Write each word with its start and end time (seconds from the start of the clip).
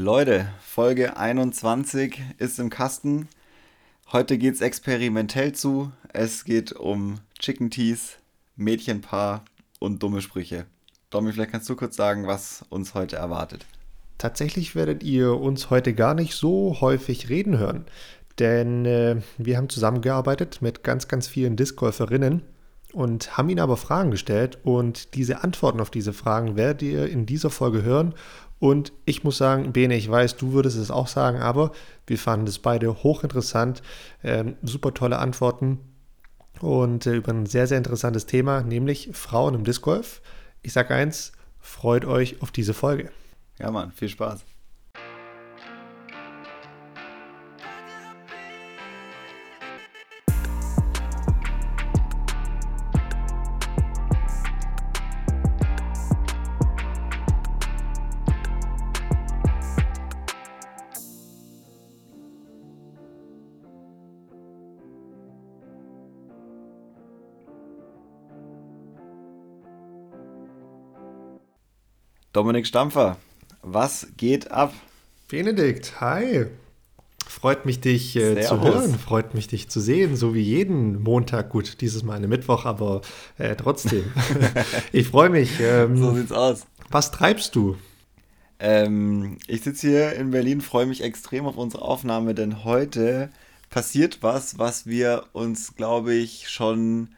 Leute, 0.00 0.46
Folge 0.60 1.16
21 1.16 2.22
ist 2.38 2.60
im 2.60 2.70
Kasten. 2.70 3.26
Heute 4.12 4.38
geht 4.38 4.54
es 4.54 4.60
experimentell 4.60 5.54
zu. 5.54 5.90
Es 6.12 6.44
geht 6.44 6.70
um 6.70 7.18
Chicken 7.40 7.68
Teas, 7.68 8.18
Mädchenpaar 8.54 9.44
und 9.80 10.00
dumme 10.00 10.20
Sprüche. 10.22 10.66
Domi, 11.10 11.32
vielleicht 11.32 11.50
kannst 11.50 11.68
du 11.68 11.74
kurz 11.74 11.96
sagen, 11.96 12.28
was 12.28 12.64
uns 12.68 12.94
heute 12.94 13.16
erwartet. 13.16 13.66
Tatsächlich 14.18 14.76
werdet 14.76 15.02
ihr 15.02 15.34
uns 15.34 15.68
heute 15.68 15.92
gar 15.94 16.14
nicht 16.14 16.34
so 16.34 16.80
häufig 16.80 17.28
reden 17.28 17.58
hören, 17.58 17.84
denn 18.38 18.84
äh, 18.84 19.16
wir 19.36 19.56
haben 19.56 19.68
zusammengearbeitet 19.68 20.62
mit 20.62 20.84
ganz, 20.84 21.08
ganz 21.08 21.26
vielen 21.26 21.56
Discgolferinnen 21.56 22.42
und 22.92 23.36
haben 23.36 23.48
ihnen 23.48 23.60
aber 23.60 23.76
Fragen 23.76 24.10
gestellt 24.10 24.58
und 24.64 25.14
diese 25.14 25.42
Antworten 25.42 25.80
auf 25.80 25.90
diese 25.90 26.12
Fragen 26.12 26.56
werdet 26.56 26.82
ihr 26.82 27.06
in 27.06 27.26
dieser 27.26 27.50
Folge 27.50 27.82
hören 27.82 28.14
und 28.58 28.92
ich 29.04 29.24
muss 29.24 29.38
sagen, 29.38 29.72
Bene, 29.72 29.96
ich 29.96 30.10
weiß, 30.10 30.36
du 30.36 30.52
würdest 30.52 30.76
es 30.76 30.90
auch 30.90 31.06
sagen, 31.06 31.38
aber 31.38 31.72
wir 32.06 32.18
fanden 32.18 32.46
es 32.46 32.58
beide 32.58 33.02
hochinteressant, 33.02 33.82
ähm, 34.24 34.56
super 34.62 34.94
tolle 34.94 35.18
Antworten 35.18 35.78
und 36.60 37.06
äh, 37.06 37.14
über 37.14 37.32
ein 37.32 37.46
sehr, 37.46 37.66
sehr 37.66 37.78
interessantes 37.78 38.26
Thema, 38.26 38.62
nämlich 38.62 39.10
Frauen 39.12 39.54
im 39.54 39.64
Disc 39.64 39.82
Golf. 39.82 40.20
Ich 40.62 40.72
sage 40.72 40.94
eins, 40.94 41.32
freut 41.60 42.04
euch 42.04 42.42
auf 42.42 42.50
diese 42.50 42.74
Folge. 42.74 43.10
Ja, 43.58 43.70
Mann, 43.70 43.92
viel 43.92 44.08
Spaß. 44.08 44.44
Dominik 72.38 72.68
Stampfer, 72.68 73.16
was 73.62 74.06
geht 74.16 74.52
ab? 74.52 74.72
Benedikt, 75.26 76.00
hi. 76.00 76.46
Freut 77.26 77.66
mich, 77.66 77.80
dich 77.80 78.14
äh, 78.14 78.40
zu 78.42 78.62
hören, 78.62 78.96
freut 78.96 79.34
mich, 79.34 79.48
dich 79.48 79.68
zu 79.68 79.80
sehen, 79.80 80.14
so 80.14 80.36
wie 80.36 80.40
jeden 80.42 81.02
Montag. 81.02 81.50
Gut, 81.50 81.80
dieses 81.80 82.04
Mal 82.04 82.14
eine 82.14 82.28
Mittwoch, 82.28 82.64
aber 82.64 83.00
äh, 83.38 83.56
trotzdem. 83.56 84.04
ich 84.92 85.08
freue 85.08 85.30
mich. 85.30 85.58
Ähm, 85.58 85.96
so 85.96 86.14
sieht's 86.14 86.30
aus. 86.30 86.64
Was 86.92 87.10
treibst 87.10 87.56
du? 87.56 87.76
Ähm, 88.60 89.38
ich 89.48 89.62
sitze 89.62 89.88
hier 89.88 90.12
in 90.12 90.30
Berlin, 90.30 90.60
freue 90.60 90.86
mich 90.86 91.02
extrem 91.02 91.44
auf 91.44 91.56
unsere 91.56 91.82
Aufnahme, 91.82 92.36
denn 92.36 92.62
heute 92.62 93.30
passiert 93.68 94.18
was, 94.20 94.60
was 94.60 94.86
wir 94.86 95.24
uns, 95.32 95.74
glaube 95.74 96.14
ich, 96.14 96.48
schon 96.48 97.08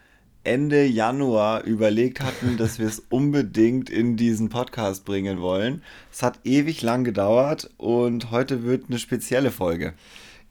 Ende 0.42 0.84
Januar 0.86 1.64
überlegt 1.64 2.20
hatten, 2.20 2.56
dass 2.56 2.78
wir 2.78 2.86
es 2.86 3.00
unbedingt 3.10 3.90
in 3.90 4.16
diesen 4.16 4.48
Podcast 4.48 5.04
bringen 5.04 5.40
wollen. 5.40 5.82
Es 6.12 6.22
hat 6.22 6.40
ewig 6.44 6.82
lang 6.82 7.04
gedauert 7.04 7.70
und 7.76 8.30
heute 8.30 8.64
wird 8.64 8.84
eine 8.88 8.98
spezielle 8.98 9.50
Folge. 9.50 9.94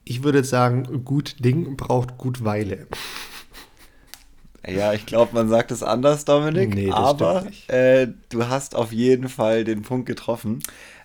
Ich 0.03 0.23
würde 0.23 0.43
sagen, 0.43 1.03
gut 1.05 1.43
Ding 1.43 1.75
braucht 1.75 2.17
gut 2.17 2.43
Weile. 2.43 2.87
Ja, 4.67 4.93
ich 4.93 5.05
glaube, 5.05 5.33
man 5.33 5.49
sagt 5.49 5.71
es 5.71 5.83
anders, 5.83 6.25
Dominik. 6.25 6.75
Nee, 6.75 6.87
das 6.87 6.95
aber 6.95 7.45
äh, 7.67 8.07
du 8.29 8.47
hast 8.47 8.75
auf 8.75 8.91
jeden 8.91 9.29
Fall 9.29 9.63
den 9.63 9.81
Punkt 9.81 10.05
getroffen. 10.05 10.59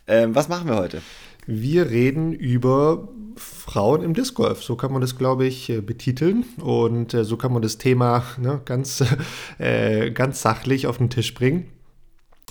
Ähm, 0.06 0.34
was 0.34 0.48
machen 0.48 0.68
wir 0.68 0.76
heute? 0.76 1.02
Wir 1.46 1.90
reden 1.90 2.32
über 2.32 3.08
Frauen 3.36 4.02
im 4.02 4.14
Disc 4.14 4.34
Golf. 4.34 4.62
So 4.62 4.76
kann 4.76 4.92
man 4.92 5.00
das, 5.00 5.16
glaube 5.16 5.46
ich, 5.46 5.68
äh, 5.68 5.80
betiteln. 5.80 6.44
Und 6.60 7.14
äh, 7.14 7.24
so 7.24 7.36
kann 7.36 7.52
man 7.52 7.62
das 7.62 7.78
Thema 7.78 8.22
ne, 8.38 8.60
ganz, 8.64 9.04
äh, 9.58 10.10
ganz 10.10 10.42
sachlich 10.42 10.86
auf 10.86 10.98
den 10.98 11.10
Tisch 11.10 11.34
bringen. 11.34 11.68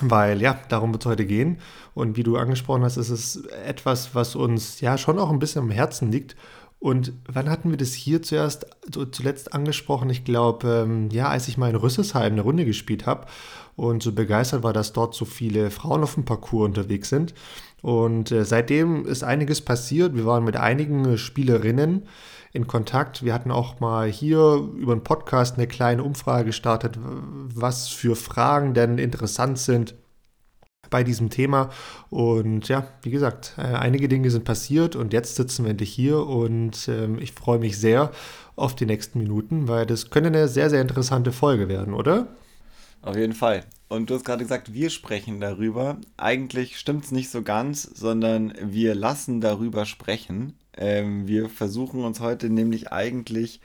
Weil 0.02 0.42
ja, 0.42 0.59
darum 0.70 0.92
wird 0.92 1.03
es 1.03 1.09
heute 1.09 1.26
gehen. 1.26 1.59
Und 1.94 2.18
wie 2.18 2.24
du 2.24 2.38
angesprochen 2.38 2.84
hast, 2.84 2.98
ist 2.98 3.09
es 3.09 3.46
etwas, 3.66 4.16
was 4.16 4.36
uns 4.36 4.82
ja 4.82 4.98
schon 4.98 5.20
auch 5.20 5.30
ein 5.30 5.40
bisschen 5.40 5.62
am 5.62 5.72
Herzen 5.72 6.12
liegt. 6.12 6.36
Und 6.80 7.14
wann 7.32 7.50
hatten 7.50 7.70
wir 7.70 7.78
das 7.78 7.94
hier 7.94 8.22
zuerst, 8.22 8.66
zuletzt 9.12 9.53
angesprochen? 9.53 10.09
Ich 10.09 10.26
glaube, 10.26 10.84
ähm, 10.86 11.09
ja, 11.12 11.30
als 11.30 11.48
ich 11.48 11.58
mal 11.58 11.70
in 11.70 11.78
Rüsselsheim 11.78 12.34
eine 12.34 12.42
Runde 12.42 12.66
gespielt 12.66 13.06
habe 13.06 13.28
und 13.78 14.03
so 14.03 14.12
begeistert 14.12 14.64
war, 14.64 14.74
dass 14.74 14.92
dort 14.92 15.16
so 15.16 15.24
viele 15.24 15.72
Frauen 15.72 16.03
auf 16.03 16.16
dem 16.16 16.26
Parcours 16.26 16.66
unterwegs 16.66 17.08
sind. 17.08 17.34
Und 17.84 18.32
äh, 18.32 18.46
seitdem 18.46 19.06
ist 19.06 19.24
einiges 19.24 19.60
passiert. 19.62 20.16
Wir 20.16 20.26
waren 20.26 20.46
mit 20.46 20.56
einigen 20.56 21.18
Spielerinnen 21.18 22.08
in 22.54 22.66
Kontakt. 22.66 23.26
Wir 23.26 23.34
hatten 23.34 23.52
auch 23.52 23.82
mal 23.82 24.08
hier 24.08 24.70
über 24.78 24.94
einen 24.94 25.04
Podcast 25.04 25.58
eine 25.58 25.68
kleine 25.68 26.02
Umfrage 26.02 26.46
gestartet, 26.46 26.98
was 27.02 27.90
für 27.90 28.16
Fragen 28.16 28.74
denn 28.74 28.98
interessant 28.98 29.60
sind 29.60 29.96
bei 30.90 31.04
diesem 31.04 31.30
Thema. 31.30 31.72
Und 32.10 32.70
ja, 32.70 32.88
wie 33.02 33.12
gesagt, 33.12 33.56
äh, 33.58 33.64
einige 33.64 34.08
Dinge 34.08 34.32
sind 34.32 34.46
passiert 34.46 34.96
und 34.96 35.12
jetzt 35.12 35.36
sitzen 35.36 35.66
wir 35.66 35.72
endlich 35.72 35.92
hier 35.92 36.26
und 36.26 36.88
ähm, 36.88 37.20
ich 37.20 37.34
freue 37.34 37.60
mich 37.60 37.78
sehr 37.78 38.12
auf 38.56 38.76
die 38.76 38.86
nächsten 38.86 39.20
Minuten, 39.20 39.68
weil 39.68 39.86
das 39.86 40.10
könnte 40.10 40.30
eine 40.30 40.48
sehr, 40.48 40.70
sehr 40.70 40.82
interessante 40.82 41.34
Folge 41.34 41.68
werden, 41.68 41.94
oder? 41.94 42.28
Auf 43.02 43.18
jeden 43.18 43.34
Fall. 43.34 43.66
Und 43.94 44.09
du 44.09 44.16
hast 44.16 44.26
gerade 44.26 44.42
gesagt, 44.42 44.74
wir 44.74 44.90
sprechen 44.90 45.40
darüber. 45.40 45.98
Eigentlich 46.18 46.80
stimmt 46.80 47.06
es 47.06 47.12
nicht 47.12 47.30
so 47.30 47.44
ganz, 47.44 47.84
sondern 47.84 48.52
wir 48.59 48.96
lassen 48.96 49.40
darüber 49.40 49.86
sprechen. 49.86 50.58
Ähm, 50.76 51.28
wir 51.28 51.48
versuchen 51.48 52.03
uns 52.03 52.20
heute 52.20 52.50
nämlich 52.50 52.92
eigentlich 52.92 53.62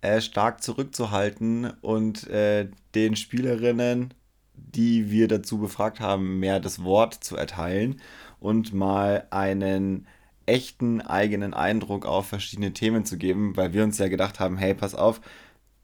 äh, 0.00 0.22
stark 0.22 0.62
zurückzuhalten 0.62 1.74
und 1.82 2.26
äh, 2.28 2.70
den 2.94 3.16
Spielerinnen, 3.16 4.14
die 4.54 5.10
wir 5.10 5.28
dazu 5.28 5.58
befragt 5.58 6.00
haben, 6.00 6.40
mehr 6.40 6.58
das 6.58 6.82
Wort 6.82 7.12
zu 7.12 7.36
erteilen 7.36 8.00
und 8.40 8.72
mal 8.72 9.26
einen 9.28 10.06
echten 10.46 11.02
eigenen 11.02 11.52
Eindruck 11.52 12.06
auf 12.06 12.28
verschiedene 12.28 12.72
Themen 12.72 13.04
zu 13.04 13.18
geben, 13.18 13.58
weil 13.58 13.74
wir 13.74 13.84
uns 13.84 13.98
ja 13.98 14.08
gedacht 14.08 14.40
haben, 14.40 14.56
hey, 14.56 14.72
pass 14.72 14.94
auf, 14.94 15.20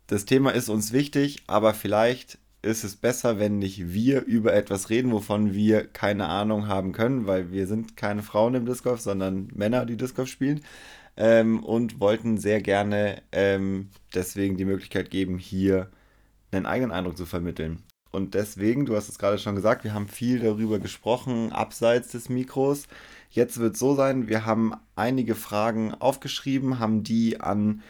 das 0.07 0.25
Thema 0.25 0.53
ist 0.53 0.71
uns 0.71 0.93
wichtig, 0.93 1.43
aber 1.47 1.75
vielleicht 1.75 2.39
ist 2.63 2.85
es 2.85 2.97
besser, 2.97 3.39
wenn 3.39 3.59
nicht 3.59 3.93
wir 3.93 4.23
über 4.23 4.55
etwas 4.55 4.89
reden, 4.89 5.11
wovon 5.11 5.53
wir 5.53 5.87
keine 5.87 6.29
Ahnung 6.29 6.69
haben 6.69 6.93
können, 6.93 7.27
weil 7.27 7.51
wir 7.51 7.67
sind 7.67 7.97
keine 7.97 8.23
Frauen 8.23 8.55
im 8.55 8.67
Disc 8.67 8.85
Golf, 8.85 9.01
sondern 9.01 9.49
Männer, 9.55 9.85
die 9.85 9.97
Disc 9.97 10.15
Golf 10.15 10.29
spielen. 10.29 10.61
Ähm, 11.17 11.63
und 11.63 12.01
wollten 12.01 12.39
sehr 12.39 12.63
gerne 12.63 13.21
ähm, 13.33 13.91
deswegen 14.15 14.57
die 14.57 14.65
Möglichkeit 14.65 15.11
geben, 15.11 15.37
hier 15.37 15.91
einen 16.53 16.65
eigenen 16.65 16.93
Eindruck 16.93 17.19
zu 17.19 17.27
vermitteln. 17.27 17.83
Und 18.13 18.35
deswegen, 18.35 18.87
du 18.87 18.95
hast 18.95 19.09
es 19.09 19.19
gerade 19.19 19.39
schon 19.39 19.57
gesagt, 19.57 19.85
wir 19.85 19.95
haben 19.95 20.07
viel 20.07 20.39
darüber 20.39 20.79
gesprochen, 20.79 21.51
abseits 21.51 22.13
des 22.13 22.29
Mikros. 22.29 22.87
Jetzt 23.31 23.59
wird 23.59 23.75
es 23.75 23.81
so 23.81 23.95
sein, 23.95 24.29
wir 24.29 24.47
haben 24.47 24.75
einige 24.97 25.35
Fragen 25.35 25.95
aufgeschrieben, 25.95 26.79
haben 26.79 27.03
die 27.03 27.41
an 27.41 27.83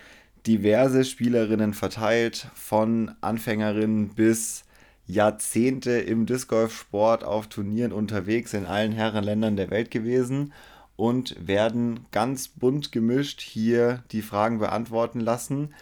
diverse 0.47 1.05
Spielerinnen 1.05 1.75
verteilt, 1.75 2.49
von 2.55 3.13
Anfängerinnen 3.21 4.11
bis 4.11 4.65
Jahrzehnte 5.07 5.93
im 5.93 6.27
Disc 6.27 6.49
Golf 6.49 6.79
Sport 6.79 7.25
auf 7.25 7.49
Turnieren 7.49 7.93
unterwegs 7.93 8.55
in 8.55 8.67
allen 8.67 8.93
Herrenländern 8.93 9.57
der 9.57 9.71
Welt 9.71 9.91
gewesen 9.91 10.53
und 10.97 11.37
werden 11.47 12.07
ganz 12.11 12.49
bunt 12.49 12.93
gemischt 12.93 13.41
hier 13.41 14.03
die 14.13 14.23
Fragen 14.23 14.59
beantworten 14.59 15.21
lassen. 15.21 15.75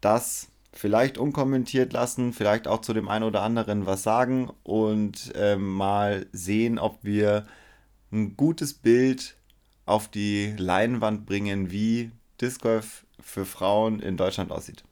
Das 0.00 0.48
vielleicht 0.72 1.18
unkommentiert 1.18 1.92
lassen, 1.92 2.32
vielleicht 2.32 2.68
auch 2.68 2.80
zu 2.80 2.94
dem 2.94 3.08
einen 3.08 3.24
oder 3.24 3.42
anderen 3.42 3.86
was 3.86 4.02
sagen 4.02 4.50
und 4.62 5.32
äh, 5.34 5.56
mal 5.56 6.26
sehen, 6.32 6.78
ob 6.78 6.98
wir 7.02 7.46
ein 8.12 8.36
gutes 8.36 8.74
Bild 8.74 9.36
auf 9.86 10.08
die 10.08 10.54
Leinwand 10.56 11.26
bringen, 11.26 11.70
wie 11.70 12.12
Disc 12.40 12.62
Golf 12.62 13.04
für 13.22 13.44
Frauen 13.44 14.00
in 14.00 14.16
Deutschland 14.16 14.50
aussieht. 14.50 14.84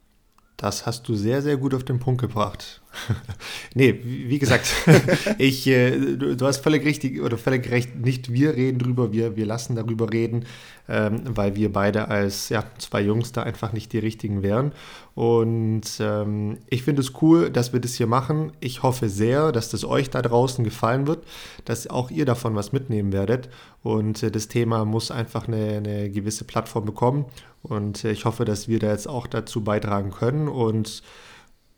Das 0.59 0.87
hast 0.87 1.09
du 1.09 1.15
sehr, 1.15 1.41
sehr 1.41 1.57
gut 1.57 1.73
auf 1.73 1.85
den 1.85 2.01
Punkt 2.01 2.21
gebracht. 2.21 2.83
nee, 3.75 3.97
wie 4.03 4.41
gesagt, 4.41 4.67
ich, 5.39 5.69
äh, 5.69 6.17
du, 6.17 6.37
du, 6.37 6.47
hast 6.47 6.65
völlig 6.65 6.85
richtig 6.85 7.21
oder 7.23 7.39
völlig 7.39 7.71
recht, 7.71 7.95
nicht 7.95 8.33
wir 8.33 8.55
reden 8.57 8.81
drüber, 8.81 9.13
wir, 9.13 9.37
wir 9.37 9.47
lassen 9.47 9.77
darüber 9.77 10.13
reden, 10.13 10.47
ähm, 10.89 11.21
weil 11.29 11.55
wir 11.55 11.73
beide 11.73 12.09
als 12.09 12.49
ja, 12.49 12.65
zwei 12.79 13.03
Jungs 13.03 13.31
da 13.31 13.45
einfach 13.45 13.73
nicht 13.73 13.93
die 13.93 13.99
richtigen 13.99 14.43
wären. 14.43 14.73
Und 15.15 15.85
ähm, 16.01 16.59
ich 16.69 16.83
finde 16.83 17.03
es 17.03 17.13
cool, 17.23 17.51
dass 17.51 17.73
wir 17.73 17.79
das 17.79 17.95
hier 17.95 18.09
machen. 18.09 18.51
Ich 18.59 18.83
hoffe 18.83 19.09
sehr, 19.09 19.53
dass 19.53 19.69
das 19.69 19.85
euch 19.85 20.11
da 20.11 20.23
draußen 20.23 20.65
gefallen 20.65 21.07
wird, 21.07 21.25
dass 21.67 21.87
auch 21.87 22.11
ihr 22.11 22.25
davon 22.25 22.57
was 22.57 22.73
mitnehmen 22.73 23.13
werdet. 23.13 23.49
Und 23.85 24.25
äh, 24.25 24.33
das 24.33 24.49
Thema 24.49 24.85
muss 24.85 25.13
einfach 25.13 25.47
eine, 25.47 25.77
eine 25.77 26.11
gewisse 26.11 26.43
Plattform 26.45 26.85
bekommen. 26.85 27.27
Und 27.63 28.05
äh, 28.05 28.13
ich 28.13 28.25
hoffe, 28.25 28.45
dass 28.45 28.69
wir 28.69 28.79
da 28.79 28.91
jetzt 28.91 29.09
auch 29.09 29.27
dazu 29.27 29.63
beitragen 29.63 30.11
können. 30.11 30.49
Und 30.49 31.03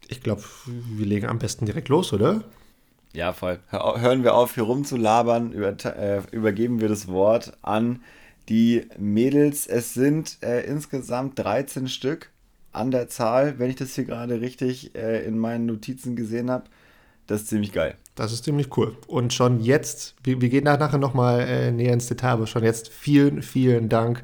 ich 0.08 0.22
glaube, 0.22 0.42
wir 0.66 1.06
legen 1.06 1.26
am 1.26 1.38
besten 1.38 1.66
direkt 1.66 1.88
los, 1.88 2.12
oder? 2.12 2.44
Ja, 3.12 3.32
voll. 3.32 3.58
Hören 3.70 4.22
wir 4.22 4.34
auf, 4.34 4.54
hier 4.54 4.64
rumzulabern, 4.64 5.52
über, 5.52 5.74
äh, 5.84 6.22
übergeben 6.30 6.80
wir 6.80 6.88
das 6.88 7.08
Wort 7.08 7.52
an 7.62 8.02
die 8.48 8.86
Mädels. 8.98 9.66
Es 9.66 9.94
sind 9.94 10.38
äh, 10.42 10.60
insgesamt 10.64 11.38
13 11.38 11.88
Stück 11.88 12.30
an 12.72 12.90
der 12.90 13.08
Zahl, 13.08 13.58
wenn 13.58 13.70
ich 13.70 13.76
das 13.76 13.94
hier 13.94 14.04
gerade 14.04 14.40
richtig 14.40 14.94
äh, 14.94 15.24
in 15.24 15.38
meinen 15.38 15.66
Notizen 15.66 16.14
gesehen 16.14 16.50
habe. 16.50 16.64
Das 17.26 17.42
ist 17.42 17.48
ziemlich 17.48 17.72
geil. 17.72 17.96
Das 18.14 18.32
ist 18.32 18.44
ziemlich 18.44 18.76
cool. 18.76 18.96
Und 19.06 19.32
schon 19.32 19.60
jetzt, 19.60 20.14
wir, 20.22 20.40
wir 20.40 20.48
gehen 20.48 20.64
da 20.64 20.76
nachher 20.76 20.98
nochmal 20.98 21.40
äh, 21.40 21.72
näher 21.72 21.92
ins 21.92 22.06
Detail, 22.06 22.30
aber 22.30 22.46
schon 22.46 22.64
jetzt 22.64 22.88
vielen, 22.88 23.42
vielen 23.42 23.88
Dank 23.88 24.22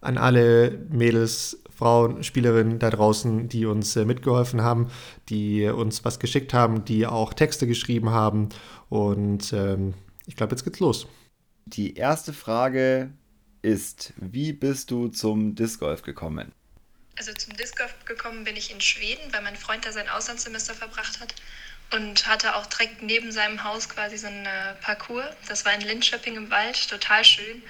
an 0.00 0.18
alle 0.18 0.70
Mädels, 0.90 1.62
Frauen, 1.76 2.24
Spielerinnen 2.24 2.78
da 2.78 2.90
draußen, 2.90 3.48
die 3.48 3.66
uns 3.66 3.94
äh, 3.96 4.04
mitgeholfen 4.04 4.62
haben, 4.62 4.90
die 5.28 5.66
uns 5.66 6.04
was 6.04 6.18
geschickt 6.18 6.52
haben, 6.52 6.84
die 6.84 7.06
auch 7.06 7.34
Texte 7.34 7.66
geschrieben 7.66 8.10
haben. 8.10 8.48
Und 8.88 9.52
ähm, 9.52 9.94
ich 10.26 10.36
glaube, 10.36 10.52
jetzt 10.52 10.64
geht's 10.64 10.80
los. 10.80 11.06
Die 11.66 11.94
erste 11.94 12.32
Frage 12.32 13.12
ist, 13.62 14.12
wie 14.16 14.52
bist 14.52 14.90
du 14.90 15.08
zum 15.08 15.54
Disc 15.54 15.80
Golf 15.80 16.02
gekommen? 16.02 16.52
Also 17.16 17.32
zum 17.32 17.56
Disc 17.56 17.76
Golf 17.76 17.94
gekommen 18.04 18.44
bin 18.44 18.56
ich 18.56 18.72
in 18.72 18.80
Schweden, 18.80 19.32
weil 19.32 19.42
mein 19.42 19.56
Freund 19.56 19.84
da 19.84 19.92
sein 19.92 20.08
Auslandssemester 20.08 20.74
verbracht 20.74 21.20
hat 21.20 21.34
und 21.92 22.26
hatte 22.26 22.54
auch 22.56 22.66
direkt 22.66 23.02
neben 23.02 23.32
seinem 23.32 23.64
Haus 23.64 23.88
quasi 23.88 24.16
so 24.18 24.26
einen 24.26 24.46
äh, 24.46 24.74
Parcours. 24.80 25.26
Das 25.48 25.64
war 25.64 25.74
in 25.74 25.80
Linköping 25.80 26.36
im 26.36 26.50
Wald, 26.50 26.88
total 26.88 27.24
schön. 27.24 27.62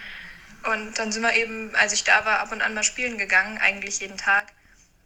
Und 0.65 0.99
dann 0.99 1.13
sind 1.13 1.23
wir 1.23 1.35
eben, 1.35 1.75
als 1.77 1.93
ich 1.93 2.05
da 2.05 2.25
war, 2.25 2.41
ab 2.41 2.53
und 2.53 2.63
an 2.63 2.75
mal 2.75 2.83
spielen 2.83 3.19
gegangen, 3.19 3.59
eigentlich 3.59 4.01
jeden 4.01 4.19
Tag. 4.19 4.53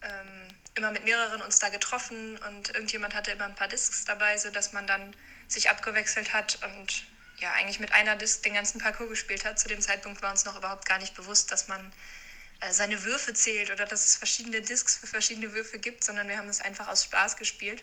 Ähm, 0.02 0.48
immer 0.74 0.90
mit 0.90 1.04
mehreren 1.04 1.42
uns 1.42 1.58
da 1.58 1.68
getroffen 1.68 2.38
und 2.48 2.70
irgendjemand 2.74 3.14
hatte 3.14 3.30
immer 3.30 3.44
ein 3.44 3.54
paar 3.54 3.68
Discs 3.68 4.04
dabei, 4.06 4.38
sodass 4.38 4.72
man 4.72 4.86
dann 4.86 5.14
sich 5.46 5.68
abgewechselt 5.68 6.32
hat 6.32 6.58
und 6.64 7.04
ja, 7.36 7.52
eigentlich 7.52 7.78
mit 7.78 7.92
einer 7.92 8.16
Disc 8.16 8.42
den 8.42 8.54
ganzen 8.54 8.80
Parcours 8.80 9.10
gespielt 9.10 9.44
hat. 9.44 9.58
Zu 9.58 9.68
dem 9.68 9.80
Zeitpunkt 9.80 10.22
war 10.22 10.30
uns 10.30 10.46
noch 10.46 10.56
überhaupt 10.56 10.86
gar 10.86 10.98
nicht 10.98 11.14
bewusst, 11.14 11.52
dass 11.52 11.68
man 11.68 11.92
äh, 12.60 12.72
seine 12.72 13.04
Würfe 13.04 13.34
zählt 13.34 13.70
oder 13.70 13.84
dass 13.84 14.06
es 14.06 14.16
verschiedene 14.16 14.62
Discs 14.62 14.96
für 14.96 15.06
verschiedene 15.06 15.52
Würfe 15.52 15.78
gibt, 15.78 16.04
sondern 16.04 16.28
wir 16.28 16.38
haben 16.38 16.48
es 16.48 16.62
einfach 16.62 16.88
aus 16.88 17.04
Spaß 17.04 17.36
gespielt 17.36 17.82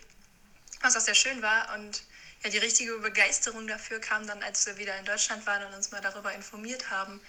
was 0.82 0.96
auch 0.96 1.02
sehr 1.02 1.16
schön 1.16 1.42
war. 1.42 1.74
Und 1.76 2.04
ja, 2.44 2.50
die 2.50 2.58
richtige 2.58 2.98
Begeisterung 3.00 3.68
dafür 3.68 4.00
kam 4.00 4.26
dann, 4.28 4.42
als 4.44 4.66
wir 4.66 4.78
wieder 4.78 4.98
in 4.98 5.06
Deutschland 5.06 5.46
waren 5.46 5.66
und 5.66 5.74
uns 5.74 5.92
mal 5.92 6.02
darüber 6.02 6.34
informiert 6.34 6.90
haben, 6.90 7.20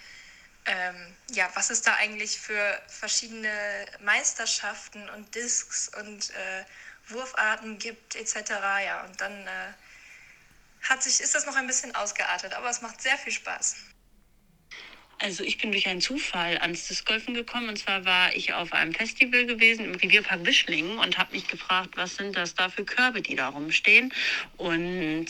ähm, 0.65 1.15
ja, 1.31 1.49
was 1.55 1.69
es 1.69 1.81
da 1.81 1.95
eigentlich 1.95 2.39
für 2.39 2.81
verschiedene 2.87 3.85
Meisterschaften 3.99 5.09
und 5.09 5.33
Discs 5.33 5.89
und 5.99 6.29
äh, 6.31 6.65
Wurfarten 7.07 7.77
gibt, 7.79 8.15
etc. 8.15 8.51
Ja, 8.85 9.03
und 9.05 9.19
dann 9.19 9.47
äh, 9.47 9.73
hat 10.83 11.03
sich, 11.03 11.19
ist 11.19 11.35
das 11.35 11.45
noch 11.45 11.55
ein 11.55 11.67
bisschen 11.67 11.95
ausgeartet, 11.95 12.53
aber 12.53 12.69
es 12.69 12.81
macht 12.81 13.01
sehr 13.01 13.17
viel 13.17 13.33
Spaß. 13.33 13.75
Also 15.21 15.43
ich 15.43 15.59
bin 15.59 15.71
durch 15.71 15.87
einen 15.87 16.01
Zufall 16.01 16.57
ans 16.57 16.87
Discgolfen 16.87 17.35
gekommen. 17.35 17.69
Und 17.69 17.77
zwar 17.77 18.05
war 18.05 18.35
ich 18.35 18.53
auf 18.53 18.73
einem 18.73 18.93
Festival 18.93 19.45
gewesen 19.45 19.85
im 19.85 19.93
Revierpark 19.93 20.45
Wischlingen 20.45 20.97
und 20.97 21.19
habe 21.19 21.33
mich 21.33 21.47
gefragt, 21.47 21.95
was 21.95 22.15
sind 22.15 22.35
das 22.35 22.55
da 22.55 22.69
für 22.69 22.85
Körbe, 22.85 23.21
die 23.21 23.35
da 23.35 23.49
rumstehen. 23.49 24.11
Und 24.57 25.27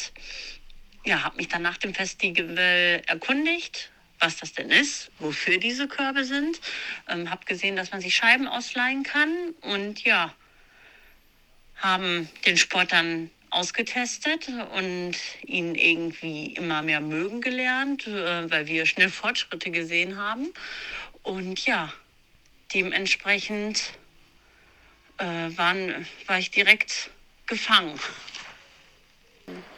ja, 1.04 1.24
habe 1.24 1.36
mich 1.36 1.50
dann 1.50 1.62
nach 1.62 1.78
dem 1.78 1.94
Festival 1.94 3.02
erkundigt, 3.06 3.91
was 4.22 4.38
das 4.38 4.54
denn 4.54 4.70
ist, 4.70 5.12
wofür 5.20 5.58
diese 5.58 5.88
Körbe 5.88 6.24
sind. 6.24 6.62
Ähm, 7.10 7.30
habe 7.30 7.46
gesehen, 7.46 7.76
dass 7.76 7.92
man 7.92 8.02
sich 8.02 8.16
Scheiben 8.16 8.48
ausleihen 8.48 9.04
kann. 9.04 9.30
Und 9.62 10.04
ja, 10.04 10.34
haben 11.76 12.30
den 12.46 12.58
Sport 12.58 12.94
dann 12.94 13.32
ausgetestet 13.50 14.48
und 14.76 15.14
ihn 15.46 15.76
irgendwie 15.76 16.54
immer 16.54 16.82
mehr 16.82 17.02
mögen 17.02 17.42
gelernt, 17.42 18.08
äh, 18.08 18.50
weil 18.50 18.68
wir 18.68 18.86
schnell 18.86 19.10
Fortschritte 19.10 19.72
gesehen 19.72 20.18
haben. 20.18 20.54
Und 21.24 21.66
ja, 21.66 21.92
dementsprechend 22.74 23.92
äh, 25.18 25.26
waren, 25.26 26.08
war 26.28 26.40
ich 26.40 26.52
direkt 26.52 27.10
gefangen. 27.46 28.00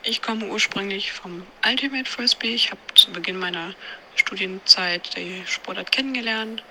Ich 0.04 0.22
komme 0.22 0.46
ursprünglich 0.46 1.12
vom 1.12 1.46
Ultimate 1.66 2.10
Frisbee. 2.10 2.54
Ich 2.54 2.70
habe 2.70 2.82
zu 2.94 3.12
Beginn 3.12 3.38
meiner 3.38 3.74
Studienzeit 4.16 5.16
die 5.16 5.44
Sportart 5.46 5.92
kennengelernt. 5.92 6.64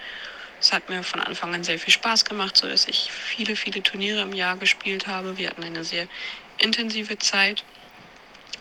Es 0.60 0.72
hat 0.72 0.88
mir 0.88 1.02
von 1.02 1.20
Anfang 1.20 1.54
an 1.54 1.64
sehr 1.64 1.78
viel 1.78 1.92
Spaß 1.92 2.24
gemacht, 2.24 2.56
sodass 2.56 2.86
ich 2.86 3.10
viele, 3.10 3.56
viele 3.56 3.82
Turniere 3.82 4.22
im 4.22 4.32
Jahr 4.32 4.56
gespielt 4.56 5.06
habe. 5.06 5.36
Wir 5.36 5.50
hatten 5.50 5.64
eine 5.64 5.84
sehr 5.84 6.06
intensive 6.58 7.18
Zeit. 7.18 7.64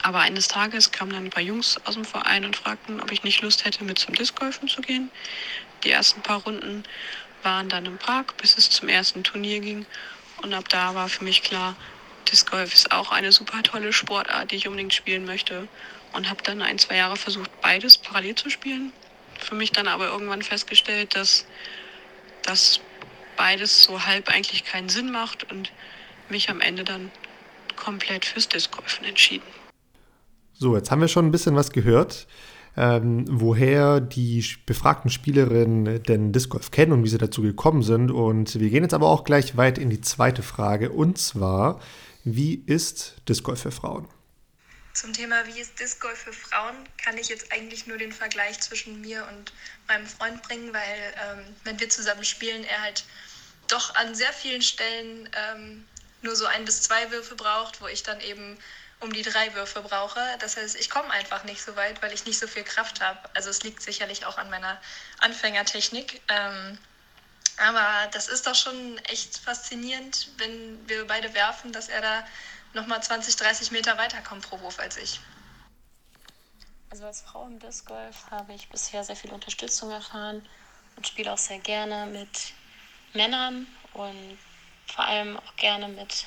Aber 0.03 0.19
eines 0.19 0.47
Tages 0.47 0.91
kamen 0.91 1.11
dann 1.11 1.25
ein 1.25 1.29
paar 1.29 1.43
Jungs 1.43 1.79
aus 1.85 1.93
dem 1.93 2.05
Verein 2.05 2.43
und 2.43 2.55
fragten, 2.55 2.99
ob 3.01 3.11
ich 3.11 3.23
nicht 3.23 3.41
Lust 3.41 3.65
hätte, 3.65 3.83
mit 3.83 3.99
zum 3.99 4.15
Discgolfen 4.15 4.67
zu 4.67 4.81
gehen. 4.81 5.11
Die 5.83 5.91
ersten 5.91 6.21
paar 6.21 6.41
Runden 6.41 6.83
waren 7.43 7.69
dann 7.69 7.85
im 7.85 7.97
Park, 7.97 8.37
bis 8.37 8.57
es 8.57 8.69
zum 8.69 8.89
ersten 8.89 9.23
Turnier 9.23 9.59
ging. 9.59 9.85
Und 10.41 10.53
ab 10.53 10.69
da 10.69 10.95
war 10.95 11.07
für 11.07 11.23
mich 11.23 11.43
klar, 11.43 11.75
Discgolf 12.31 12.73
ist 12.73 12.91
auch 12.91 13.11
eine 13.11 13.31
super 13.31 13.61
tolle 13.63 13.93
Sportart, 13.93 14.51
die 14.51 14.55
ich 14.55 14.67
unbedingt 14.67 14.93
spielen 14.93 15.25
möchte. 15.25 15.67
Und 16.13 16.29
habe 16.29 16.43
dann 16.43 16.61
ein, 16.61 16.77
zwei 16.77 16.97
Jahre 16.97 17.15
versucht, 17.15 17.49
beides 17.61 17.97
parallel 17.97 18.35
zu 18.35 18.49
spielen. 18.49 18.91
Für 19.39 19.55
mich 19.55 19.71
dann 19.71 19.87
aber 19.87 20.07
irgendwann 20.07 20.41
festgestellt, 20.41 21.15
dass 21.15 21.45
das 22.43 22.81
beides 23.37 23.83
so 23.83 24.05
halb 24.05 24.29
eigentlich 24.29 24.65
keinen 24.65 24.89
Sinn 24.89 25.11
macht 25.11 25.49
und 25.51 25.71
mich 26.29 26.49
am 26.49 26.61
Ende 26.61 26.83
dann 26.83 27.11
komplett 27.75 28.25
fürs 28.25 28.47
Disc 28.47 28.71
Golfen 28.71 29.05
entschieden. 29.05 29.45
So, 30.53 30.75
jetzt 30.75 30.91
haben 30.91 31.01
wir 31.01 31.07
schon 31.07 31.25
ein 31.25 31.31
bisschen 31.31 31.55
was 31.55 31.71
gehört, 31.71 32.27
ähm, 32.77 33.25
woher 33.27 33.99
die 33.99 34.45
befragten 34.65 35.09
Spielerinnen 35.09 36.03
denn 36.03 36.31
Disc 36.31 36.49
Golf 36.49 36.71
kennen 36.71 36.91
und 36.91 37.03
wie 37.03 37.09
sie 37.09 37.17
dazu 37.17 37.41
gekommen 37.41 37.81
sind. 37.81 38.11
Und 38.11 38.59
wir 38.59 38.69
gehen 38.69 38.83
jetzt 38.83 38.93
aber 38.93 39.07
auch 39.07 39.23
gleich 39.23 39.57
weit 39.57 39.77
in 39.77 39.89
die 39.89 40.01
zweite 40.01 40.43
Frage 40.43 40.91
und 40.91 41.17
zwar, 41.17 41.79
wie 42.23 42.63
ist 42.67 43.15
Disc 43.27 43.43
Golf 43.43 43.61
für 43.61 43.71
Frauen? 43.71 44.07
Zum 44.93 45.13
Thema, 45.13 45.45
wie 45.47 45.59
ist 45.59 45.79
Disc 45.79 46.01
Golf 46.01 46.19
für 46.19 46.33
Frauen, 46.33 46.75
kann 46.97 47.17
ich 47.17 47.29
jetzt 47.29 47.51
eigentlich 47.51 47.87
nur 47.87 47.97
den 47.97 48.11
Vergleich 48.11 48.59
zwischen 48.59 48.99
mir 49.01 49.25
und 49.27 49.53
meinem 49.87 50.05
Freund 50.05 50.41
bringen, 50.43 50.73
weil 50.73 51.13
ähm, 51.23 51.55
wenn 51.63 51.79
wir 51.79 51.89
zusammen 51.89 52.25
spielen, 52.25 52.63
er 52.65 52.81
halt 52.81 53.05
doch 53.69 53.95
an 53.95 54.13
sehr 54.15 54.33
vielen 54.33 54.61
Stellen 54.61 55.29
ähm, 55.33 55.87
nur 56.21 56.35
so 56.35 56.45
ein 56.45 56.65
bis 56.65 56.81
zwei 56.81 57.09
Würfe 57.11 57.35
braucht, 57.35 57.81
wo 57.81 57.87
ich 57.87 58.03
dann 58.03 58.19
eben 58.19 58.57
um 58.99 59.11
die 59.11 59.23
drei 59.23 59.53
Würfe 59.55 59.81
brauche. 59.81 60.19
Das 60.39 60.57
heißt, 60.57 60.75
ich 60.75 60.89
komme 60.89 61.09
einfach 61.09 61.43
nicht 61.45 61.61
so 61.61 61.75
weit, 61.75 62.01
weil 62.01 62.13
ich 62.13 62.25
nicht 62.25 62.37
so 62.37 62.47
viel 62.47 62.63
Kraft 62.63 63.01
habe. 63.01 63.19
Also 63.33 63.49
es 63.49 63.63
liegt 63.63 63.81
sicherlich 63.81 64.25
auch 64.25 64.37
an 64.37 64.49
meiner 64.49 64.79
Anfängertechnik. 65.19 66.21
Ähm, 66.27 66.77
aber 67.57 68.07
das 68.11 68.27
ist 68.27 68.47
doch 68.47 68.55
schon 68.55 68.97
echt 69.05 69.37
faszinierend, 69.37 70.29
wenn 70.37 70.87
wir 70.87 71.05
beide 71.07 71.33
werfen, 71.33 71.71
dass 71.71 71.89
er 71.89 72.01
da 72.01 72.23
nochmal 72.73 73.01
20, 73.01 73.35
30 73.35 73.71
Meter 73.71 73.97
weiterkommt 73.97 74.47
pro 74.47 74.59
Wurf 74.61 74.79
als 74.79 74.97
ich. 74.97 75.19
Also 76.89 77.05
als 77.05 77.21
Frau 77.21 77.45
im 77.45 77.59
Disc 77.59 77.85
Golf 77.85 78.29
habe 78.31 78.53
ich 78.53 78.67
bisher 78.69 79.03
sehr 79.03 79.15
viel 79.15 79.31
Unterstützung 79.31 79.91
erfahren 79.91 80.45
und 80.95 81.07
spiele 81.07 81.31
auch 81.31 81.37
sehr 81.37 81.59
gerne 81.59 82.05
mit 82.05 82.53
Männern 83.13 83.67
und 83.93 84.37
vor 84.87 85.05
allem 85.05 85.37
auch 85.37 85.55
gerne 85.55 85.87
mit 85.87 86.25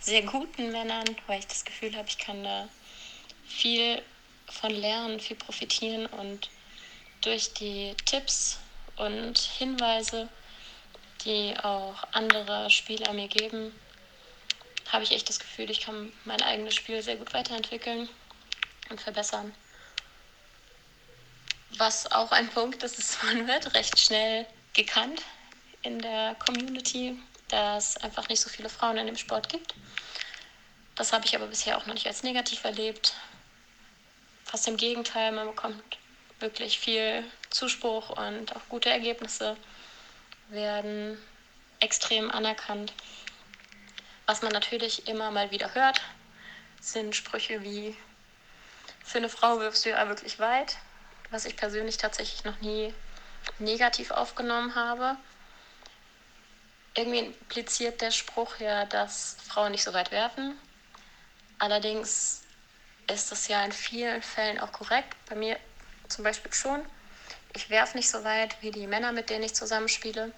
sehr 0.00 0.22
guten 0.22 0.70
Männern, 0.70 1.04
weil 1.26 1.40
ich 1.40 1.46
das 1.46 1.64
Gefühl 1.64 1.96
habe, 1.96 2.08
ich 2.08 2.18
kann 2.18 2.44
da 2.44 2.68
viel 3.44 4.02
von 4.48 4.70
lernen, 4.70 5.20
viel 5.20 5.36
profitieren 5.36 6.06
und 6.06 6.48
durch 7.20 7.52
die 7.54 7.94
Tipps 8.04 8.58
und 8.96 9.38
Hinweise, 9.38 10.28
die 11.24 11.54
auch 11.62 12.04
andere 12.12 12.70
Spieler 12.70 13.12
mir 13.12 13.28
geben, 13.28 13.74
habe 14.90 15.04
ich 15.04 15.12
echt 15.12 15.28
das 15.28 15.38
Gefühl, 15.38 15.70
ich 15.70 15.80
kann 15.80 16.12
mein 16.24 16.42
eigenes 16.42 16.74
Spiel 16.74 17.02
sehr 17.02 17.16
gut 17.16 17.34
weiterentwickeln 17.34 18.08
und 18.90 19.00
verbessern. 19.00 19.54
Was 21.76 22.10
auch 22.10 22.32
ein 22.32 22.48
Punkt 22.48 22.82
ist, 22.82 22.98
ist, 22.98 23.22
man 23.22 23.46
wird 23.46 23.74
recht 23.74 23.98
schnell 23.98 24.46
gekannt 24.74 25.22
in 25.82 26.00
der 26.00 26.34
Community 26.36 27.16
da 27.48 27.76
es 27.76 27.96
einfach 27.98 28.28
nicht 28.28 28.40
so 28.40 28.48
viele 28.48 28.68
Frauen 28.68 28.98
in 28.98 29.06
dem 29.06 29.16
Sport 29.16 29.48
gibt. 29.48 29.74
Das 30.94 31.12
habe 31.12 31.24
ich 31.26 31.34
aber 31.34 31.46
bisher 31.46 31.78
auch 31.78 31.86
noch 31.86 31.94
nicht 31.94 32.06
als 32.06 32.22
negativ 32.22 32.64
erlebt. 32.64 33.14
Fast 34.44 34.68
im 34.68 34.76
Gegenteil, 34.76 35.32
man 35.32 35.46
bekommt 35.46 35.82
wirklich 36.40 36.78
viel 36.78 37.24
Zuspruch 37.50 38.10
und 38.10 38.54
auch 38.54 38.68
gute 38.68 38.90
Ergebnisse 38.90 39.56
werden 40.48 41.18
extrem 41.80 42.30
anerkannt. 42.30 42.92
Was 44.26 44.42
man 44.42 44.52
natürlich 44.52 45.08
immer 45.08 45.30
mal 45.30 45.50
wieder 45.50 45.74
hört, 45.74 46.00
sind 46.80 47.16
Sprüche 47.16 47.62
wie, 47.62 47.96
für 49.02 49.18
eine 49.18 49.28
Frau 49.28 49.60
wirfst 49.60 49.84
du 49.84 49.90
ja 49.90 50.08
wirklich 50.08 50.38
weit, 50.38 50.76
was 51.30 51.44
ich 51.44 51.56
persönlich 51.56 51.96
tatsächlich 51.96 52.44
noch 52.44 52.60
nie 52.60 52.94
negativ 53.58 54.10
aufgenommen 54.10 54.74
habe 54.74 55.16
irgendwie 56.98 57.18
impliziert 57.20 58.00
der 58.00 58.10
Spruch 58.10 58.58
ja, 58.58 58.84
dass 58.84 59.36
Frauen 59.46 59.70
nicht 59.70 59.84
so 59.84 59.94
weit 59.94 60.10
werfen. 60.10 60.58
Allerdings 61.58 62.42
ist 63.10 63.30
es 63.30 63.48
ja 63.48 63.64
in 63.64 63.72
vielen 63.72 64.20
Fällen 64.20 64.58
auch 64.58 64.72
korrekt. 64.72 65.16
Bei 65.28 65.36
mir 65.36 65.58
zum 66.08 66.24
Beispiel 66.24 66.52
schon. 66.52 66.84
Ich 67.54 67.70
werfe 67.70 67.96
nicht 67.96 68.10
so 68.10 68.24
weit 68.24 68.60
wie 68.60 68.70
die 68.70 68.86
Männer, 68.86 69.12
mit 69.12 69.30
denen 69.30 69.44
ich 69.44 69.54
zusammenspiele. 69.54 70.32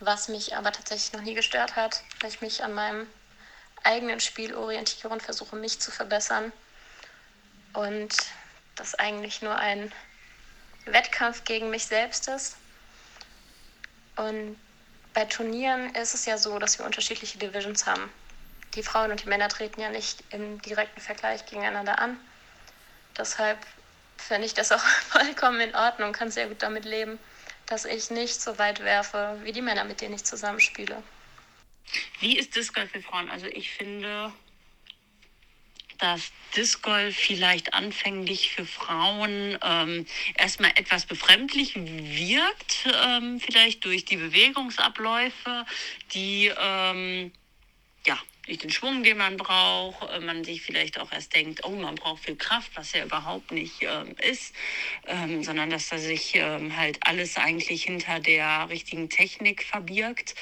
Was 0.00 0.28
mich 0.28 0.56
aber 0.56 0.72
tatsächlich 0.72 1.12
noch 1.12 1.22
nie 1.22 1.34
gestört 1.34 1.76
hat, 1.76 2.02
weil 2.20 2.30
ich 2.30 2.40
mich 2.40 2.62
an 2.62 2.74
meinem 2.74 3.06
eigenen 3.82 4.20
Spiel 4.20 4.54
orientiere 4.54 5.12
und 5.12 5.22
versuche, 5.22 5.56
mich 5.56 5.80
zu 5.80 5.90
verbessern. 5.90 6.52
Und 7.72 8.14
das 8.76 8.94
eigentlich 8.94 9.42
nur 9.42 9.56
ein 9.56 9.92
Wettkampf 10.84 11.44
gegen 11.44 11.70
mich 11.70 11.86
selbst 11.86 12.28
ist. 12.28 12.56
Und 14.16 14.58
bei 15.12 15.24
Turnieren 15.24 15.94
ist 15.94 16.14
es 16.14 16.26
ja 16.26 16.38
so, 16.38 16.58
dass 16.58 16.78
wir 16.78 16.86
unterschiedliche 16.86 17.38
Divisions 17.38 17.86
haben. 17.86 18.12
Die 18.74 18.82
Frauen 18.82 19.10
und 19.10 19.22
die 19.22 19.28
Männer 19.28 19.48
treten 19.48 19.80
ja 19.80 19.88
nicht 19.88 20.22
im 20.30 20.60
direkten 20.62 21.00
Vergleich 21.00 21.46
gegeneinander 21.46 21.98
an. 21.98 22.18
Deshalb 23.16 23.58
finde 24.24 24.46
ich 24.46 24.54
das 24.54 24.72
auch 24.72 24.78
vollkommen 25.08 25.60
in 25.60 25.74
Ordnung, 25.74 26.12
kann 26.12 26.30
sehr 26.30 26.48
gut 26.48 26.62
damit 26.62 26.84
leben, 26.84 27.18
dass 27.66 27.84
ich 27.84 28.10
nicht 28.10 28.40
so 28.40 28.58
weit 28.58 28.80
werfe 28.80 29.38
wie 29.42 29.52
die 29.52 29.62
Männer, 29.62 29.84
mit 29.84 30.00
denen 30.00 30.14
ich 30.14 30.24
zusammenspiele. 30.24 31.02
Wie 32.20 32.38
ist 32.38 32.56
Disc 32.56 32.74
Golf 32.74 32.90
für 32.90 33.02
Frauen? 33.02 33.30
Also 33.30 33.46
ich 33.46 33.70
finde, 33.70 34.32
dass 35.98 36.32
Disc 36.56 36.82
Golf 36.82 37.16
vielleicht 37.16 37.74
anfänglich 37.74 38.50
für 38.50 38.64
Frauen 38.64 39.58
ähm, 39.62 40.06
erstmal 40.36 40.70
etwas 40.76 41.06
befremdlich 41.06 41.74
wirkt, 41.76 42.86
ähm, 43.04 43.40
vielleicht 43.40 43.84
durch 43.84 44.04
die 44.04 44.16
Bewegungsabläufe, 44.16 45.66
die 46.12 46.52
ähm, 46.56 47.32
durch 48.46 48.58
den 48.58 48.70
Schwung, 48.70 49.02
den 49.02 49.16
man 49.16 49.36
braucht, 49.36 50.08
äh, 50.10 50.20
man 50.20 50.44
sich 50.44 50.62
vielleicht 50.62 50.98
auch 50.98 51.12
erst 51.12 51.34
denkt, 51.34 51.64
oh, 51.64 51.70
man 51.70 51.94
braucht 51.94 52.24
viel 52.24 52.36
Kraft, 52.36 52.72
was 52.74 52.92
ja 52.92 53.04
überhaupt 53.04 53.52
nicht 53.52 53.82
ähm, 53.82 54.14
ist, 54.20 54.54
ähm, 55.06 55.42
sondern 55.42 55.70
dass 55.70 55.88
da 55.88 55.98
sich 55.98 56.34
ähm, 56.34 56.76
halt 56.76 56.98
alles 57.06 57.36
eigentlich 57.36 57.84
hinter 57.84 58.20
der 58.20 58.68
richtigen 58.68 59.08
Technik 59.08 59.64
verbirgt. 59.64 60.34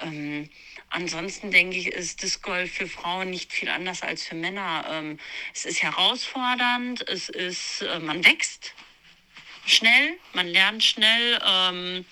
Ähm, 0.00 0.48
ansonsten 0.90 1.50
denke 1.50 1.76
ich, 1.76 1.88
ist 1.88 2.22
Disc 2.22 2.42
Golf 2.42 2.72
für 2.72 2.86
Frauen 2.86 3.30
nicht 3.30 3.52
viel 3.52 3.68
anders 3.68 4.02
als 4.02 4.24
für 4.24 4.36
Männer. 4.36 4.86
Ähm, 4.90 5.18
es 5.52 5.64
ist 5.64 5.82
herausfordernd, 5.82 7.08
es 7.08 7.28
ist, 7.28 7.82
äh, 7.82 7.98
man 7.98 8.24
wächst 8.24 8.74
schnell, 9.66 10.16
man 10.32 10.46
lernt 10.46 10.84
schnell 10.84 11.40
ähm, 11.44 12.04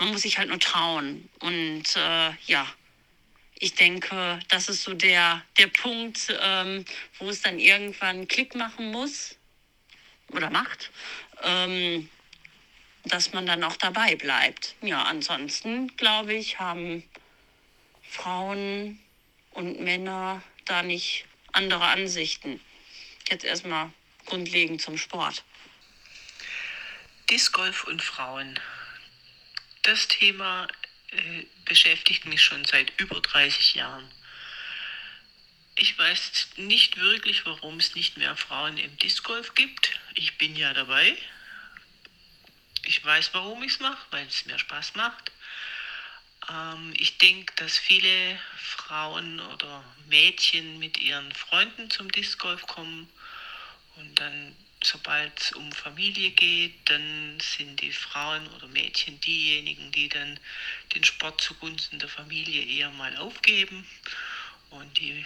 man 0.00 0.12
muss 0.12 0.22
sich 0.22 0.38
halt 0.38 0.48
nur 0.48 0.58
trauen. 0.58 1.28
Und 1.40 1.84
äh, 1.94 2.30
ja, 2.46 2.66
ich 3.62 3.74
denke, 3.74 4.40
das 4.48 4.70
ist 4.70 4.82
so 4.82 4.94
der, 4.94 5.44
der 5.58 5.66
Punkt, 5.66 6.34
ähm, 6.40 6.84
wo 7.18 7.28
es 7.28 7.42
dann 7.42 7.58
irgendwann 7.58 8.26
Klick 8.26 8.54
machen 8.54 8.90
muss 8.90 9.36
oder 10.28 10.48
macht, 10.48 10.90
ähm, 11.42 12.08
dass 13.04 13.34
man 13.34 13.44
dann 13.44 13.62
auch 13.62 13.76
dabei 13.76 14.16
bleibt. 14.16 14.74
Ja, 14.80 15.02
ansonsten 15.02 15.94
glaube 15.96 16.32
ich, 16.32 16.58
haben 16.58 17.04
Frauen 18.02 18.98
und 19.50 19.80
Männer 19.80 20.42
da 20.64 20.82
nicht 20.82 21.26
andere 21.52 21.84
Ansichten. 21.84 22.60
Jetzt 23.28 23.44
erstmal 23.44 23.92
grundlegend 24.24 24.80
zum 24.80 24.96
Sport. 24.96 25.44
Disc 27.28 27.52
Golf 27.52 27.84
und 27.84 28.02
Frauen. 28.02 28.58
Das 29.82 30.08
Thema 30.08 30.66
äh, 31.12 31.46
beschäftigt 31.64 32.26
mich 32.26 32.42
schon 32.42 32.64
seit 32.64 32.92
über 33.00 33.20
30 33.20 33.74
Jahren. 33.74 34.10
Ich 35.76 35.98
weiß 35.98 36.48
nicht 36.56 36.98
wirklich, 36.98 37.46
warum 37.46 37.78
es 37.78 37.94
nicht 37.94 38.16
mehr 38.16 38.36
Frauen 38.36 38.76
im 38.76 38.96
Disc 38.98 39.24
Golf 39.24 39.54
gibt. 39.54 39.98
Ich 40.14 40.36
bin 40.36 40.56
ja 40.56 40.74
dabei. 40.74 41.16
Ich 42.84 43.04
weiß, 43.04 43.30
warum 43.34 43.62
ich 43.62 43.72
es 43.72 43.80
mache, 43.80 44.04
weil 44.10 44.26
es 44.26 44.46
mir 44.46 44.58
Spaß 44.58 44.94
macht. 44.94 45.32
Ähm, 46.50 46.92
ich 46.96 47.18
denke, 47.18 47.54
dass 47.56 47.78
viele 47.78 48.38
Frauen 48.56 49.40
oder 49.40 49.84
Mädchen 50.08 50.78
mit 50.78 50.98
ihren 50.98 51.32
Freunden 51.32 51.90
zum 51.90 52.10
Disc 52.12 52.38
Golf 52.38 52.66
kommen 52.66 53.08
und 53.96 54.18
dann 54.18 54.56
sobald 54.82 55.38
es 55.40 55.52
um 55.52 55.70
Familie 55.72 56.30
geht, 56.30 56.74
dann 56.86 57.38
sind 57.40 57.80
die 57.80 57.92
Frauen 57.92 58.46
oder 58.48 58.66
Mädchen 58.68 59.20
diejenigen, 59.20 59.92
die 59.92 60.08
dann 60.08 60.40
den 60.94 61.04
Sport 61.04 61.40
zugunsten 61.40 61.98
der 61.98 62.08
Familie 62.08 62.64
eher 62.64 62.90
mal 62.90 63.16
aufgeben. 63.16 63.86
Und 64.70 64.98
die 64.98 65.24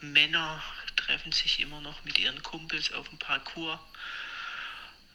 Männer 0.00 0.62
treffen 0.96 1.32
sich 1.32 1.60
immer 1.60 1.80
noch 1.80 2.04
mit 2.04 2.18
ihren 2.18 2.42
Kumpels 2.42 2.92
auf 2.92 3.08
dem 3.08 3.18
Parcours. 3.18 3.80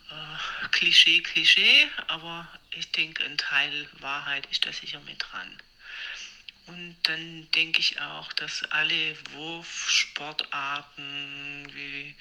Äh, 0.09 0.67
Klischee, 0.71 1.21
Klischee, 1.21 1.87
aber 2.07 2.47
ich 2.71 2.91
denke, 2.91 3.23
ein 3.23 3.37
Teil 3.37 3.87
Wahrheit 3.99 4.47
ist 4.51 4.65
da 4.65 4.73
sicher 4.73 4.99
mit 5.01 5.17
dran. 5.19 5.61
Und 6.67 6.95
dann 7.03 7.49
denke 7.51 7.79
ich 7.79 8.01
auch, 8.01 8.33
dass 8.33 8.63
alle 8.71 9.15
Wurfsportarten 9.33 11.67
wie 11.73 12.15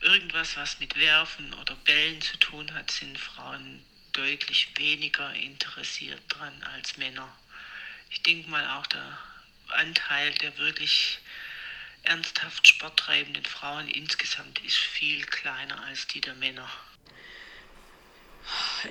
irgendwas, 0.00 0.56
was 0.56 0.80
mit 0.80 0.98
Werfen 0.98 1.52
oder 1.54 1.74
Bällen 1.76 2.20
zu 2.20 2.36
tun 2.38 2.72
hat, 2.74 2.90
sind 2.90 3.18
Frauen 3.18 3.84
deutlich 4.12 4.68
weniger 4.76 5.32
interessiert 5.34 6.22
dran 6.28 6.62
als 6.74 6.96
Männer. 6.96 7.28
Ich 8.10 8.22
denke 8.22 8.48
mal 8.48 8.66
auch 8.78 8.86
der 8.86 9.18
Anteil 9.68 10.32
der 10.34 10.56
wirklich 10.58 11.18
ernsthaft 12.04 12.68
sporttreibenden 12.68 13.44
Frauen 13.44 13.88
insgesamt 13.88 14.58
ist 14.60 14.76
viel 14.76 15.24
kleiner 15.24 15.82
als 15.84 16.06
die 16.06 16.20
der 16.20 16.34
Männer. 16.34 16.68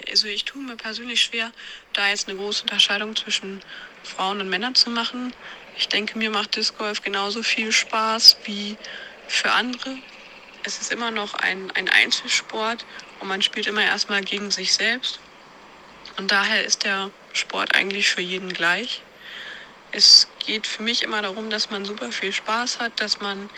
Also 0.10 0.28
ich 0.28 0.46
tue 0.46 0.64
mir 0.64 0.76
persönlich 0.76 1.22
schwer, 1.22 1.52
da 1.94 2.10
jetzt 2.10 2.28
eine 2.28 2.38
große 2.38 2.64
Unterscheidung 2.64 3.16
zwischen 3.16 3.64
Frauen 4.04 4.42
und 4.42 4.50
Männern 4.50 4.74
zu 4.74 4.90
machen. 4.90 5.34
Ich 5.78 5.88
denke, 5.88 6.18
mir 6.18 6.32
macht 6.32 6.56
Disc 6.56 6.78
Golf 6.78 7.02
genauso 7.02 7.44
viel 7.44 7.72
Spaß 7.72 8.38
wie 8.46 8.78
für 9.28 9.52
andere 9.52 9.98
es 10.64 10.80
ist 10.80 10.92
immer 10.92 11.12
noch 11.12 11.34
ein, 11.34 11.72
ein 11.72 11.90
Einzelsport 11.90 12.86
und 13.20 13.28
man 13.28 13.42
spielt 13.42 13.68
immer 13.68 13.84
erstmal 13.84 14.22
gegen 14.22 14.52
sich 14.52 14.74
selbst. 14.74 15.20
Und 16.18 16.32
daher 16.32 16.64
ist 16.64 16.84
der 16.84 17.12
Sport 17.34 17.76
eigentlich 17.76 18.10
für 18.10 18.22
jeden 18.22 18.54
gleich. 18.54 19.02
Es 19.92 20.28
geht 20.46 20.68
für 20.68 20.84
mich 20.84 21.04
immer 21.04 21.22
darum, 21.22 21.50
dass 21.50 21.70
man 21.70 21.86
super 21.86 22.12
viel 22.12 22.32
Spaß 22.32 22.80
hat, 22.80 23.00
dass 23.00 23.20
man 23.20 23.50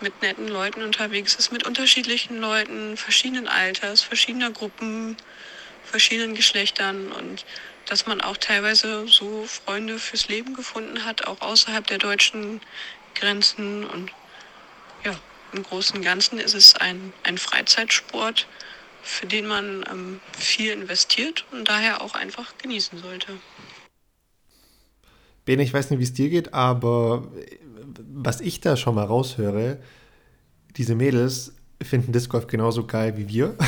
mit 0.00 0.22
netten 0.22 0.48
Leuten 0.48 0.82
unterwegs 0.82 1.34
ist, 1.34 1.50
mit 1.50 1.66
unterschiedlichen 1.66 2.38
Leuten, 2.38 2.96
verschiedenen 2.96 3.48
Alters, 3.48 4.02
verschiedener 4.02 4.50
Gruppen, 4.50 5.16
verschiedenen 5.84 6.34
Geschlechtern 6.34 7.10
und 7.10 7.44
dass 7.86 8.06
man 8.06 8.20
auch 8.20 8.36
teilweise 8.36 9.08
so 9.08 9.46
Freunde 9.46 9.98
fürs 9.98 10.28
Leben 10.28 10.54
gefunden 10.54 11.04
hat, 11.04 11.26
auch 11.26 11.40
außerhalb 11.40 11.86
der 11.86 11.98
deutschen 11.98 12.60
Grenzen 13.14 13.84
und 13.86 14.12
ja, 15.04 15.18
im 15.52 15.62
Großen 15.62 15.96
und 15.96 16.02
Ganzen 16.02 16.38
ist 16.38 16.54
es 16.54 16.74
ein, 16.74 17.12
ein 17.22 17.38
Freizeitsport, 17.38 18.46
für 19.02 19.26
den 19.26 19.46
man 19.46 19.84
ähm, 19.90 20.20
viel 20.36 20.72
investiert 20.72 21.44
und 21.52 21.68
daher 21.68 22.02
auch 22.02 22.14
einfach 22.14 22.56
genießen 22.58 22.98
sollte. 22.98 23.32
Ben, 25.44 25.60
ich 25.60 25.72
weiß 25.72 25.90
nicht, 25.90 25.98
wie 25.98 26.04
es 26.04 26.12
dir 26.12 26.28
geht, 26.28 26.52
aber 26.52 27.30
was 27.98 28.40
ich 28.40 28.60
da 28.60 28.76
schon 28.76 28.94
mal 28.94 29.04
raushöre, 29.04 29.78
diese 30.76 30.94
Mädels 30.94 31.54
finden 31.82 32.12
Disc 32.12 32.30
Golf 32.30 32.46
genauso 32.46 32.86
geil 32.86 33.16
wie 33.16 33.28
wir. 33.28 33.54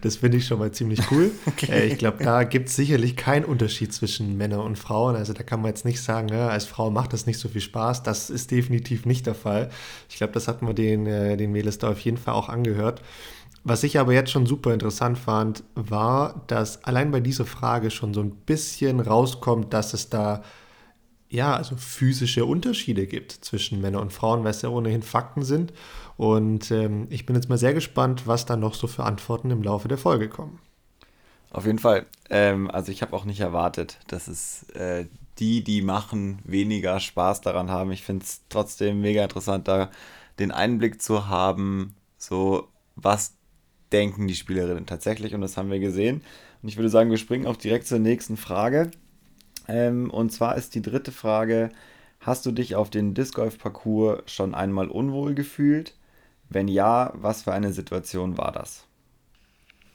Das 0.00 0.16
finde 0.16 0.36
ich 0.36 0.46
schon 0.46 0.58
mal 0.58 0.70
ziemlich 0.70 1.00
cool. 1.10 1.30
Okay. 1.46 1.70
Äh, 1.70 1.86
ich 1.86 1.98
glaube, 1.98 2.22
da 2.22 2.44
gibt 2.44 2.68
es 2.68 2.76
sicherlich 2.76 3.16
keinen 3.16 3.46
Unterschied 3.46 3.92
zwischen 3.92 4.36
Männern 4.36 4.60
und 4.60 4.78
Frauen. 4.78 5.16
Also 5.16 5.32
da 5.32 5.42
kann 5.42 5.62
man 5.62 5.70
jetzt 5.70 5.86
nicht 5.86 6.02
sagen, 6.02 6.28
ja, 6.28 6.48
als 6.48 6.66
Frau 6.66 6.90
macht 6.90 7.14
das 7.14 7.24
nicht 7.24 7.38
so 7.38 7.48
viel 7.48 7.62
Spaß. 7.62 8.02
Das 8.02 8.28
ist 8.28 8.50
definitiv 8.50 9.06
nicht 9.06 9.26
der 9.26 9.34
Fall. 9.34 9.70
Ich 10.10 10.16
glaube, 10.16 10.34
das 10.34 10.46
hat 10.46 10.60
man 10.60 10.74
den, 10.74 11.06
äh, 11.06 11.38
den 11.38 11.52
Mädels 11.52 11.78
da 11.78 11.90
auf 11.90 12.00
jeden 12.00 12.18
Fall 12.18 12.34
auch 12.34 12.50
angehört. 12.50 13.00
Was 13.62 13.82
ich 13.82 13.98
aber 13.98 14.12
jetzt 14.12 14.30
schon 14.30 14.44
super 14.44 14.74
interessant 14.74 15.16
fand, 15.16 15.64
war, 15.74 16.44
dass 16.48 16.84
allein 16.84 17.10
bei 17.10 17.20
dieser 17.20 17.46
Frage 17.46 17.90
schon 17.90 18.12
so 18.12 18.20
ein 18.20 18.32
bisschen 18.32 19.00
rauskommt, 19.00 19.72
dass 19.72 19.94
es 19.94 20.10
da 20.10 20.42
ja, 21.34 21.56
also 21.56 21.76
physische 21.76 22.44
Unterschiede 22.44 23.06
gibt 23.06 23.32
zwischen 23.32 23.80
Männern 23.80 24.02
und 24.02 24.12
Frauen, 24.12 24.44
weil 24.44 24.52
es 24.52 24.62
ja 24.62 24.68
ohnehin 24.68 25.02
Fakten 25.02 25.42
sind. 25.42 25.72
Und 26.16 26.70
ähm, 26.70 27.06
ich 27.10 27.26
bin 27.26 27.36
jetzt 27.36 27.48
mal 27.48 27.58
sehr 27.58 27.74
gespannt, 27.74 28.26
was 28.26 28.46
da 28.46 28.56
noch 28.56 28.74
so 28.74 28.86
für 28.86 29.04
Antworten 29.04 29.50
im 29.50 29.62
Laufe 29.62 29.88
der 29.88 29.98
Folge 29.98 30.28
kommen. 30.28 30.60
Auf 31.50 31.66
jeden 31.66 31.78
Fall. 31.78 32.06
Ähm, 32.30 32.70
also 32.70 32.92
ich 32.92 33.02
habe 33.02 33.14
auch 33.14 33.24
nicht 33.24 33.40
erwartet, 33.40 33.98
dass 34.08 34.28
es 34.28 34.64
äh, 34.70 35.06
die, 35.38 35.64
die 35.64 35.82
machen, 35.82 36.38
weniger 36.44 37.00
Spaß 37.00 37.40
daran 37.40 37.70
haben. 37.70 37.92
Ich 37.92 38.02
finde 38.02 38.24
es 38.24 38.42
trotzdem 38.48 39.00
mega 39.00 39.22
interessant, 39.22 39.66
da 39.68 39.90
den 40.38 40.52
Einblick 40.52 41.02
zu 41.02 41.28
haben, 41.28 41.94
so 42.16 42.68
was 42.96 43.34
denken 43.92 44.26
die 44.26 44.34
Spielerinnen 44.34 44.86
tatsächlich. 44.86 45.34
Und 45.34 45.40
das 45.40 45.56
haben 45.56 45.70
wir 45.70 45.80
gesehen. 45.80 46.22
Und 46.62 46.68
ich 46.68 46.76
würde 46.76 46.88
sagen, 46.88 47.10
wir 47.10 47.18
springen 47.18 47.46
auch 47.46 47.56
direkt 47.56 47.86
zur 47.86 47.98
nächsten 47.98 48.36
Frage. 48.36 48.90
Ähm, 49.66 50.10
und 50.10 50.30
zwar 50.30 50.56
ist 50.56 50.74
die 50.74 50.82
dritte 50.82 51.12
Frage, 51.12 51.70
Hast 52.24 52.46
du 52.46 52.52
dich 52.52 52.74
auf 52.74 52.88
den 52.88 53.12
Disc 53.12 53.34
Golf 53.34 53.58
Parcours 53.58 54.22
schon 54.32 54.54
einmal 54.54 54.88
unwohl 54.88 55.34
gefühlt? 55.34 55.94
Wenn 56.54 56.68
ja, 56.68 57.10
was 57.14 57.42
für 57.42 57.52
eine 57.52 57.72
Situation 57.72 58.38
war 58.38 58.52
das? 58.52 58.84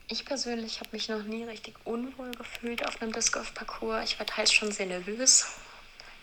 Ich 0.08 0.26
persönlich 0.26 0.80
habe 0.80 0.90
mich 0.92 1.08
noch 1.08 1.22
nie 1.22 1.44
richtig 1.44 1.74
unwohl 1.84 2.32
gefühlt 2.32 2.86
auf 2.86 3.00
einem 3.00 3.12
Disc 3.12 3.32
Golf 3.32 3.54
Parcours. 3.54 4.04
Ich 4.04 4.18
war 4.18 4.26
teils 4.26 4.52
schon 4.52 4.70
sehr 4.70 4.84
nervös, 4.84 5.46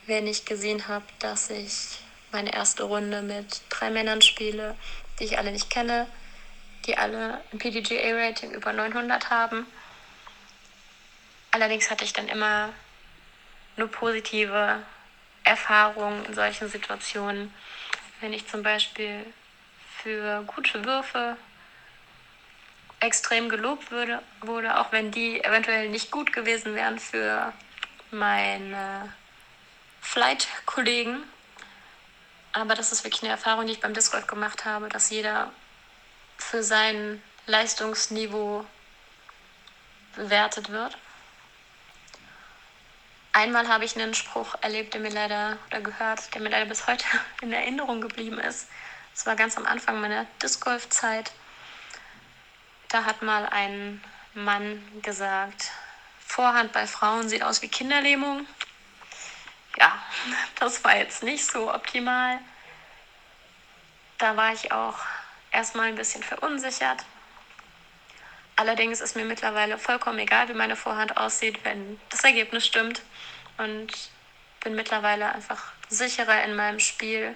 wenn 0.05 0.27
ich 0.27 0.45
gesehen 0.45 0.87
habe, 0.87 1.05
dass 1.17 1.49
ich 1.49 1.97
meine 2.31 2.53
erste 2.53 2.83
Runde 2.83 3.23
mit 3.23 3.61
drei 3.69 3.89
Männern 3.89 4.21
spiele, 4.21 4.75
die 5.19 5.23
ich 5.23 5.39
alle 5.39 5.51
nicht 5.51 5.71
kenne, 5.71 6.05
die 6.85 6.95
alle 6.99 7.41
ein 7.51 7.57
PDGA-Rating 7.57 8.51
über 8.51 8.73
900 8.73 9.31
haben. 9.31 9.65
Allerdings 11.49 11.89
hatte 11.89 12.03
ich 12.03 12.13
dann 12.13 12.27
immer 12.27 12.69
nur 13.75 13.87
positive 13.87 14.83
Erfahrungen 15.43 16.25
in 16.25 16.35
solchen 16.35 16.69
Situationen. 16.69 17.51
Wenn 18.21 18.33
ich 18.33 18.47
zum 18.47 18.61
Beispiel 18.61 19.25
für 20.01 20.43
gute 20.43 20.85
Würfe 20.85 21.37
extrem 22.99 23.49
gelobt 23.49 23.91
würde, 23.91 24.21
wurde, 24.41 24.79
auch 24.79 24.91
wenn 24.91 25.11
die 25.11 25.43
eventuell 25.43 25.89
nicht 25.89 26.11
gut 26.11 26.33
gewesen 26.33 26.75
wären 26.75 26.99
für 26.99 27.53
meine 28.11 29.13
Flight-Kollegen. 30.01 31.23
Aber 32.53 32.73
das 32.73 32.91
ist 32.91 33.03
wirklich 33.03 33.21
eine 33.21 33.31
Erfahrung, 33.31 33.67
die 33.67 33.73
ich 33.73 33.79
beim 33.79 33.93
Disc 33.93 34.11
Golf 34.11 34.25
gemacht 34.25 34.65
habe, 34.65 34.89
dass 34.89 35.09
jeder 35.09 35.51
für 36.37 36.63
sein 36.63 37.21
Leistungsniveau 37.45 38.65
bewertet 40.15 40.71
wird. 40.71 40.97
Einmal 43.33 43.67
habe 43.67 43.85
ich 43.85 43.95
einen 43.95 44.15
Spruch 44.15 44.55
erlebt, 44.61 44.95
der 44.95 45.01
mir 45.01 45.11
leider 45.11 45.59
oder 45.67 45.81
gehört, 45.81 46.33
der 46.33 46.41
mir 46.41 46.49
leider 46.49 46.65
bis 46.65 46.87
heute 46.87 47.05
in 47.41 47.53
Erinnerung 47.53 48.01
geblieben 48.01 48.39
ist. 48.39 48.67
Das 49.17 49.25
war 49.25 49.35
ganz 49.35 49.57
am 49.57 49.65
Anfang 49.65 49.99
meiner 49.99 50.27
Disc 50.43 50.63
Golf 50.63 50.89
Zeit. 50.89 51.31
Da 52.87 53.03
hat 53.03 53.23
mal 53.23 53.47
ein 53.47 54.03
Mann 54.35 54.79
gesagt, 55.01 55.71
Vorhand 56.23 56.71
bei 56.71 56.85
Frauen 56.85 57.27
sieht 57.27 57.41
aus 57.41 57.63
wie 57.63 57.67
Kinderlähmung. 57.67 58.45
Ja, 59.79 59.97
das 60.59 60.83
war 60.83 60.97
jetzt 60.97 61.23
nicht 61.23 61.43
so 61.43 61.73
optimal. 61.73 62.37
Da 64.19 64.37
war 64.37 64.53
ich 64.53 64.71
auch 64.71 64.99
erstmal 65.51 65.87
ein 65.87 65.95
bisschen 65.95 66.21
verunsichert. 66.21 67.03
Allerdings 68.55 69.01
ist 69.01 69.15
mir 69.15 69.25
mittlerweile 69.25 69.79
vollkommen 69.79 70.19
egal, 70.19 70.47
wie 70.49 70.53
meine 70.53 70.75
Vorhand 70.75 71.17
aussieht, 71.17 71.65
wenn 71.65 71.99
das 72.09 72.23
Ergebnis 72.23 72.67
stimmt. 72.67 73.01
Und 73.57 74.11
bin 74.59 74.75
mittlerweile 74.75 75.33
einfach 75.33 75.71
sicherer 75.89 76.43
in 76.43 76.55
meinem 76.55 76.79
Spiel 76.79 77.35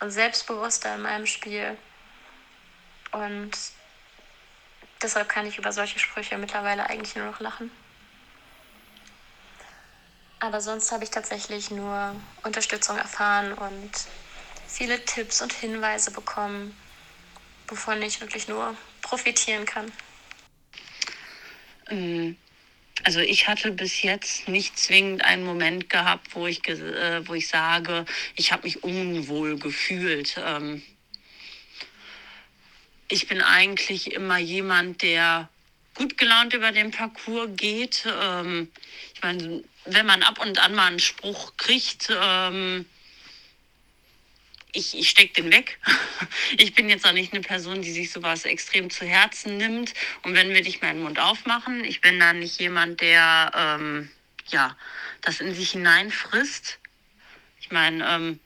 und 0.00 0.10
selbstbewusster 0.10 0.94
in 0.94 1.02
meinem 1.02 1.26
Spiel. 1.26 1.76
Und 3.12 3.50
deshalb 5.02 5.28
kann 5.28 5.46
ich 5.46 5.58
über 5.58 5.72
solche 5.72 5.98
Sprüche 5.98 6.38
mittlerweile 6.38 6.88
eigentlich 6.88 7.16
nur 7.16 7.26
noch 7.26 7.40
lachen. 7.40 7.70
Aber 10.40 10.60
sonst 10.60 10.90
habe 10.90 11.04
ich 11.04 11.10
tatsächlich 11.10 11.70
nur 11.70 12.16
Unterstützung 12.42 12.96
erfahren 12.96 13.52
und 13.52 13.90
viele 14.66 15.04
Tipps 15.04 15.42
und 15.42 15.52
Hinweise 15.52 16.10
bekommen, 16.12 16.74
wovon 17.68 18.00
ich 18.00 18.20
wirklich 18.22 18.48
nur 18.48 18.74
profitieren 19.02 19.66
kann. 19.66 19.92
Also 23.02 23.20
ich 23.20 23.48
hatte 23.48 23.70
bis 23.72 24.02
jetzt 24.02 24.48
nicht 24.48 24.78
zwingend 24.78 25.24
einen 25.24 25.44
Moment 25.44 25.88
gehabt, 25.88 26.34
wo 26.34 26.46
ich, 26.46 26.66
äh, 26.68 27.26
wo 27.26 27.34
ich 27.34 27.48
sage, 27.48 28.04
ich 28.36 28.52
habe 28.52 28.64
mich 28.64 28.82
unwohl 28.82 29.58
gefühlt. 29.58 30.36
Ähm, 30.44 30.82
ich 33.08 33.26
bin 33.26 33.40
eigentlich 33.40 34.12
immer 34.12 34.38
jemand, 34.38 35.02
der 35.02 35.48
gut 35.94 36.18
gelaunt 36.18 36.54
über 36.54 36.72
den 36.72 36.90
Parcours 36.90 37.50
geht. 37.56 38.04
Ähm, 38.06 38.70
ich 39.14 39.22
meine, 39.22 39.64
wenn 39.86 40.06
man 40.06 40.22
ab 40.22 40.38
und 40.40 40.58
an 40.58 40.74
mal 40.74 40.86
einen 40.86 41.00
Spruch 41.00 41.56
kriegt, 41.56 42.10
ähm, 42.10 42.86
ich, 44.72 44.98
ich 44.98 45.08
stecke 45.10 45.42
den 45.42 45.52
weg. 45.52 45.78
Ich 46.56 46.74
bin 46.74 46.88
jetzt 46.88 47.06
auch 47.06 47.12
nicht 47.12 47.32
eine 47.32 47.42
Person, 47.42 47.82
die 47.82 47.92
sich 47.92 48.10
sowas 48.10 48.44
extrem 48.44 48.90
zu 48.90 49.04
Herzen 49.04 49.56
nimmt. 49.56 49.94
Und 50.22 50.34
wenn 50.34 50.50
wir 50.50 50.62
dich 50.62 50.82
meinen 50.82 51.02
Mund 51.02 51.18
aufmachen, 51.18 51.84
ich 51.84 52.00
bin 52.00 52.18
da 52.18 52.32
nicht 52.32 52.60
jemand, 52.60 53.00
der 53.00 53.52
ähm, 53.54 54.10
ja 54.48 54.76
das 55.22 55.40
in 55.40 55.54
sich 55.54 55.70
hineinfrisst. 55.70 56.78
Ich 57.60 57.70
meine, 57.70 58.06
ähm, 58.08 58.40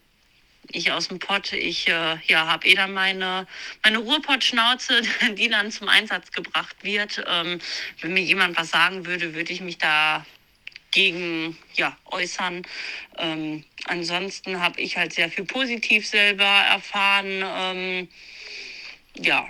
ich 0.71 0.93
aus 0.93 1.09
dem 1.09 1.19
Pott, 1.19 1.53
ich 1.53 1.89
äh, 1.89 2.19
ja, 2.27 2.47
habe 2.47 2.67
eh 2.67 2.75
dann 2.75 2.93
meine, 2.93 3.47
meine 3.83 3.99
Ruhrpott-Schnauze, 3.99 5.03
die 5.37 5.49
dann 5.49 5.71
zum 5.71 5.89
Einsatz 5.89 6.31
gebracht 6.31 6.77
wird. 6.83 7.23
Ähm, 7.27 7.61
wenn 8.01 8.15
mir 8.15 8.23
jemand 8.23 8.57
was 8.57 8.71
sagen 8.71 9.07
würde, 9.07 9.35
würde 9.35 9.53
ich 9.53 9.61
mich 9.61 9.79
da 9.79 10.25
gegen 10.95 11.59
ja, 11.75 11.97
äußern. 12.07 12.63
Ähm, 13.19 13.65
ansonsten 13.85 14.61
habe 14.61 14.81
ich 14.81 14.97
halt 14.97 15.13
sehr 15.13 15.29
viel 15.29 15.45
positiv 15.45 16.07
selber 16.07 16.45
erfahren. 16.45 17.45
Ähm, 17.45 18.09
ja, 19.17 19.47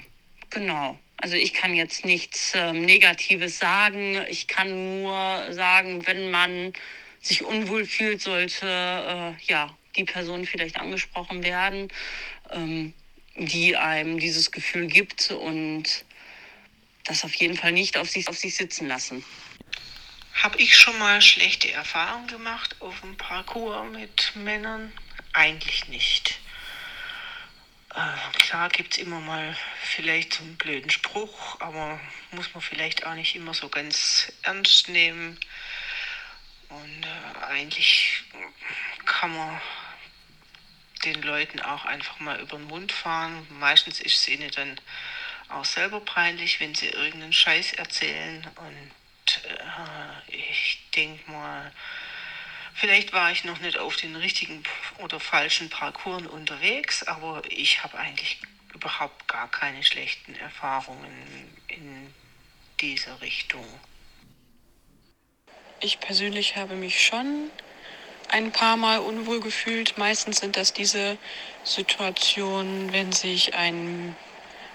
genau. 0.51 0.99
Also 1.19 1.37
ich 1.37 1.53
kann 1.53 1.75
jetzt 1.75 2.05
nichts 2.05 2.53
ähm, 2.55 2.83
Negatives 2.85 3.59
sagen. 3.59 4.21
Ich 4.29 4.49
kann 4.49 5.03
nur 5.03 5.53
sagen, 5.53 6.07
wenn 6.07 6.31
man 6.31 6.73
sich 7.21 7.45
unwohl 7.45 7.87
fühlt, 7.87 8.21
sollte 8.21 8.67
äh, 8.67 9.33
ja 9.47 9.77
die 9.97 10.05
Person 10.05 10.47
vielleicht 10.47 10.81
angesprochen 10.81 11.45
werden, 11.45 11.89
ähm, 12.51 12.95
die 13.37 13.77
einem 13.77 14.19
dieses 14.19 14.51
Gefühl 14.51 14.87
gibt 14.87 15.31
und 15.31 16.05
das 17.05 17.25
auf 17.25 17.35
jeden 17.35 17.57
Fall 17.57 17.73
nicht 17.73 17.97
auf 17.97 18.09
sich, 18.09 18.29
auf 18.29 18.37
sich 18.37 18.55
sitzen 18.55 18.89
lassen. 18.89 19.25
Habe 20.43 20.59
ich 20.59 20.77
schon 20.77 20.99
mal 20.99 21.23
schlechte 21.23 21.71
Erfahrungen 21.71 22.27
gemacht 22.27 22.77
auf 22.81 23.01
dem 23.01 23.17
Parcours 23.17 23.91
mit 23.91 24.33
Männern? 24.35 24.93
Eigentlich 25.33 25.89
nicht. 25.89 26.39
Äh, 27.95 28.39
klar 28.39 28.69
gibt 28.69 28.95
es 28.95 28.99
immer 28.99 29.21
mal 29.21 29.57
vielleicht 29.81 30.35
so 30.35 30.43
einen 30.43 30.57
blöden 30.57 30.91
Spruch, 30.91 31.61
aber 31.61 32.01
muss 32.33 32.53
man 32.53 32.61
vielleicht 32.61 33.07
auch 33.07 33.15
nicht 33.15 33.37
immer 33.37 33.55
so 33.55 33.69
ganz 33.69 34.33
ernst 34.43 34.89
nehmen. 34.89 35.39
Und 36.69 37.05
äh, 37.05 37.45
eigentlich 37.45 38.25
kann 39.07 39.35
man 39.35 39.61
den 41.05 41.23
Leuten 41.23 41.61
auch 41.61 41.85
einfach 41.85 42.19
mal 42.19 42.41
über 42.41 42.57
den 42.57 42.67
Mund 42.67 42.91
fahren. 42.91 43.47
Meistens 43.61 44.01
ist 44.01 44.17
es 44.17 44.29
ihnen 44.29 44.51
dann 44.51 44.81
auch 45.49 45.65
selber 45.65 46.01
peinlich, 46.01 46.59
wenn 46.61 46.75
sie 46.75 46.89
irgendeinen 46.89 47.33
Scheiß 47.33 47.75
erzählen. 47.75 48.47
Und 48.57 48.91
äh, 49.45 50.35
ich 50.35 50.81
denke 50.95 51.31
mal, 51.31 51.73
vielleicht 52.75 53.13
war 53.13 53.33
ich 53.33 53.45
noch 53.45 53.61
nicht 53.61 53.79
auf 53.79 53.97
den 53.97 54.17
richtigen 54.17 54.63
oder 54.99 55.21
falschen 55.21 55.71
Parcours 55.71 56.27
unterwegs, 56.27 57.03
aber 57.05 57.43
ich 57.49 57.83
habe 57.83 57.99
eigentlich 57.99 58.41
überhaupt 58.75 59.29
gar 59.29 59.51
keine 59.51 59.83
schlechten 59.83 60.35
Erfahrungen 60.37 61.57
in 61.69 62.13
dieser 62.81 63.21
Richtung. 63.21 63.67
Ich 65.81 66.01
persönlich 66.01 66.57
habe 66.57 66.75
mich 66.75 67.05
schon 67.05 67.51
ein 68.29 68.53
paar 68.53 68.77
Mal 68.77 68.99
unwohl 68.99 69.41
gefühlt. 69.41 69.99
Meistens 69.99 70.39
sind 70.39 70.57
das 70.57 70.73
diese 70.73 71.19
Situationen, 71.63 72.93
wenn 72.93 73.13
sich 73.13 73.55
ein 73.55 74.17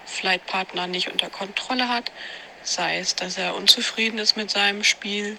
Flightpartner 0.06 0.86
nicht 0.86 1.08
unter 1.10 1.30
Kontrolle 1.30 1.88
hat, 1.88 2.10
Sei 2.62 2.98
es, 2.98 3.14
dass 3.14 3.38
er 3.38 3.54
unzufrieden 3.54 4.18
ist 4.18 4.36
mit 4.36 4.50
seinem 4.50 4.84
Spiel, 4.84 5.38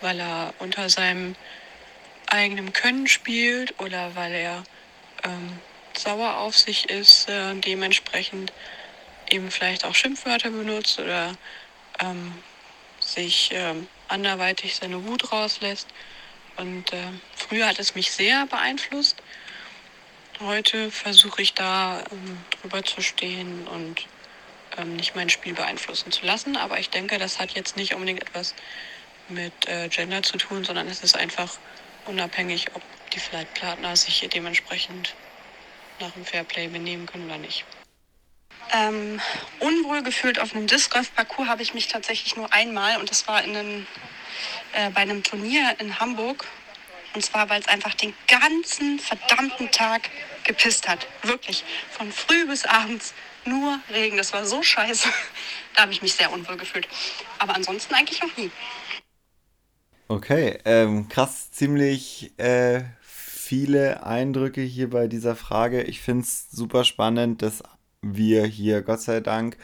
weil 0.00 0.20
er 0.20 0.52
unter 0.58 0.88
seinem 0.88 1.36
eigenen 2.26 2.72
Können 2.72 3.06
spielt 3.06 3.78
oder 3.80 4.14
weil 4.14 4.32
er 4.32 4.64
ähm, 5.22 5.58
sauer 5.96 6.38
auf 6.38 6.56
sich 6.56 6.90
ist, 6.90 7.28
äh, 7.28 7.54
dementsprechend 7.54 8.52
eben 9.30 9.50
vielleicht 9.50 9.84
auch 9.84 9.94
Schimpfwörter 9.94 10.50
benutzt 10.50 10.98
oder 10.98 11.34
ähm, 12.00 12.32
sich 13.00 13.50
ähm, 13.52 13.86
anderweitig 14.08 14.76
seine 14.76 15.04
Wut 15.04 15.32
rauslässt. 15.32 15.88
Und 16.56 16.92
äh, 16.92 16.98
früher 17.34 17.66
hat 17.66 17.78
es 17.78 17.94
mich 17.94 18.10
sehr 18.12 18.46
beeinflusst. 18.46 19.16
Heute 20.40 20.90
versuche 20.90 21.42
ich 21.42 21.54
da 21.54 22.02
ähm, 22.10 22.38
drüber 22.60 22.82
zu 22.82 23.00
stehen 23.00 23.66
und 23.68 24.06
ähm, 24.78 24.96
nicht 24.96 25.14
mein 25.16 25.30
Spiel 25.30 25.54
beeinflussen 25.54 26.12
zu 26.12 26.24
lassen. 26.26 26.56
Aber 26.56 26.78
ich 26.78 26.90
denke, 26.90 27.18
das 27.18 27.38
hat 27.38 27.52
jetzt 27.52 27.76
nicht 27.76 27.94
unbedingt 27.94 28.22
etwas 28.22 28.54
mit 29.28 29.68
äh, 29.68 29.88
Gender 29.88 30.22
zu 30.22 30.38
tun, 30.38 30.64
sondern 30.64 30.88
es 30.88 31.02
ist 31.02 31.16
einfach 31.16 31.58
unabhängig, 32.06 32.66
ob 32.74 32.82
die 33.12 33.20
Flightpartner 33.20 33.96
sich 33.96 34.28
dementsprechend 34.32 35.14
nach 36.00 36.12
dem 36.12 36.24
Fairplay 36.24 36.68
benehmen 36.68 37.06
können 37.06 37.26
oder 37.26 37.38
nicht. 37.38 37.64
Ähm, 38.72 39.20
unwohl 39.60 40.02
gefühlt 40.02 40.40
auf 40.40 40.54
einem 40.54 40.66
Disc 40.66 40.92
Golf 40.92 41.14
Parcours 41.14 41.48
habe 41.48 41.62
ich 41.62 41.74
mich 41.74 41.88
tatsächlich 41.88 42.36
nur 42.36 42.52
einmal 42.52 42.98
und 42.98 43.10
das 43.10 43.28
war 43.28 43.42
in 43.44 43.56
einem, 43.56 43.86
äh, 44.72 44.90
bei 44.90 45.02
einem 45.02 45.22
Turnier 45.22 45.76
in 45.78 46.00
Hamburg 46.00 46.46
Und 47.14 47.24
zwar, 47.24 47.48
weil 47.48 47.60
es 47.60 47.68
einfach 47.68 47.94
den 47.94 48.12
ganzen 48.28 48.98
verdammten 48.98 49.70
Tag 49.70 50.10
gepisst 50.44 50.88
hat. 50.88 51.06
Wirklich. 51.22 51.64
Von 51.90 52.12
früh 52.12 52.46
bis 52.46 52.66
abends 52.66 53.14
nur 53.46 53.78
Regen. 53.90 54.16
Das 54.16 54.32
war 54.32 54.44
so 54.44 54.62
scheiße. 54.62 55.08
Da 55.74 55.82
habe 55.82 55.92
ich 55.92 56.00
mich 56.00 56.14
sehr 56.14 56.32
unwohl 56.32 56.56
gefühlt. 56.56 56.88
Aber 57.38 57.54
ansonsten 57.54 57.92
eigentlich 57.92 58.22
noch 58.22 58.34
nie. 58.38 58.50
Okay, 60.08 60.58
ähm, 60.64 61.06
krass, 61.10 61.50
ziemlich 61.50 62.32
äh, 62.38 62.84
viele 63.02 64.02
Eindrücke 64.06 64.62
hier 64.62 64.88
bei 64.88 65.06
dieser 65.06 65.36
Frage. 65.36 65.82
Ich 65.82 66.00
finde 66.00 66.22
es 66.22 66.50
super 66.50 66.84
spannend, 66.84 67.42
dass 67.42 67.62
wir 68.00 68.46
hier, 68.46 68.80
Gott 68.80 69.02
sei 69.02 69.20
Dank, 69.20 69.58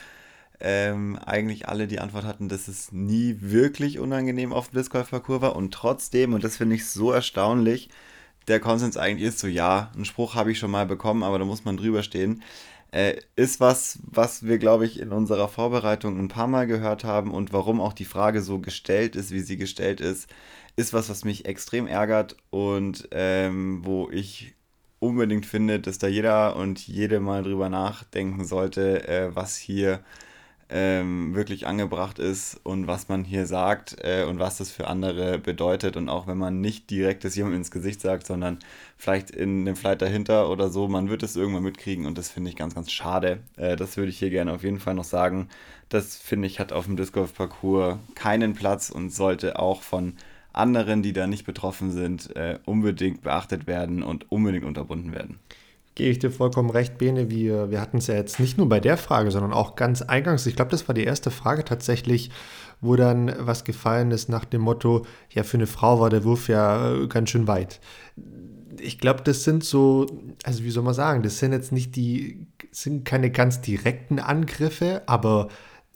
ähm, 0.61 1.19
eigentlich 1.25 1.69
alle 1.69 1.89
die 1.89 1.99
Antwort 1.99 2.25
hatten, 2.25 2.49
dass 2.49 2.69
es 2.69 2.93
nie 2.93 3.39
wirklich 3.41 3.99
unangenehm 3.99 4.53
auf 4.53 4.69
dem 4.69 4.79
Disc 4.79 4.93
Golf 4.93 5.11
Parcours 5.11 5.43
war 5.43 5.57
und 5.57 5.73
trotzdem, 5.75 6.35
und 6.35 6.45
das 6.45 6.57
finde 6.57 6.77
ich 6.77 6.87
so 6.87 7.11
erstaunlich, 7.11 7.89
der 8.49 8.61
Konsens 8.61 8.97
eigentlich 8.97 9.29
ist 9.29 9.39
so, 9.39 9.47
ja, 9.47 9.91
einen 9.95 10.05
Spruch 10.05 10.35
habe 10.35 10.53
ich 10.53 10.59
schon 10.59 10.71
mal 10.71 10.87
bekommen, 10.87 11.23
aber 11.23 11.39
da 11.39 11.45
muss 11.45 11.65
man 11.65 11.77
drüber 11.77 12.03
stehen. 12.03 12.43
Äh, 12.93 13.17
ist 13.37 13.59
was, 13.59 14.01
was 14.05 14.45
wir, 14.45 14.59
glaube 14.59 14.85
ich, 14.87 15.01
in 15.01 15.13
unserer 15.13 15.49
Vorbereitung 15.49 16.19
ein 16.19 16.29
paar 16.29 16.47
Mal 16.47 16.67
gehört 16.67 17.05
haben 17.05 17.33
und 17.33 17.53
warum 17.53 17.81
auch 17.81 17.95
die 17.95 18.05
Frage 18.05 18.43
so 18.43 18.59
gestellt 18.61 19.17
ist, 19.17 19.31
wie 19.33 19.41
sie 19.41 19.57
gestellt 19.57 20.01
ist, 20.01 20.29
ist 20.77 20.93
was, 20.93 21.09
was 21.09 21.25
mich 21.25 21.47
extrem 21.47 21.87
ärgert 21.87 22.37
und 22.51 23.09
ähm, 23.13 23.81
wo 23.85 24.11
ich 24.11 24.55
unbedingt 25.01 25.47
finde, 25.47 25.81
dass 25.81 25.99
da 25.99 26.07
jeder 26.07 26.57
und 26.57 26.87
jede 26.87 27.19
mal 27.21 27.43
drüber 27.43 27.69
nachdenken 27.71 28.45
sollte, 28.45 29.09
äh, 29.09 29.35
was 29.35 29.57
hier 29.57 30.01
ähm, 30.75 31.35
wirklich 31.35 31.67
angebracht 31.67 32.19
ist 32.19 32.59
und 32.63 32.87
was 32.87 33.09
man 33.09 33.25
hier 33.25 33.47
sagt 33.47 33.97
äh, 34.03 34.25
und 34.25 34.39
was 34.39 34.57
das 34.57 34.71
für 34.71 34.87
andere 34.87 35.39
bedeutet. 35.39 35.97
Und 35.97 36.09
auch 36.09 36.27
wenn 36.27 36.39
man 36.39 36.63
nicht 36.63 36.89
direkt 36.91 37.25
das 37.25 37.37
jemandem 37.37 37.61
ins 37.61 37.71
Gesicht 37.71 38.01
sagt, 38.01 38.27
sondern 38.27 38.59
vielleicht 38.97 39.31
in 39.31 39.67
dem 39.67 39.77
Flight 39.77 40.01
dahinter 40.01 40.49
oder 40.49 40.71
so, 40.71 40.89
man 40.89 41.11
wird 41.11 41.23
es 41.23 41.37
irgendwann 41.37 41.63
mitkriegen 41.63 42.07
und 42.07 42.17
das 42.17 42.31
finde 42.31 42.49
ich 42.49 42.57
ganz, 42.57 42.75
ganz 42.75 42.91
schade. 42.91 43.41
Äh, 43.57 43.77
das 43.77 43.99
würde 43.99 44.09
ich 44.11 44.19
hier 44.19 44.31
gerne 44.31 44.53
auf 44.53 44.65
jeden 44.65 44.81
Fall 44.81 44.95
noch 44.95 45.05
sagen. 45.05 45.49
Das 45.91 46.17
finde 46.17 46.49
ich 46.49 46.59
hat 46.59 46.73
auf 46.73 46.87
dem 46.87 46.97
Disc 46.97 47.13
Golf 47.13 47.35
Parcours 47.35 47.99
keinen 48.15 48.55
Platz 48.55 48.89
und 48.89 49.11
sollte 49.11 49.59
auch 49.59 49.83
von 49.83 50.15
anderen, 50.55 51.03
die 51.03 51.13
da 51.13 51.27
nicht 51.27 51.45
betroffen 51.45 51.91
sind, 51.91 52.35
äh, 52.35 52.59
unbedingt 52.65 53.23
beachtet 53.23 53.67
werden 53.67 54.03
und 54.03 54.33
unbedingt 54.33 54.65
unterbunden 54.65 55.13
werden. 55.13 55.39
Gehe 55.95 56.11
ich 56.11 56.19
dir 56.19 56.31
vollkommen 56.31 56.71
recht, 56.71 56.97
Bene. 56.97 57.31
Wir, 57.31 57.71
wir 57.71 57.81
hatten 57.81 57.99
es 57.99 58.07
ja 58.07 58.15
jetzt 58.15 58.41
nicht 58.41 58.57
nur 58.57 58.69
bei 58.69 58.81
der 58.81 58.97
Frage, 58.97 59.31
sondern 59.31 59.53
auch 59.53 59.77
ganz 59.77 60.01
eingangs. 60.01 60.47
Ich 60.47 60.57
glaube, 60.57 60.71
das 60.71 60.89
war 60.89 60.95
die 60.95 61.05
erste 61.05 61.31
Frage 61.31 61.65
tatsächlich, 61.65 62.31
wo 62.81 62.97
dann 62.97 63.33
was 63.39 63.65
gefallen 63.65 64.11
ist 64.11 64.29
nach 64.29 64.47
dem 64.47 64.63
Motto, 64.63 65.05
ja, 65.31 65.43
für 65.43 65.59
eine 65.59 65.67
Frau 65.67 66.01
war 66.01 66.09
der 66.09 66.25
Wurf 66.25 66.49
ja 66.49 66.95
äh, 66.95 67.07
ganz 67.09 67.31
schön 67.31 67.47
weit. 67.47 67.81
Ich 68.81 68.99
glaube, 68.99 69.23
das 69.23 69.45
sind 69.45 69.65
so, 69.65 70.07
also 70.45 70.65
wie 70.65 70.71
soll 70.71 70.83
man 70.83 70.95
sagen, 70.95 71.23
das 71.23 71.39
sind 71.39 71.53
jetzt 71.53 71.73
nicht 71.73 71.95
die, 71.95 72.47
sind 72.71 73.05
keine 73.05 73.31
ganz 73.31 73.61
direkten 73.61 74.19
Angriffe, 74.19 75.03
aber 75.07 75.49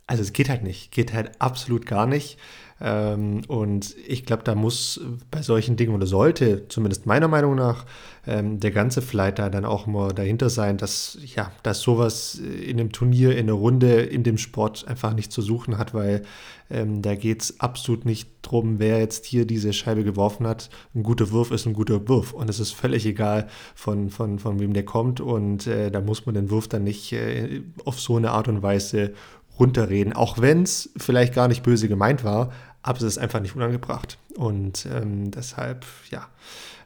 also 0.07 0.23
es 0.23 0.33
geht 0.33 0.49
halt 0.49 0.63
nicht, 0.63 0.93
geht 0.93 1.13
halt 1.13 1.41
absolut 1.41 1.87
gar 1.87 2.07
nicht. 2.07 2.39
Ähm, 2.81 3.43
und 3.49 3.97
ich 4.07 4.27
glaube, 4.27 4.43
da 4.43 4.55
muss 4.55 5.01
bei 5.31 5.43
solchen 5.43 5.77
Dingen 5.77 5.95
oder 5.95 6.07
sollte, 6.07 6.69
zumindest 6.69 7.07
meiner 7.07 7.29
Meinung 7.29 7.55
nach, 7.55 7.87
ähm, 8.27 8.61
der 8.61 8.71
ganze 8.71 9.01
da 9.17 9.49
dann 9.49 9.65
auch 9.65 9.87
mal 9.87 10.13
dahinter 10.13 10.51
sein, 10.51 10.77
dass, 10.77 11.19
ja, 11.25 11.53
dass 11.63 11.81
sowas 11.81 12.35
in 12.35 12.79
einem 12.79 12.93
Turnier, 12.93 13.33
in 13.33 13.49
einer 13.49 13.53
Runde, 13.53 14.03
in 14.03 14.25
dem 14.25 14.37
Sport 14.37 14.87
einfach 14.89 15.15
nicht 15.15 15.33
zu 15.33 15.43
suchen 15.43 15.79
hat, 15.79 15.95
weil 15.95 16.23
ähm, 16.69 17.01
da 17.01 17.15
geht 17.15 17.43
es 17.43 17.61
absolut 17.61 18.05
nicht 18.05 18.29
drum, 18.43 18.79
wer 18.79 18.99
jetzt 18.99 19.25
hier 19.25 19.47
diese 19.47 19.73
Scheibe 19.73 20.05
geworfen 20.05 20.47
hat. 20.47 20.69
Ein 20.95 21.05
guter 21.05 21.31
Wurf 21.31 21.53
ist 21.53 21.67
ein 21.67 21.73
guter 21.73 22.09
Wurf 22.09 22.33
und 22.33 22.51
es 22.51 22.59
ist 22.59 22.73
völlig 22.73 23.07
egal, 23.07 23.49
von, 23.75 24.11
von, 24.11 24.39
von 24.39 24.59
wem 24.59 24.73
der 24.73 24.85
kommt 24.85 25.21
und 25.21 25.67
äh, 25.67 25.91
da 25.91 26.01
muss 26.01 26.27
man 26.27 26.35
den 26.35 26.51
Wurf 26.51 26.69
dann 26.69 26.85
nicht 26.85 27.13
äh, 27.13 27.63
auf 27.85 28.01
so 28.01 28.17
eine 28.17 28.33
Art 28.33 28.49
und 28.49 28.63
Weise 28.63 29.15
runterreden, 29.59 30.13
auch 30.13 30.39
wenn 30.39 30.63
es 30.63 30.91
vielleicht 30.97 31.35
gar 31.35 31.49
nicht 31.49 31.63
böse 31.63 31.89
gemeint 31.89 32.25
war, 32.25 32.53
aber 32.83 32.99
es 32.99 33.05
ist 33.05 33.19
einfach 33.19 33.41
nicht 33.41 33.57
unangebracht. 33.57 34.19
Und 34.37 34.87
ähm, 34.93 35.31
deshalb, 35.31 35.87
ja, 36.11 36.29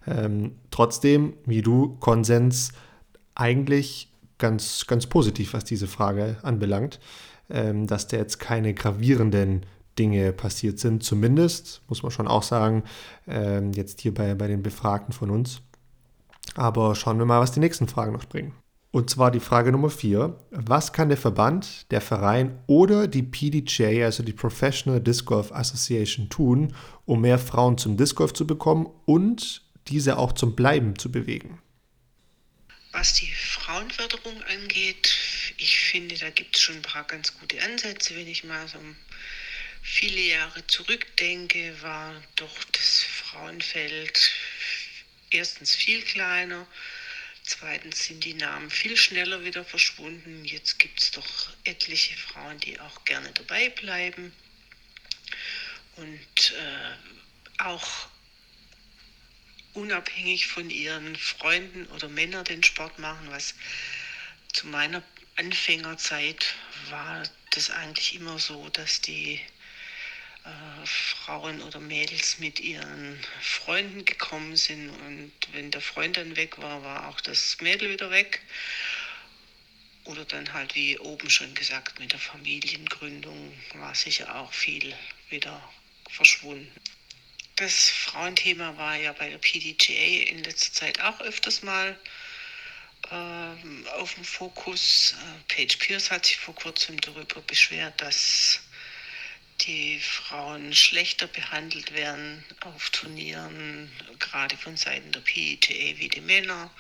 ähm, 0.06 0.52
trotzdem, 0.70 1.34
wie 1.44 1.62
du, 1.62 1.96
Konsens 2.00 2.72
eigentlich 3.34 4.12
ganz, 4.38 4.86
ganz 4.86 5.06
positiv, 5.06 5.52
was 5.52 5.64
diese 5.64 5.86
Frage 5.86 6.36
anbelangt, 6.42 7.00
ähm, 7.50 7.86
dass 7.86 8.06
da 8.06 8.16
jetzt 8.16 8.38
keine 8.38 8.74
gravierenden 8.74 9.66
Dinge 9.98 10.32
passiert 10.32 10.78
sind, 10.78 11.02
zumindest, 11.02 11.82
muss 11.88 12.02
man 12.02 12.12
schon 12.12 12.28
auch 12.28 12.42
sagen, 12.42 12.84
ähm, 13.26 13.72
jetzt 13.72 14.00
hier 14.00 14.14
bei, 14.14 14.34
bei 14.34 14.46
den 14.46 14.62
Befragten 14.62 15.12
von 15.12 15.30
uns. 15.30 15.60
Aber 16.54 16.94
schauen 16.94 17.18
wir 17.18 17.26
mal, 17.26 17.40
was 17.40 17.52
die 17.52 17.60
nächsten 17.60 17.86
Fragen 17.86 18.12
noch 18.12 18.24
bringen. 18.24 18.52
Und 18.92 19.08
zwar 19.08 19.30
die 19.30 19.40
Frage 19.40 19.70
Nummer 19.70 19.90
4. 19.90 20.36
Was 20.50 20.92
kann 20.92 21.08
der 21.08 21.18
Verband, 21.18 21.90
der 21.92 22.00
Verein 22.00 22.58
oder 22.66 23.06
die 23.06 23.22
PDJ, 23.22 24.02
also 24.02 24.24
die 24.24 24.32
Professional 24.32 25.00
Disc 25.00 25.26
Golf 25.26 25.52
Association, 25.52 26.28
tun, 26.28 26.74
um 27.04 27.20
mehr 27.20 27.38
Frauen 27.38 27.78
zum 27.78 27.96
Disc 27.96 28.16
Golf 28.16 28.32
zu 28.32 28.46
bekommen 28.46 28.88
und 29.06 29.62
diese 29.86 30.18
auch 30.18 30.32
zum 30.32 30.56
Bleiben 30.56 30.98
zu 30.98 31.12
bewegen? 31.12 31.62
Was 32.90 33.14
die 33.14 33.32
Frauenförderung 33.32 34.42
angeht, 34.42 35.16
ich 35.56 35.78
finde, 35.78 36.16
da 36.16 36.30
gibt 36.30 36.56
es 36.56 36.62
schon 36.62 36.76
ein 36.76 36.82
paar 36.82 37.04
ganz 37.04 37.38
gute 37.38 37.62
Ansätze. 37.62 38.16
Wenn 38.16 38.26
ich 38.26 38.42
mal 38.42 38.66
so 38.66 38.78
viele 39.82 40.20
Jahre 40.20 40.66
zurückdenke, 40.66 41.76
war 41.82 42.12
doch 42.34 42.64
das 42.72 43.04
Frauenfeld 43.04 44.32
erstens 45.30 45.76
viel 45.76 46.02
kleiner 46.02 46.66
Zweitens 47.50 48.04
sind 48.04 48.24
die 48.24 48.34
Namen 48.34 48.70
viel 48.70 48.96
schneller 48.96 49.44
wieder 49.44 49.64
verschwunden. 49.64 50.44
Jetzt 50.44 50.78
gibt 50.78 51.02
es 51.02 51.10
doch 51.10 51.50
etliche 51.64 52.16
Frauen, 52.16 52.60
die 52.60 52.78
auch 52.78 53.04
gerne 53.04 53.32
dabei 53.32 53.70
bleiben 53.70 54.32
und 55.96 56.52
äh, 56.52 57.60
auch 57.60 58.08
unabhängig 59.72 60.46
von 60.46 60.70
ihren 60.70 61.16
Freunden 61.16 61.86
oder 61.86 62.08
Männern 62.08 62.44
den 62.44 62.62
Sport 62.62 63.00
machen, 63.00 63.28
was 63.32 63.56
zu 64.52 64.68
meiner 64.68 65.02
Anfängerzeit 65.34 66.54
war 66.88 67.24
das 67.50 67.70
eigentlich 67.70 68.14
immer 68.14 68.38
so, 68.38 68.68
dass 68.68 69.00
die 69.00 69.40
äh, 70.44 70.86
Frauen 70.86 71.60
oder 71.62 71.80
Mädels 71.80 72.38
mit 72.38 72.60
ihren 72.60 73.18
Freunden 73.40 74.04
gekommen 74.04 74.56
sind 74.56 74.90
und 74.90 75.32
wenn 75.52 75.70
der 75.70 75.80
Freund 75.80 76.16
dann 76.16 76.36
weg 76.36 76.58
war, 76.58 76.82
war 76.82 77.08
auch 77.08 77.20
das 77.20 77.56
Mädel 77.60 77.90
wieder 77.90 78.10
weg. 78.10 78.40
Oder 80.04 80.24
dann 80.24 80.52
halt, 80.52 80.74
wie 80.74 80.98
oben 80.98 81.28
schon 81.28 81.54
gesagt, 81.54 82.00
mit 82.00 82.12
der 82.12 82.18
Familiengründung 82.18 83.52
war 83.74 83.94
sicher 83.94 84.34
auch 84.34 84.52
viel 84.52 84.94
wieder 85.28 85.62
verschwunden. 86.08 86.72
Das 87.56 87.90
Frauenthema 87.90 88.76
war 88.78 88.96
ja 88.96 89.12
bei 89.12 89.28
der 89.28 89.38
PDGA 89.38 90.30
in 90.30 90.42
letzter 90.42 90.72
Zeit 90.72 91.00
auch 91.00 91.20
öfters 91.20 91.62
mal 91.62 91.98
ähm, 93.10 93.86
auf 93.98 94.14
dem 94.14 94.24
Fokus. 94.24 95.14
Äh, 95.18 95.54
Paige 95.54 95.76
Pierce 95.78 96.10
hat 96.10 96.24
sich 96.24 96.38
vor 96.38 96.54
kurzem 96.54 96.98
darüber 97.00 97.42
beschwert, 97.42 98.00
dass 98.00 98.60
die 99.66 100.00
Frauen 100.00 100.74
schlechter 100.74 101.26
behandelt 101.26 101.92
werden 101.92 102.44
auf 102.60 102.90
Turnieren, 102.90 103.90
gerade 104.18 104.56
von 104.56 104.76
Seiten 104.76 105.12
der 105.12 105.20
PETA 105.20 105.98
wie 105.98 106.08
die 106.08 106.20
Männer. 106.20 106.70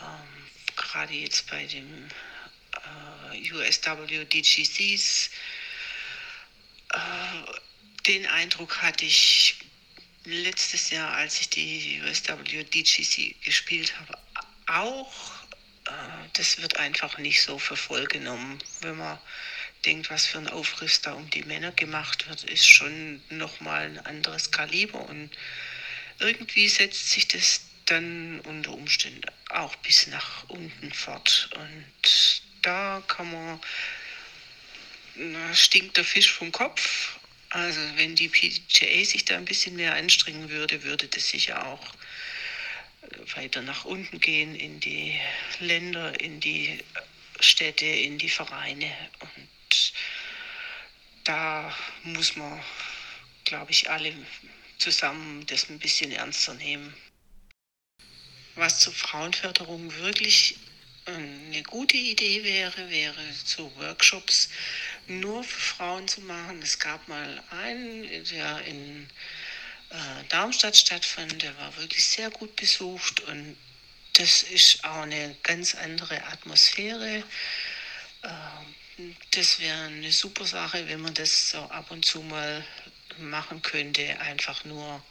Ähm, 0.00 0.46
gerade 0.76 1.14
jetzt 1.14 1.48
bei 1.50 1.64
dem 1.66 2.08
äh, 3.32 3.52
USW 3.52 4.24
DGCs. 4.24 5.30
Äh, 6.92 6.98
den 8.06 8.26
Eindruck 8.26 8.82
hatte 8.82 9.04
ich 9.04 9.56
letztes 10.24 10.90
Jahr, 10.90 11.12
als 11.12 11.40
ich 11.40 11.50
die 11.50 12.00
USW 12.04 12.64
DGC 12.64 13.36
gespielt 13.42 13.98
habe, 13.98 14.18
auch. 14.66 15.12
Äh, 15.86 15.92
das 16.34 16.60
wird 16.60 16.76
einfach 16.76 17.18
nicht 17.18 17.42
so 17.42 17.58
für 17.58 17.76
voll 17.76 18.06
genommen, 18.06 18.58
wenn 18.80 18.96
man 18.96 19.18
denkt, 19.84 20.10
was 20.10 20.26
für 20.26 20.38
ein 20.38 20.48
Aufriss 20.48 21.00
da 21.00 21.12
um 21.12 21.28
die 21.30 21.44
Männer 21.44 21.72
gemacht 21.72 22.28
wird, 22.28 22.44
ist 22.44 22.66
schon 22.66 23.22
nochmal 23.30 23.84
ein 23.84 23.98
anderes 24.06 24.50
Kaliber 24.50 25.00
und 25.08 25.30
irgendwie 26.18 26.68
setzt 26.68 27.10
sich 27.10 27.28
das 27.28 27.62
dann 27.86 28.40
unter 28.40 28.72
Umständen 28.72 29.22
auch 29.48 29.74
bis 29.76 30.06
nach 30.06 30.48
unten 30.48 30.92
fort. 30.92 31.50
Und 31.56 32.42
da 32.62 33.02
kann 33.08 33.32
man, 33.32 33.60
na, 35.16 35.54
stinkt 35.54 35.96
der 35.96 36.04
Fisch 36.04 36.32
vom 36.32 36.52
Kopf. 36.52 37.18
Also 37.48 37.80
wenn 37.96 38.14
die 38.14 38.28
PGA 38.28 39.04
sich 39.04 39.24
da 39.24 39.36
ein 39.36 39.44
bisschen 39.44 39.74
mehr 39.74 39.94
anstrengen 39.94 40.50
würde, 40.50 40.84
würde 40.84 41.08
das 41.08 41.28
sicher 41.28 41.66
auch 41.66 41.94
weiter 43.34 43.62
nach 43.62 43.84
unten 43.84 44.20
gehen 44.20 44.54
in 44.54 44.78
die 44.78 45.18
Länder, 45.58 46.20
in 46.20 46.38
die 46.38 46.78
Städte, 47.40 47.86
in 47.86 48.18
die 48.18 48.28
Vereine. 48.28 48.92
Und 49.18 49.48
da 51.24 51.74
muss 52.02 52.36
man, 52.36 52.62
glaube 53.44 53.70
ich, 53.70 53.90
alle 53.90 54.14
zusammen 54.78 55.46
das 55.46 55.68
ein 55.68 55.78
bisschen 55.78 56.12
ernster 56.12 56.54
nehmen. 56.54 56.94
Was 58.54 58.80
zur 58.80 58.92
Frauenförderung 58.92 59.94
wirklich 59.96 60.56
eine 61.06 61.62
gute 61.64 61.96
Idee 61.96 62.44
wäre, 62.44 62.90
wäre 62.90 63.20
so 63.44 63.72
Workshops 63.76 64.48
nur 65.06 65.42
für 65.44 65.60
Frauen 65.60 66.08
zu 66.08 66.20
machen. 66.22 66.60
Es 66.62 66.78
gab 66.78 67.06
mal 67.08 67.42
einen, 67.50 68.24
der 68.24 68.64
in 68.64 69.08
äh, 69.90 70.24
Darmstadt 70.28 70.76
stattfand, 70.76 71.42
der 71.42 71.56
war 71.58 71.76
wirklich 71.78 72.04
sehr 72.04 72.30
gut 72.30 72.54
besucht 72.56 73.20
und 73.20 73.56
das 74.14 74.42
ist 74.42 74.84
auch 74.84 75.02
eine 75.02 75.36
ganz 75.42 75.74
andere 75.74 76.22
Atmosphäre. 76.24 77.24
Äh, 78.22 78.28
das 79.32 79.60
wäre 79.60 79.84
eine 79.84 80.12
super 80.12 80.44
Sache, 80.44 80.88
wenn 80.88 81.00
man 81.00 81.14
das 81.14 81.50
so 81.50 81.58
ab 81.58 81.90
und 81.90 82.04
zu 82.04 82.22
mal 82.22 82.64
machen 83.18 83.62
könnte, 83.62 84.18
einfach 84.20 84.64
nur 84.64 85.02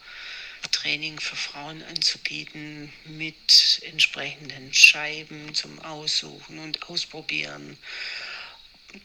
Training 0.71 1.19
für 1.19 1.36
Frauen 1.36 1.84
anzubieten 1.84 2.91
mit 3.06 3.82
entsprechenden 3.84 4.73
Scheiben 4.73 5.54
zum 5.56 5.80
Aussuchen 5.80 6.60
und 6.60 6.89
Ausprobieren. 6.89 7.78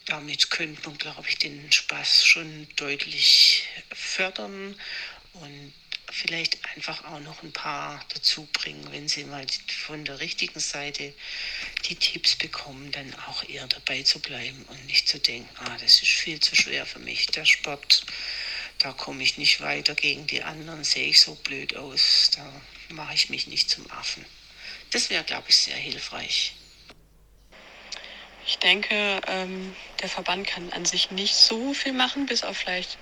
Damit 0.06 0.50
könnte 0.50 0.88
man, 0.88 0.98
glaube 0.98 1.28
ich, 1.28 1.38
den 1.38 1.70
Spaß 1.70 2.24
schon 2.24 2.66
deutlich 2.76 3.68
fördern 3.92 4.74
und 5.34 5.72
vielleicht 6.14 6.64
einfach 6.74 7.04
auch 7.04 7.20
noch 7.20 7.42
ein 7.42 7.52
paar 7.52 8.04
dazu 8.14 8.48
bringen, 8.52 8.86
wenn 8.92 9.08
sie 9.08 9.24
mal 9.24 9.44
von 9.86 10.04
der 10.04 10.20
richtigen 10.20 10.60
Seite 10.60 11.12
die 11.88 11.96
Tipps 11.96 12.36
bekommen, 12.36 12.92
dann 12.92 13.14
auch 13.26 13.48
eher 13.48 13.66
dabei 13.66 14.02
zu 14.02 14.20
bleiben 14.20 14.64
und 14.68 14.86
nicht 14.86 15.08
zu 15.08 15.18
denken, 15.18 15.48
ah, 15.58 15.76
das 15.80 16.02
ist 16.02 16.12
viel 16.12 16.40
zu 16.40 16.54
schwer 16.54 16.86
für 16.86 17.00
mich, 17.00 17.26
der 17.26 17.44
Sport 17.44 18.04
da 18.78 18.92
komme 18.92 19.22
ich 19.22 19.38
nicht 19.38 19.60
weiter 19.60 19.94
gegen 19.94 20.26
die 20.26 20.42
anderen, 20.42 20.84
sehe 20.84 21.08
ich 21.08 21.20
so 21.20 21.34
blöd 21.36 21.76
aus, 21.76 22.30
da 22.36 22.52
mache 22.88 23.14
ich 23.14 23.30
mich 23.30 23.46
nicht 23.46 23.70
zum 23.70 23.90
Affen. 23.90 24.24
Das 24.90 25.10
wäre, 25.10 25.24
glaube 25.24 25.48
ich, 25.48 25.56
sehr 25.56 25.76
hilfreich. 25.76 26.54
Ich 28.46 28.58
denke, 28.58 29.20
ähm, 29.26 29.74
der 30.02 30.08
Verband 30.08 30.46
kann 30.46 30.70
an 30.72 30.84
sich 30.84 31.10
nicht 31.10 31.34
so 31.34 31.72
viel 31.72 31.94
machen, 31.94 32.26
bis 32.26 32.44
auf 32.44 32.58
vielleicht 32.58 32.98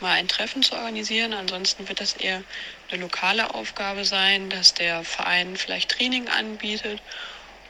mal 0.00 0.12
ein 0.12 0.28
Treffen 0.28 0.62
zu 0.62 0.74
organisieren. 0.74 1.32
Ansonsten 1.32 1.88
wird 1.88 2.00
das 2.00 2.14
eher 2.14 2.42
eine 2.90 3.00
lokale 3.00 3.54
Aufgabe 3.54 4.04
sein, 4.04 4.50
dass 4.50 4.74
der 4.74 5.04
Verein 5.04 5.56
vielleicht 5.56 5.90
Training 5.90 6.28
anbietet 6.28 7.00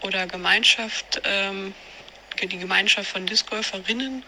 oder 0.02 0.26
Gemeinschaft, 0.26 1.20
ähm, 1.24 1.74
die 2.40 2.58
Gemeinschaft 2.58 3.10
von 3.10 3.26
Discgolferinnen 3.26 4.24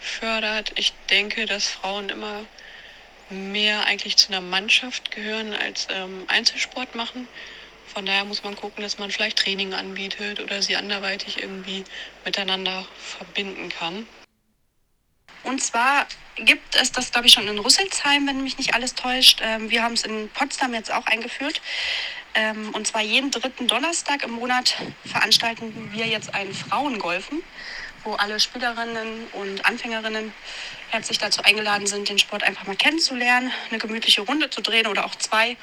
fördert. 0.00 0.72
Ich 0.76 0.92
denke, 1.10 1.46
dass 1.46 1.68
Frauen 1.68 2.10
immer 2.10 2.44
mehr 3.30 3.86
eigentlich 3.86 4.16
zu 4.16 4.28
einer 4.28 4.40
Mannschaft 4.40 5.10
gehören 5.10 5.52
als 5.52 5.88
ähm, 5.90 6.24
Einzelsport 6.28 6.94
machen. 6.94 7.26
Von 7.86 8.06
daher 8.06 8.24
muss 8.24 8.44
man 8.44 8.56
gucken, 8.56 8.82
dass 8.82 8.98
man 8.98 9.10
vielleicht 9.10 9.38
Training 9.38 9.72
anbietet 9.72 10.40
oder 10.40 10.60
sie 10.62 10.76
anderweitig 10.76 11.42
irgendwie 11.42 11.84
miteinander 12.24 12.86
verbinden 12.98 13.68
kann. 13.70 14.06
Und 15.46 15.62
zwar 15.62 16.06
gibt 16.36 16.76
es 16.76 16.92
das, 16.92 17.12
glaube 17.12 17.26
ich, 17.26 17.32
schon 17.32 17.48
in 17.48 17.58
Rüsselsheim, 17.58 18.26
wenn 18.26 18.42
mich 18.42 18.58
nicht 18.58 18.74
alles 18.74 18.94
täuscht. 18.94 19.40
Ähm, 19.42 19.70
wir 19.70 19.82
haben 19.82 19.94
es 19.94 20.04
in 20.04 20.28
Potsdam 20.30 20.74
jetzt 20.74 20.92
auch 20.92 21.06
eingeführt. 21.06 21.60
Ähm, 22.34 22.70
und 22.74 22.86
zwar 22.86 23.00
jeden 23.00 23.30
dritten 23.30 23.66
Donnerstag 23.66 24.22
im 24.22 24.32
Monat 24.32 24.76
veranstalten 25.04 25.90
wir 25.92 26.06
jetzt 26.06 26.34
einen 26.34 26.52
Frauengolfen 26.52 27.42
wo 28.06 28.14
alle 28.14 28.40
Spielerinnen 28.40 29.26
und 29.32 29.66
Anfängerinnen 29.66 30.32
herzlich 30.90 31.18
dazu 31.18 31.42
eingeladen 31.42 31.86
sind, 31.86 32.08
den 32.08 32.18
Sport 32.18 32.44
einfach 32.44 32.66
mal 32.66 32.76
kennenzulernen, 32.76 33.50
eine 33.68 33.78
gemütliche 33.78 34.22
Runde 34.22 34.48
zu 34.48 34.62
drehen 34.62 34.86
oder 34.86 35.04
auch 35.04 35.14
zwei. 35.16 35.56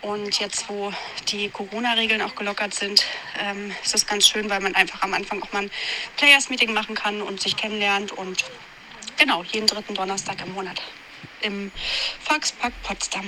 Und 0.00 0.38
jetzt, 0.38 0.68
wo 0.68 0.92
die 1.28 1.48
Corona-Regeln 1.48 2.22
auch 2.22 2.34
gelockert 2.34 2.74
sind, 2.74 3.04
ähm, 3.40 3.74
ist 3.82 3.94
es 3.94 4.06
ganz 4.06 4.28
schön, 4.28 4.48
weil 4.50 4.60
man 4.60 4.74
einfach 4.74 5.02
am 5.02 5.14
Anfang 5.14 5.42
auch 5.42 5.52
mal 5.52 5.62
ein 5.62 5.70
Players-Meeting 6.16 6.72
machen 6.72 6.94
kann 6.94 7.22
und 7.22 7.40
sich 7.40 7.56
kennenlernt. 7.56 8.12
Und 8.12 8.44
genau, 9.18 9.42
jeden 9.42 9.66
dritten 9.66 9.94
Donnerstag 9.94 10.44
im 10.46 10.54
Monat 10.54 10.80
im 11.42 11.70
Volkspark 12.20 12.72
Potsdam. 12.82 13.24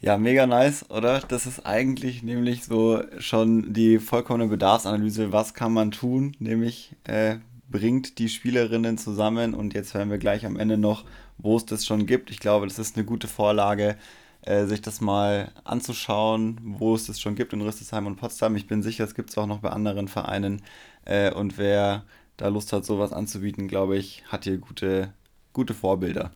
Ja, 0.00 0.16
mega 0.16 0.46
nice, 0.46 0.88
oder? 0.90 1.20
Das 1.20 1.46
ist 1.46 1.66
eigentlich 1.66 2.22
nämlich 2.22 2.64
so 2.64 3.02
schon 3.18 3.72
die 3.72 3.98
vollkommene 3.98 4.48
Bedarfsanalyse. 4.48 5.32
Was 5.32 5.54
kann 5.54 5.72
man 5.72 5.90
tun? 5.90 6.36
Nämlich 6.38 6.94
äh, 7.04 7.38
bringt 7.68 8.18
die 8.18 8.28
Spielerinnen 8.28 8.96
zusammen 8.96 9.54
und 9.54 9.74
jetzt 9.74 9.94
hören 9.94 10.10
wir 10.10 10.18
gleich 10.18 10.46
am 10.46 10.56
Ende 10.56 10.78
noch, 10.78 11.04
wo 11.36 11.56
es 11.56 11.66
das 11.66 11.84
schon 11.84 12.06
gibt. 12.06 12.30
Ich 12.30 12.38
glaube, 12.38 12.68
das 12.68 12.78
ist 12.78 12.96
eine 12.96 13.04
gute 13.04 13.26
Vorlage, 13.26 13.96
äh, 14.42 14.66
sich 14.66 14.80
das 14.80 15.00
mal 15.00 15.50
anzuschauen, 15.64 16.60
wo 16.62 16.94
es 16.94 17.06
das 17.06 17.20
schon 17.20 17.34
gibt 17.34 17.52
in 17.52 17.60
Rüstesheim 17.60 18.06
und 18.06 18.16
Potsdam. 18.16 18.54
Ich 18.54 18.68
bin 18.68 18.84
sicher, 18.84 19.02
es 19.02 19.16
gibt 19.16 19.30
es 19.30 19.38
auch 19.38 19.46
noch 19.46 19.58
bei 19.58 19.70
anderen 19.70 20.06
Vereinen. 20.06 20.62
Äh, 21.06 21.32
und 21.32 21.58
wer 21.58 22.04
da 22.38 22.48
Lust 22.48 22.72
hat, 22.72 22.86
sowas 22.86 23.12
anzubieten, 23.12 23.68
glaube 23.68 23.98
ich, 23.98 24.24
hat 24.28 24.44
hier 24.44 24.56
gute, 24.56 25.12
gute 25.52 25.74
Vorbilder. 25.74 26.30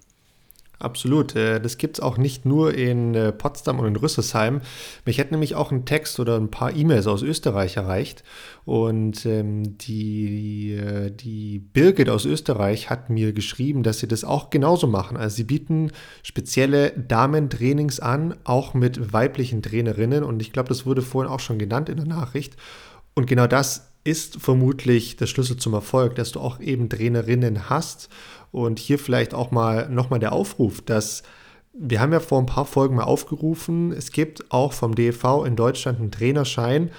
Absolut. 0.83 1.37
Äh, 1.37 1.61
das 1.61 1.79
gibt 1.79 1.99
es 1.99 2.03
auch 2.03 2.19
nicht 2.19 2.45
nur 2.45 2.75
in 2.75 3.15
äh, 3.15 3.31
Potsdam 3.31 3.79
und 3.79 3.87
in 3.87 3.95
Rüsselsheim. 3.95 4.61
Mich 5.07 5.21
hat 5.21 5.31
nämlich 5.31 5.55
auch 5.55 5.71
ein 5.71 5.85
Text 5.85 6.19
oder 6.19 6.37
ein 6.37 6.51
paar 6.51 6.75
E-Mails 6.75 7.07
aus 7.07 7.23
Österreich 7.23 7.77
erreicht. 7.77 8.25
Und 8.65 9.25
ähm, 9.25 9.79
die, 9.79 10.73
äh, 10.73 11.11
die 11.12 11.61
Birgit 11.61 12.11
aus 12.11 12.25
Österreich 12.25 12.91
hat 12.91 13.11
mir 13.11 13.33
geschrieben, 13.33 13.85
dass 13.85 14.01
sie 14.01 14.09
das 14.09 14.25
auch 14.25 14.51
genauso 14.51 14.88
machen. 14.88 15.17
Also 15.17 15.37
sie 15.37 15.45
bieten 15.45 15.93
spezielle 16.25 16.91
Damentrainings 16.91 18.01
an, 18.01 18.35
auch 18.43 18.75
mit 18.75 19.12
weiblichen 19.12 19.62
Trainerinnen. 19.62 20.25
Und 20.25 20.43
ich 20.43 20.53
glaube, 20.53 20.69
das 20.69 20.85
wurde 20.85 21.03
vorhin 21.03 21.31
auch 21.31 21.41
schon 21.41 21.61
genannt 21.61 21.91
in 21.91 21.97
der 21.99 22.07
Nachricht. 22.07 22.57
Und 23.15 23.27
genau 23.27 23.47
das 23.47 23.91
ist 24.05 24.41
vermutlich 24.41 25.17
der 25.17 25.27
Schlüssel 25.27 25.57
zum 25.57 25.75
Erfolg, 25.75 26.15
dass 26.17 26.33
du 26.33 26.41
auch 26.41 26.61
eben 26.61 26.88
Trainerinnen 26.88 27.71
hast. 27.71 28.09
Und 28.51 28.79
hier 28.79 28.99
vielleicht 28.99 29.33
auch 29.33 29.51
mal 29.51 29.88
nochmal 29.88 30.19
der 30.19 30.33
Aufruf, 30.33 30.83
dass 30.83 31.23
wir 31.73 32.01
haben 32.01 32.12
ja 32.12 32.21
vor 32.21 32.38
ein 32.38 32.47
paar 32.47 32.67
Folgen 32.67 32.97
mal 32.97 33.05
aufgerufen, 33.05 33.93
es 33.93 34.12
gibt 34.12 34.51
auch 34.51 34.75
vom 34.75 34.95
DEV 34.95 35.45
in 35.47 35.57
Deutschland 35.57 36.01
einen 36.01 36.11
Trainerschein 36.11 36.91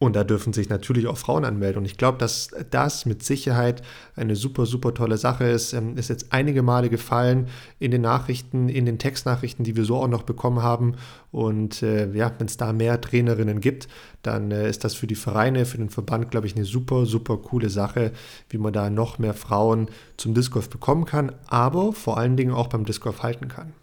und 0.00 0.16
da 0.16 0.24
dürfen 0.24 0.54
sich 0.54 0.70
natürlich 0.70 1.06
auch 1.06 1.18
Frauen 1.18 1.44
anmelden. 1.44 1.80
Und 1.80 1.84
ich 1.84 1.98
glaube, 1.98 2.16
dass 2.16 2.48
das 2.70 3.04
mit 3.04 3.22
Sicherheit 3.22 3.82
eine 4.16 4.34
super, 4.34 4.64
super 4.64 4.94
tolle 4.94 5.18
Sache 5.18 5.44
ist. 5.44 5.74
Ähm, 5.74 5.98
ist 5.98 6.08
jetzt 6.08 6.32
einige 6.32 6.62
Male 6.62 6.88
gefallen 6.88 7.48
in 7.78 7.90
den 7.90 8.00
Nachrichten, 8.00 8.70
in 8.70 8.86
den 8.86 8.98
Textnachrichten, 8.98 9.62
die 9.62 9.76
wir 9.76 9.84
so 9.84 9.96
auch 9.96 10.08
noch 10.08 10.22
bekommen 10.22 10.62
haben. 10.62 10.94
Und 11.32 11.82
äh, 11.82 12.10
ja, 12.12 12.32
wenn 12.38 12.46
es 12.46 12.56
da 12.56 12.72
mehr 12.72 12.98
Trainerinnen 12.98 13.60
gibt, 13.60 13.88
dann 14.22 14.50
äh, 14.50 14.70
ist 14.70 14.84
das 14.84 14.94
für 14.94 15.06
die 15.06 15.14
Vereine, 15.14 15.66
für 15.66 15.76
den 15.76 15.90
Verband, 15.90 16.30
glaube 16.30 16.46
ich, 16.46 16.56
eine 16.56 16.64
super, 16.64 17.04
super 17.04 17.36
coole 17.36 17.68
Sache, 17.68 18.12
wie 18.48 18.56
man 18.56 18.72
da 18.72 18.88
noch 18.88 19.18
mehr 19.18 19.34
Frauen 19.34 19.88
zum 20.16 20.32
Disc 20.32 20.50
Golf 20.50 20.70
bekommen 20.70 21.04
kann, 21.04 21.32
aber 21.46 21.92
vor 21.92 22.16
allen 22.16 22.38
Dingen 22.38 22.54
auch 22.54 22.68
beim 22.68 22.86
Disc 22.86 23.02
Golf 23.02 23.22
halten 23.22 23.48
kann. 23.48 23.74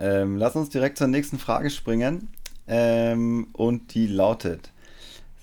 Ähm, 0.00 0.38
lass 0.38 0.56
uns 0.56 0.70
direkt 0.70 0.98
zur 0.98 1.06
nächsten 1.06 1.38
Frage 1.38 1.70
springen. 1.70 2.30
Ähm, 2.66 3.46
und 3.52 3.94
die 3.94 4.08
lautet: 4.08 4.72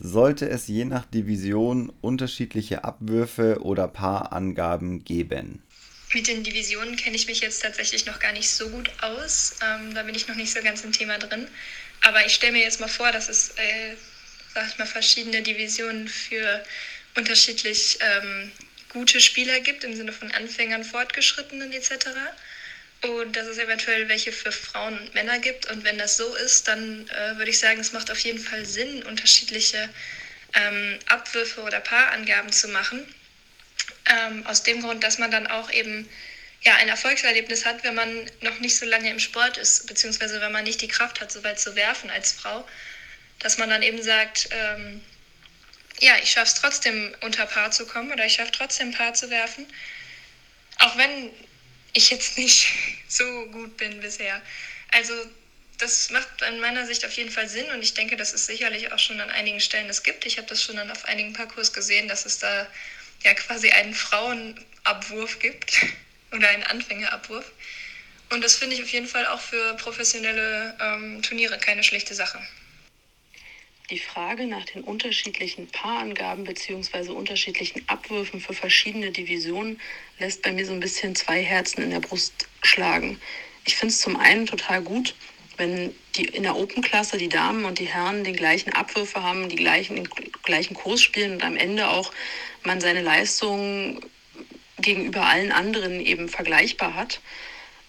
sollte 0.02 0.50
es 0.50 0.68
je 0.68 0.86
nach 0.86 1.06
Division 1.06 1.94
unterschiedliche 2.02 2.84
Abwürfe 2.84 3.62
oder 3.62 3.88
Paarangaben 3.88 5.04
geben. 5.04 5.62
Mit 6.14 6.28
den 6.28 6.44
Divisionen 6.44 6.96
kenne 6.98 7.16
ich 7.16 7.28
mich 7.28 7.42
jetzt 7.42 7.62
tatsächlich 7.62 8.06
noch 8.06 8.20
gar 8.20 8.34
nicht 8.34 8.50
so 8.50 8.68
gut 8.70 8.92
aus. 9.02 9.56
Ähm, 9.64 9.94
da 9.94 10.04
bin 10.04 10.16
ich 10.16 10.28
noch 10.28 10.36
nicht 10.36 10.52
so 10.52 10.62
ganz 10.62 10.84
im 10.84 10.92
Thema 10.92 11.18
drin. 11.20 11.48
Aber 12.02 12.26
ich 12.26 12.34
stelle 12.34 12.54
mir 12.54 12.64
jetzt 12.64 12.82
mal 12.82 12.88
vor, 12.88 13.12
dass 13.12 13.30
es, 13.30 13.50
äh, 13.52 13.96
sag 14.54 14.68
ich 14.68 14.78
mal, 14.78 14.88
verschiedene 14.88 15.42
Divisionen 15.42 16.08
für 16.08 16.64
unterschiedlich 17.16 18.00
ähm, 18.02 18.52
gute 18.90 19.22
Spieler 19.22 19.60
gibt, 19.62 19.84
im 19.84 19.96
Sinne 19.96 20.12
von 20.12 20.32
Anfängern, 20.32 20.84
Fortgeschrittenen 20.84 21.72
etc 21.72 22.10
und 23.04 23.36
dass 23.36 23.48
es 23.48 23.58
eventuell 23.58 24.10
welche 24.10 24.32
für 24.32 24.52
Frauen 24.52 24.98
und 25.00 25.14
Männer 25.14 25.40
gibt. 25.40 25.70
Und 25.72 25.84
wenn 25.84 25.98
das 25.98 26.18
so 26.18 26.36
ist, 26.36 26.68
dann 26.68 27.08
äh, 27.10 27.38
würde 27.38 27.50
ich 27.50 27.60
sagen, 27.60 27.80
es 27.80 27.94
macht 27.94 28.12
auf 28.12 28.20
jeden 28.20 28.40
Fall 28.40 28.66
Sinn, 28.66 29.04
unterschiedliche 29.04 29.90
ähm, 30.54 31.00
Abwürfe 31.08 31.62
oder 31.62 31.80
Paarangaben 31.80 32.52
zu 32.52 32.68
machen. 32.68 33.14
Ähm, 34.06 34.46
aus 34.46 34.64
dem 34.64 34.82
Grund, 34.82 35.04
dass 35.04 35.18
man 35.18 35.32
dann 35.32 35.48
auch 35.48 35.72
eben 35.72 36.08
ja, 36.62 36.76
ein 36.76 36.90
Erfolgserlebnis 36.90 37.66
hat, 37.66 37.84
wenn 37.84 37.96
man 37.96 38.30
noch 38.42 38.60
nicht 38.60 38.78
so 38.78 38.86
lange 38.86 39.10
im 39.10 39.20
Sport 39.20 39.58
ist, 39.58 39.88
beziehungsweise 39.88 40.42
wenn 40.42 40.52
man 40.52 40.64
nicht 40.64 40.82
die 40.82 40.88
Kraft 40.88 41.20
hat, 41.20 41.32
so 41.32 41.44
weit 41.44 41.60
zu 41.60 41.76
werfen 41.76 42.10
als 42.12 42.32
Frau, 42.32 42.68
dass 43.40 43.58
man 43.58 43.70
dann 43.70 43.82
eben 43.82 44.02
sagt, 44.02 44.50
ähm, 44.52 45.02
ja, 46.00 46.18
ich 46.22 46.32
schaffe 46.32 46.54
es 46.54 46.62
trotzdem 46.62 47.16
unter 47.22 47.46
Paar 47.48 47.72
zu 47.72 47.86
kommen 47.88 48.12
oder 48.12 48.26
ich 48.26 48.34
schaffe 48.34 48.52
trotzdem 48.52 48.92
Paar 48.92 49.14
zu 49.14 49.30
werfen. 49.30 49.66
Auch 50.80 50.98
wenn 50.98 51.32
ich 51.94 52.10
jetzt 52.10 52.38
nicht 52.38 52.74
so 53.08 53.46
gut 53.48 53.78
bin 53.78 54.00
bisher. 54.02 54.42
Also 54.92 55.14
das 55.78 56.12
macht 56.12 56.42
in 56.48 56.60
meiner 56.60 56.86
Sicht 56.86 57.06
auf 57.06 57.14
jeden 57.14 57.32
Fall 57.32 57.50
Sinn 57.50 57.70
und 57.72 57.82
ich 57.82 57.94
denke, 57.94 58.16
dass 58.16 58.34
es 58.34 58.46
sicherlich 58.46 58.92
auch 58.92 59.00
schon 59.00 59.20
an 59.20 59.32
einigen 59.32 59.60
Stellen 59.60 59.88
das 59.88 60.04
gibt. 60.04 60.26
Ich 60.26 60.38
habe 60.38 60.48
das 60.48 60.62
schon 60.62 60.76
dann 60.76 60.92
auf 60.92 61.06
einigen 61.06 61.34
Parcours 61.34 61.74
gesehen, 61.74 62.08
dass 62.08 62.26
es 62.26 62.38
da 62.38 62.68
ja 63.24 63.34
quasi 63.34 63.72
einen 63.72 63.94
Frauenabwurf 63.94 65.40
gibt 65.40 65.82
oder 66.32 66.50
einen 66.50 66.64
Anfängerabwurf. 66.64 67.52
Und 68.30 68.44
das 68.44 68.56
finde 68.56 68.76
ich 68.76 68.84
auf 68.84 68.90
jeden 68.90 69.08
Fall 69.08 69.26
auch 69.26 69.42
für 69.42 69.74
professionelle 69.76 70.76
ähm, 70.80 71.22
Turniere 71.22 71.58
keine 71.58 71.84
schlechte 71.84 72.14
Sache. 72.14 72.40
Die 73.92 74.00
Frage 74.00 74.48
nach 74.48 74.64
den 74.64 74.84
unterschiedlichen 74.84 75.68
Paarangaben 75.68 76.46
bzw. 76.46 77.12
unterschiedlichen 77.12 77.84
Abwürfen 77.90 78.40
für 78.40 78.54
verschiedene 78.54 79.12
Divisionen 79.12 79.82
lässt 80.18 80.44
bei 80.44 80.54
mir 80.54 80.66
so 80.66 80.72
ein 80.72 80.80
bisschen 80.80 81.14
zwei 81.14 81.44
Herzen 81.44 81.84
in 81.84 81.90
der 81.90 82.00
Brust 82.00 82.48
schlagen. 82.64 83.20
Ich 83.66 83.76
finde 83.76 83.92
es 83.92 84.00
zum 84.00 84.16
einen 84.16 84.46
total 84.46 84.82
gut, 84.82 85.14
wenn 85.58 85.94
die 86.16 86.24
in 86.24 86.44
der 86.44 86.56
Open-Klasse 86.56 87.18
die 87.18 87.28
Damen 87.28 87.66
und 87.66 87.80
die 87.80 87.86
Herren 87.86 88.24
den 88.24 88.38
gleichen 88.38 88.72
Abwürfe 88.72 89.24
haben, 89.24 89.50
die 89.50 89.58
gleichen, 89.58 89.98
den 89.98 90.08
gleichen 90.44 90.74
Kurs 90.74 91.02
spielen 91.02 91.34
und 91.34 91.44
am 91.44 91.58
Ende 91.58 91.90
auch 91.90 92.14
man 92.64 92.80
seine 92.80 93.02
Leistung 93.02 94.00
gegenüber 94.80 95.26
allen 95.26 95.52
anderen 95.52 96.00
eben 96.00 96.30
vergleichbar 96.30 96.96
hat. 96.96 97.20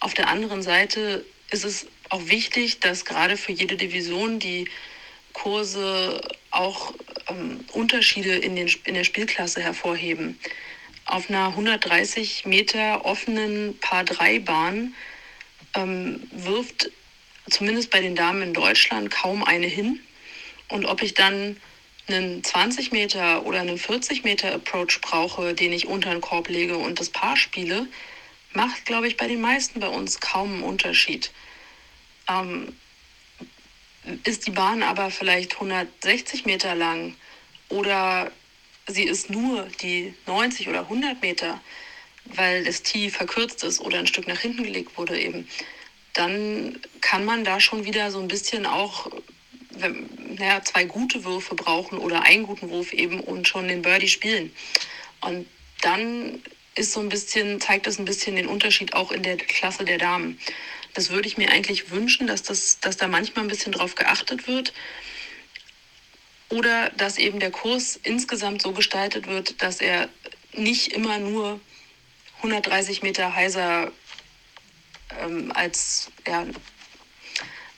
Auf 0.01 0.13
der 0.13 0.27
anderen 0.27 0.63
Seite 0.63 1.25
ist 1.49 1.63
es 1.63 1.87
auch 2.09 2.27
wichtig, 2.27 2.81
dass 2.81 3.05
gerade 3.05 3.37
für 3.37 3.53
jede 3.53 3.77
Division 3.77 4.39
die 4.39 4.67
Kurse 5.33 6.21
auch 6.51 6.93
ähm, 7.27 7.65
Unterschiede 7.73 8.35
in, 8.35 8.55
den, 8.55 8.71
in 8.85 8.93
der 8.93 9.03
Spielklasse 9.03 9.61
hervorheben. 9.61 10.39
Auf 11.05 11.29
einer 11.29 11.47
130 11.47 12.45
Meter 12.45 13.05
offenen 13.05 13.77
Paar-3-Bahn 13.79 14.93
ähm, 15.75 16.23
wirft 16.31 16.91
zumindest 17.49 17.89
bei 17.89 18.01
den 18.01 18.15
Damen 18.15 18.41
in 18.41 18.53
Deutschland 18.53 19.11
kaum 19.11 19.43
eine 19.43 19.67
hin. 19.67 19.99
Und 20.69 20.85
ob 20.85 21.01
ich 21.01 21.13
dann 21.13 21.57
einen 22.07 22.43
20 22.43 22.91
Meter 22.91 23.45
oder 23.45 23.61
einen 23.61 23.77
40 23.77 24.23
Meter 24.23 24.53
Approach 24.53 24.99
brauche, 25.01 25.53
den 25.53 25.73
ich 25.73 25.87
unter 25.87 26.11
den 26.11 26.21
Korb 26.21 26.49
lege 26.49 26.77
und 26.77 26.99
das 26.99 27.09
Paar 27.09 27.37
spiele, 27.37 27.87
macht, 28.53 28.85
glaube 28.85 29.07
ich, 29.07 29.17
bei 29.17 29.27
den 29.27 29.41
meisten 29.41 29.79
bei 29.79 29.87
uns 29.87 30.19
kaum 30.19 30.53
einen 30.53 30.63
Unterschied. 30.63 31.31
Ähm, 32.29 32.75
ist 34.23 34.47
die 34.47 34.51
Bahn 34.51 34.83
aber 34.83 35.11
vielleicht 35.11 35.53
160 35.53 36.45
Meter 36.45 36.75
lang 36.75 37.15
oder 37.69 38.31
sie 38.87 39.03
ist 39.03 39.29
nur 39.29 39.67
die 39.81 40.13
90 40.27 40.67
oder 40.69 40.81
100 40.81 41.21
Meter, 41.21 41.61
weil 42.25 42.63
das 42.63 42.83
Tee 42.83 43.09
verkürzt 43.09 43.63
ist 43.63 43.79
oder 43.79 43.99
ein 43.99 44.07
Stück 44.07 44.27
nach 44.27 44.39
hinten 44.39 44.63
gelegt 44.63 44.97
wurde 44.97 45.19
eben, 45.19 45.47
dann 46.13 46.79
kann 47.01 47.25
man 47.25 47.43
da 47.43 47.59
schon 47.59 47.85
wieder 47.85 48.11
so 48.11 48.19
ein 48.19 48.27
bisschen 48.27 48.65
auch 48.65 49.09
naja, 50.37 50.61
zwei 50.63 50.83
gute 50.85 51.23
Würfe 51.23 51.55
brauchen 51.55 51.97
oder 51.97 52.23
einen 52.23 52.43
guten 52.43 52.69
Wurf 52.69 52.93
eben 52.93 53.19
und 53.19 53.47
schon 53.47 53.67
den 53.67 53.81
Birdie 53.81 54.07
spielen. 54.07 54.51
Und 55.21 55.47
dann 55.81 56.41
ist 56.75 56.93
so 56.93 56.99
ein 56.99 57.09
bisschen, 57.09 57.59
zeigt 57.59 57.87
das 57.87 57.99
ein 57.99 58.05
bisschen 58.05 58.35
den 58.35 58.47
Unterschied 58.47 58.93
auch 58.93 59.11
in 59.11 59.23
der 59.23 59.37
Klasse 59.37 59.85
der 59.85 59.97
Damen. 59.97 60.39
Das 60.93 61.09
würde 61.09 61.27
ich 61.27 61.37
mir 61.37 61.49
eigentlich 61.51 61.91
wünschen, 61.91 62.27
dass, 62.27 62.43
das, 62.43 62.79
dass 62.79 62.97
da 62.97 63.07
manchmal 63.07 63.45
ein 63.45 63.49
bisschen 63.49 63.71
drauf 63.71 63.95
geachtet 63.95 64.47
wird. 64.47 64.73
Oder 66.49 66.91
dass 66.91 67.17
eben 67.17 67.39
der 67.39 67.51
Kurs 67.51 67.99
insgesamt 68.03 68.61
so 68.61 68.73
gestaltet 68.73 69.27
wird, 69.27 69.61
dass 69.61 69.81
er 69.81 70.09
nicht 70.51 70.93
immer 70.93 71.17
nur 71.17 71.59
130 72.37 73.01
Meter 73.01 73.35
heiser 73.35 73.91
ähm, 75.19 75.51
als, 75.55 76.11
ja, 76.27 76.45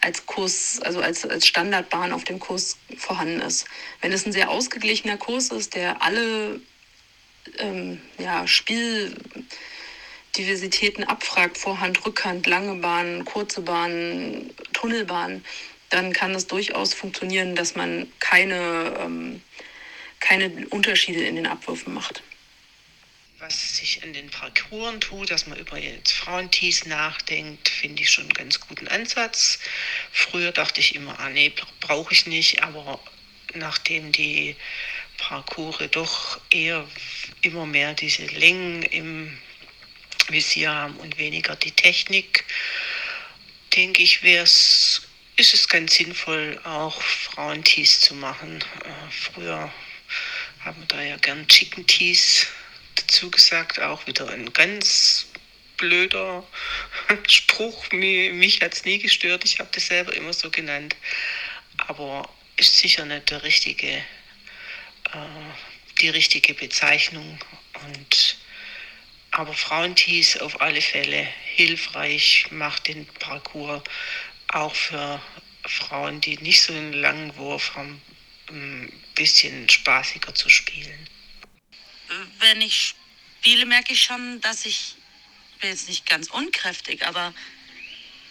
als 0.02 0.26
Kurs, 0.26 0.80
also 0.82 1.02
als, 1.02 1.26
als 1.26 1.48
Standardbahn 1.48 2.12
auf 2.12 2.26
dem 2.26 2.40
Kurs 2.40 2.78
vorhanden 2.98 3.42
ist. 3.42 3.66
Wenn 4.02 4.12
es 4.12 4.26
ein 4.26 4.34
sehr 4.34 4.50
ausgeglichener 4.50 5.18
Kurs 5.18 5.50
ist, 5.50 5.76
der 5.76 6.02
alle 6.02 6.60
ähm, 7.60 8.02
ja, 8.18 8.46
Spiel 8.48 9.16
Diversitäten 10.38 11.04
abfragt, 11.04 11.58
Vorhand, 11.58 12.06
Rückhand, 12.06 12.48
lange 12.48 12.76
Bahnen, 12.76 13.26
kurze 13.26 13.62
Bahnen, 13.62 14.54
Tunnelbahnen, 14.74 15.46
dann 15.90 16.14
kann 16.14 16.36
es 16.36 16.48
durchaus 16.48 16.94
funktionieren, 16.94 17.56
dass 17.56 17.76
man 17.76 18.12
keine, 18.20 18.98
ähm, 19.00 19.42
keine 20.20 20.68
Unterschiede 20.70 21.24
in 21.24 21.36
den 21.36 21.48
Abwürfen 21.48 21.94
macht. 21.94 22.22
Was 23.40 23.78
sich 23.78 24.02
an 24.04 24.14
den 24.14 24.30
Parcours 24.30 25.00
tut, 25.00 25.30
dass 25.30 25.46
man 25.46 25.60
über 25.60 25.78
jetzt 25.78 26.14
Frauentees 26.14 26.86
nachdenkt, 26.86 27.70
finde 27.70 28.02
ich 28.02 28.10
schon 28.10 28.24
einen 28.24 28.34
ganz 28.34 28.60
guten 28.60 28.88
Ansatz. 28.88 29.60
Früher 30.12 30.52
dachte 30.52 30.80
ich 30.80 30.96
immer, 30.96 31.20
ah 31.20 31.30
nee, 31.30 31.54
brauche 31.80 32.14
ich 32.14 32.26
nicht, 32.26 32.64
aber 32.64 33.00
nachdem 33.54 34.12
die 34.12 34.56
Parcours 35.18 35.78
doch 35.92 36.40
eher 36.50 36.88
immer 37.42 37.66
mehr 37.66 37.94
diese 37.94 38.26
Längen 38.26 38.84
im 38.84 39.38
Visier 40.30 40.74
haben 40.74 40.98
und 40.98 41.18
weniger 41.18 41.56
die 41.56 41.72
Technik, 41.72 42.46
denke 43.76 44.02
ich, 44.04 44.24
wär's, 44.24 45.02
ist 45.36 45.54
es 45.54 45.68
ganz 45.68 45.96
sinnvoll, 45.96 46.60
auch 46.64 47.02
Frauentees 47.02 48.00
zu 48.00 48.16
machen. 48.16 48.64
Äh, 48.84 49.12
früher 49.12 49.72
haben 50.64 50.80
wir 50.80 50.88
da 50.88 51.02
ja 51.02 51.18
gern 51.18 51.48
Chicken 51.48 51.86
Tees 51.86 52.48
dazu 52.96 53.30
gesagt, 53.30 53.80
auch 53.80 54.08
wieder 54.08 54.30
ein 54.30 54.52
ganz 54.54 55.28
blöder 55.78 56.46
Spruch. 57.28 57.92
Mich 57.92 58.62
hat 58.62 58.74
es 58.74 58.86
nie 58.86 59.00
gestört, 59.00 59.44
ich 59.46 59.60
habe 59.60 59.70
das 59.74 59.88
selber 59.88 60.14
immer 60.14 60.34
so 60.34 60.50
genannt. 60.50 60.96
Aber 61.78 62.30
ist 62.58 62.78
sicher 62.78 63.06
nicht 63.06 63.30
der 63.32 63.44
richtige, 63.44 63.88
äh, 63.88 64.04
die 66.00 66.10
richtige 66.10 66.54
Bezeichnung. 66.54 67.38
Und 67.86 68.38
aber 69.36 69.54
Frauentees 69.54 70.38
auf 70.38 70.62
alle 70.62 70.82
Fälle 70.82 71.28
hilfreich, 71.56 72.48
macht 72.52 72.88
den 72.88 73.06
Parcours 73.06 73.84
auch 74.48 74.74
für 74.74 75.22
Frauen, 75.66 76.22
die 76.22 76.38
nicht 76.38 76.62
so 76.62 76.72
einen 76.72 76.94
langen 76.94 77.36
Wurf 77.36 77.76
haben, 77.76 78.02
ein 78.50 78.90
bisschen 79.14 79.68
spaßiger 79.68 80.34
zu 80.34 80.50
spielen. 80.50 81.10
Wenn 82.40 82.62
ich 82.62 82.96
spiele, 83.40 83.66
merke 83.66 83.92
ich 83.92 84.04
schon, 84.04 84.40
dass 84.40 84.66
ich, 84.66 84.96
ich 85.52 85.60
bin 85.60 85.70
jetzt 85.70 85.90
nicht 85.90 86.06
ganz 86.06 86.30
unkräftig, 86.30 87.06
aber 87.06 87.34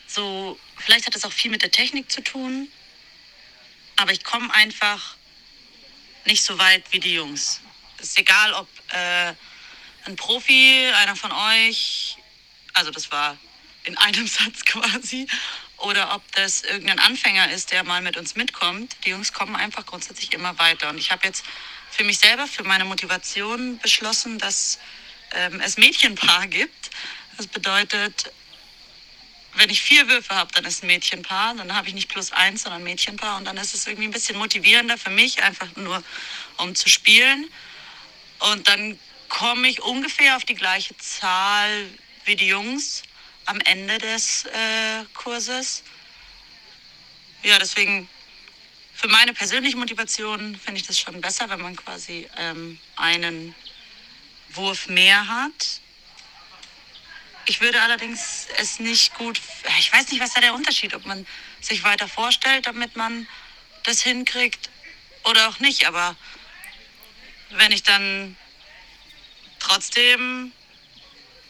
so, 0.07 0.59
vielleicht 0.79 1.05
hat 1.05 1.15
das 1.15 1.27
auch 1.27 1.33
viel 1.33 1.51
mit 1.51 1.61
der 1.61 1.71
Technik 1.71 2.11
zu 2.11 2.23
tun, 2.23 2.69
aber 3.97 4.13
ich 4.13 4.25
komme 4.25 4.53
einfach 4.55 5.19
nicht 6.25 6.45
so 6.45 6.59
weit 6.59 6.85
wie 6.93 7.01
die 7.01 7.13
Jungs. 7.13 7.61
Ist 8.01 8.19
egal, 8.19 8.55
ob 8.55 8.69
äh, 8.91 9.35
ein 10.05 10.17
Profi, 10.17 10.91
einer 10.97 11.17
von 11.17 11.33
euch, 11.33 12.17
also 12.73 12.91
das 12.91 13.11
war 13.11 13.37
in 13.85 13.97
einem 13.99 14.27
Satz 14.27 14.65
quasi, 14.65 15.27
oder 15.79 16.15
ob 16.15 16.23
das 16.33 16.63
irgendein 16.63 16.99
Anfänger 16.99 17.51
ist, 17.51 17.71
der 17.71 17.85
mal 17.85 18.01
mit 18.01 18.17
uns 18.17 18.37
mitkommt. 18.37 18.97
Die 19.05 19.11
Jungs 19.11 19.33
kommen 19.33 19.57
einfach 19.57 19.85
grundsätzlich 19.85 20.33
immer 20.33 20.59
weiter. 20.59 20.89
Und 20.89 20.99
ich 20.99 21.11
habe 21.11 21.27
jetzt 21.27 21.45
für 21.91 22.05
mich 22.05 22.19
selber, 22.19 22.47
für 22.47 22.65
meine 22.65 22.85
Motivation 22.85 23.79
beschlossen, 23.79 24.39
dass 24.39 24.79
ähm, 25.33 25.61
es 25.61 25.77
Mädchenpaar 25.77 26.47
gibt. 26.47 26.91
Das 27.37 27.47
bedeutet, 27.49 28.33
wenn 29.57 29.69
ich 29.69 29.83
vier 29.83 30.09
Würfe 30.09 30.35
habe, 30.35 30.53
dann 30.53 30.65
ist 30.65 30.83
ein 30.83 30.87
Mädchenpaar. 30.87 31.55
Dann 31.55 31.75
habe 31.75 31.89
ich 31.89 31.95
nicht 31.95 32.09
plus 32.09 32.33
eins, 32.33 32.63
sondern 32.63 32.81
ein 32.81 32.85
Mädchenpaar. 32.85 33.37
Und 33.37 33.45
dann 33.45 33.57
ist 33.57 33.75
es 33.75 33.87
irgendwie 33.87 34.09
ein 34.09 34.13
bisschen 34.13 34.39
motivierender 34.39 34.97
für 34.97 35.11
mich, 35.11 35.43
einfach 35.43 35.69
nur 35.77 36.03
um 36.57 36.75
zu 36.75 36.89
spielen. 36.89 37.51
Und 38.39 38.69
dann 38.69 38.99
komme 39.35 39.67
ich 39.69 39.83
ungefähr 39.83 40.37
auf 40.37 40.45
die 40.45 40.55
gleiche 40.55 40.97
Zahl 40.97 41.91
wie 42.25 42.37
die 42.37 42.47
Jungs 42.47 43.03
am 43.47 43.61
Ende 43.61 43.99
des 43.99 44.45
äh, 44.45 45.05
Kurses. 45.13 45.83
Ja, 47.43 47.59
deswegen 47.59 48.09
für 48.95 49.09
meine 49.09 49.35
persönliche 49.35 49.77
Motivation 49.77 50.57
finde 50.57 50.81
ich 50.81 50.87
das 50.87 51.01
schon 51.01 51.21
besser, 51.21 51.51
wenn 51.51 51.61
man 51.61 51.75
quasi 51.75 52.29
ähm, 52.37 52.79
einen 52.95 53.55
Wurf 54.51 54.89
mehr 54.89 55.27
hat. 55.27 55.81
Ich 57.47 57.61
würde 57.61 57.83
allerdings 57.83 58.47
es 58.59 58.79
nicht 58.79 59.15
gut, 59.15 59.41
ich 59.81 59.93
weiß 59.93 60.13
nicht, 60.13 60.21
was 60.21 60.33
da 60.33 60.43
der 60.43 60.55
Unterschied, 60.55 60.95
ob 60.95 61.05
man 61.07 61.27
sich 61.61 61.83
weiter 61.83 62.07
vorstellt, 62.07 62.67
damit 62.67 62.95
man 62.95 63.27
das 63.83 64.01
hinkriegt 64.01 64.71
oder 65.25 65.49
auch 65.49 65.59
nicht. 65.59 65.89
Aber 65.89 66.15
wenn 67.51 67.73
ich 67.73 67.83
dann 67.83 68.37
trotzdem 69.65 70.53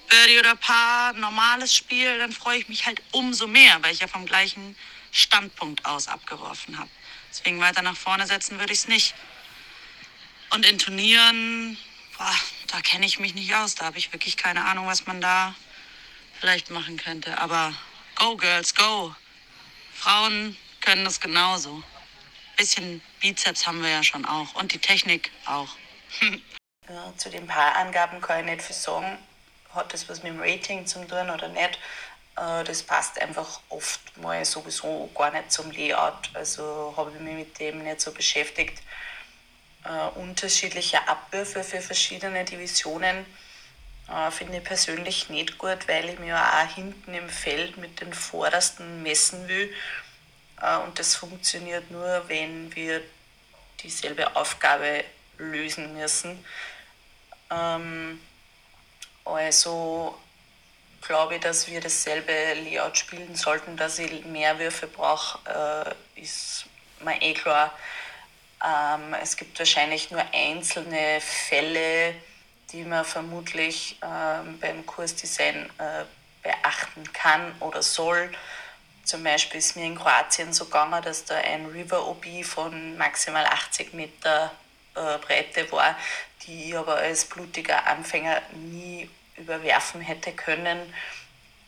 Birdie 0.09 0.39
oder 0.39 0.55
Paar, 0.57 1.13
normales 1.15 1.75
Spiel, 1.75 2.19
dann 2.19 2.33
freue 2.33 2.59
ich 2.59 2.69
mich 2.69 2.87
halt 2.87 3.03
umso 3.13 3.47
mehr, 3.47 3.83
weil 3.83 3.93
ich 3.93 4.01
ja 4.01 4.07
vom 4.07 4.27
gleichen 4.27 4.77
Standpunkt 5.11 5.85
aus 5.85 6.09
abgeworfen 6.09 6.79
habe. 6.79 6.91
Deswegen 7.31 7.61
weiter 7.61 7.83
nach 7.83 7.97
vorne 7.97 8.27
setzen 8.27 8.59
würde 8.59 8.73
ich 8.73 8.81
es 8.81 8.89
nicht. 8.89 9.15
Und 10.51 10.65
in 10.67 10.79
Turnieren, 10.79 11.77
boah, 12.17 12.35
da 12.69 12.81
kenne 12.81 13.07
ich 13.07 13.19
mich 13.19 13.35
nicht 13.35 13.55
aus. 13.55 13.75
Da 13.75 13.87
habe 13.87 13.99
ich 13.99 14.13
wirklich 14.13 14.37
keine 14.37 14.65
Ahnung, 14.65 14.87
was 14.87 15.07
man 15.07 15.21
da 15.21 15.55
vielleicht 16.39 16.71
machen 16.71 16.97
könnte. 16.97 17.39
Aber 17.39 17.75
go, 18.15 18.37
Girls, 18.37 18.75
go. 18.75 19.15
Frauen 19.95 20.57
können 20.81 21.05
das 21.05 21.21
genauso. 21.21 21.83
Bisschen 22.57 23.03
Bizeps 23.21 23.67
haben 23.67 23.83
wir 23.83 23.91
ja 23.91 24.05
schon 24.05 24.25
auch. 24.25 24.55
Und 24.55 24.73
die 24.73 24.79
Technik 24.79 25.33
auch. 25.47 25.71
Ja, 26.89 27.13
zu 27.17 27.31
den 27.31 27.47
Paarangaben 27.47 28.21
kann 28.21 28.41
ich 28.41 28.47
nicht 28.47 28.63
viel 28.63 28.77
sagen. 28.77 29.19
Hat 29.75 29.93
das 29.93 30.09
was 30.09 30.23
mit 30.23 30.33
dem 30.33 30.41
Rating 30.41 30.87
zu 30.87 31.05
tun 31.07 31.31
oder 31.31 31.49
nicht? 31.49 31.79
Äh, 32.37 32.65
das 32.65 32.83
passt 32.83 33.21
einfach 33.21 33.61
oft 33.69 34.17
mal 34.19 34.45
sowieso 34.45 35.11
gar 35.15 35.31
nicht 35.31 35.51
zum 35.51 35.71
Layout. 35.71 36.31
Also 36.35 36.95
habe 36.97 37.13
ich 37.15 37.21
mich 37.21 37.35
mit 37.35 37.59
dem 37.59 37.83
nicht 37.83 38.01
so 38.01 38.13
beschäftigt. 38.13 38.83
Äh, 39.85 40.19
unterschiedliche 40.19 41.07
Abwürfe 41.09 41.65
für 41.65 41.81
verschiedene 41.81 42.45
Divisionen 42.45 43.25
äh, 44.09 44.31
finde 44.31 44.59
ich 44.59 44.65
persönlich 44.65 45.31
nicht 45.31 45.59
gut, 45.59 45.89
weil 45.89 46.09
ich 46.11 46.19
mir 46.19 46.37
auch 46.37 46.75
hinten 46.75 47.15
im 47.15 47.29
Feld 47.29 47.77
mit 47.79 48.01
den 48.01 48.13
Vordersten 48.13 49.03
messen 49.03 49.49
will. 49.49 49.73
Äh, 50.61 50.79
und 50.79 50.99
das 50.99 51.17
funktioniert 51.17 51.91
nur, 51.91 52.25
wenn 52.29 52.75
wir 52.75 53.03
dieselbe 53.83 54.37
Aufgabe 54.37 55.05
lösen 55.39 55.95
müssen. 55.95 56.45
Ähm, 57.51 58.21
also 59.25 60.19
glaube 61.07 61.37
ich, 61.37 61.41
dass 61.41 61.69
wir 61.69 61.81
dasselbe 61.81 62.33
Layout 62.55 62.99
spielen 62.99 63.35
sollten, 63.35 63.77
dass 63.77 63.99
ich 63.99 64.25
mehr 64.25 64.59
Würfe 64.59 64.87
brauche, 64.87 65.39
äh, 66.17 66.21
ist 66.21 66.67
mir 67.01 67.21
eh 67.21 67.35
klar. 67.35 67.73
Ähm, 68.65 69.15
es 69.23 69.37
gibt 69.37 69.59
wahrscheinlich 69.59 70.11
nur 70.11 70.23
einzelne 70.33 71.21
Fälle, 71.21 72.15
die 72.73 72.83
man 72.83 73.05
vermutlich 73.05 73.99
ähm, 74.03 74.59
beim 74.59 74.87
Kursdesign 74.87 75.71
äh, 75.79 76.05
beachten 76.43 77.13
kann 77.13 77.55
oder 77.61 77.83
soll. 77.83 78.33
Zum 79.05 79.23
Beispiel 79.23 79.59
ist 79.59 79.77
mir 79.77 79.85
in 79.85 79.97
Kroatien 79.97 80.53
so 80.53 80.65
gegangen, 80.65 81.03
dass 81.03 81.25
da 81.25 81.37
ein 81.37 81.67
River 81.67 82.07
OB 82.09 82.45
von 82.45 82.97
maximal 82.97 83.45
80 83.45 83.93
Meter 83.93 84.51
äh, 84.95 85.19
Breite 85.19 85.71
war, 85.71 85.97
die 86.47 86.71
ich 86.71 86.77
aber 86.77 86.97
als 86.97 87.25
blutiger 87.27 87.87
Anfänger 87.87 88.41
nie 88.53 89.09
überwerfen 89.37 90.01
hätte 90.01 90.33
können. 90.33 90.79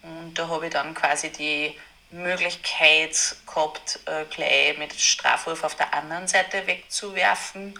Und 0.02 0.34
da 0.34 0.48
habe 0.48 0.66
ich 0.66 0.72
dann 0.72 0.94
quasi 0.94 1.30
die 1.30 1.76
Möglichkeit 2.10 3.36
gehabt, 3.46 4.00
äh, 4.06 4.24
gleich 4.30 4.78
mit 4.78 4.94
Strafwurf 4.94 5.64
auf 5.64 5.74
der 5.74 5.92
anderen 5.92 6.28
Seite 6.28 6.66
wegzuwerfen. 6.66 7.78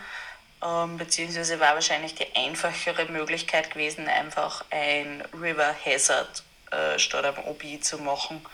Ähm, 0.65 0.97
beziehungsweise 0.97 1.61
war 1.61 1.75
wahrscheinlich 1.75 2.15
die 2.15 2.35
einfachere 2.35 3.07
Möglichkeit 3.07 3.71
gewesen, 3.71 4.09
einfach 4.09 4.65
ein 4.71 5.23
River 5.41 5.75
Hazard 5.85 6.43
äh, 6.71 6.99
statt 6.99 7.25
am 7.25 7.39
OB 7.45 7.81
zu 7.83 7.99
machen. 7.99 8.45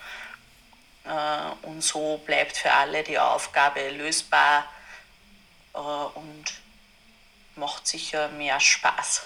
Äh, 1.05 1.67
und 1.67 1.83
so 1.83 2.19
bleibt 2.27 2.57
für 2.57 2.73
alle 2.73 3.03
die 3.03 3.19
Aufgabe 3.19 3.89
lösbar 3.91 4.67
und 5.73 6.45
macht 7.57 7.87
sicher 7.87 8.29
mehr 8.29 8.61
Spaß. 8.61 9.23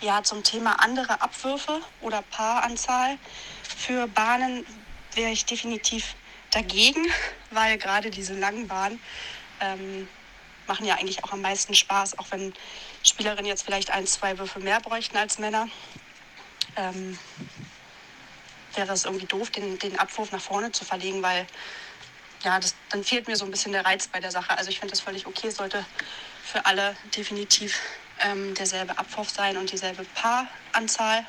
Ja, 0.00 0.22
zum 0.22 0.42
Thema 0.42 0.80
andere 0.80 1.20
Abwürfe 1.20 1.80
oder 2.00 2.22
Paaranzahl 2.22 3.18
für 3.62 4.06
Bahnen 4.08 4.66
wäre 5.14 5.30
ich 5.30 5.44
definitiv 5.46 6.14
dagegen, 6.50 7.06
weil 7.50 7.78
gerade 7.78 8.10
diese 8.10 8.34
langen 8.34 8.68
Bahnen 8.68 9.00
ähm, 9.60 10.08
machen 10.66 10.86
ja 10.86 10.96
eigentlich 10.96 11.24
auch 11.24 11.32
am 11.32 11.40
meisten 11.40 11.74
Spaß, 11.74 12.18
auch 12.18 12.26
wenn 12.30 12.52
Spielerinnen 13.02 13.46
jetzt 13.46 13.62
vielleicht 13.62 13.90
ein, 13.90 14.06
zwei 14.06 14.38
Würfe 14.38 14.60
mehr 14.60 14.80
bräuchten 14.80 15.16
als 15.16 15.38
Männer. 15.38 15.68
Ähm, 16.76 17.18
wäre 18.74 18.92
es 18.92 19.04
irgendwie 19.04 19.26
doof, 19.26 19.50
den, 19.50 19.78
den 19.78 19.98
Abwurf 19.98 20.32
nach 20.32 20.40
vorne 20.40 20.72
zu 20.72 20.84
verlegen, 20.84 21.22
weil 21.22 21.46
ja, 22.42 22.58
das, 22.60 22.74
dann 22.90 23.04
fehlt 23.04 23.26
mir 23.26 23.36
so 23.36 23.44
ein 23.44 23.50
bisschen 23.50 23.72
der 23.72 23.84
Reiz 23.84 24.08
bei 24.08 24.20
der 24.20 24.30
Sache. 24.30 24.56
Also 24.56 24.70
ich 24.70 24.78
finde 24.78 24.92
das 24.92 25.00
völlig 25.00 25.26
okay, 25.26 25.50
sollte 25.50 25.84
für 26.44 26.66
alle 26.66 26.94
definitiv 27.16 27.80
ähm, 28.20 28.54
derselbe 28.54 28.96
Abwurf 28.98 29.30
sein 29.30 29.56
und 29.56 29.72
dieselbe 29.72 30.04
Paaranzahl. 30.14 31.24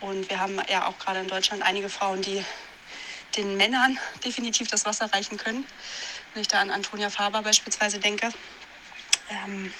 Und 0.00 0.28
wir 0.30 0.40
haben 0.40 0.58
ja 0.68 0.86
auch 0.88 0.98
gerade 0.98 1.20
in 1.20 1.28
Deutschland 1.28 1.62
einige 1.62 1.88
Frauen, 1.88 2.22
die 2.22 2.42
den 3.36 3.56
Männern 3.56 3.98
definitiv 4.24 4.68
das 4.68 4.84
Wasser 4.84 5.06
reichen 5.12 5.36
können. 5.36 5.64
Wenn 6.34 6.42
ich 6.42 6.48
da 6.48 6.60
an 6.60 6.70
Antonia 6.70 7.10
Faber 7.10 7.42
beispielsweise 7.42 7.98
denke. 7.98 8.30
Ähm, 9.30 9.72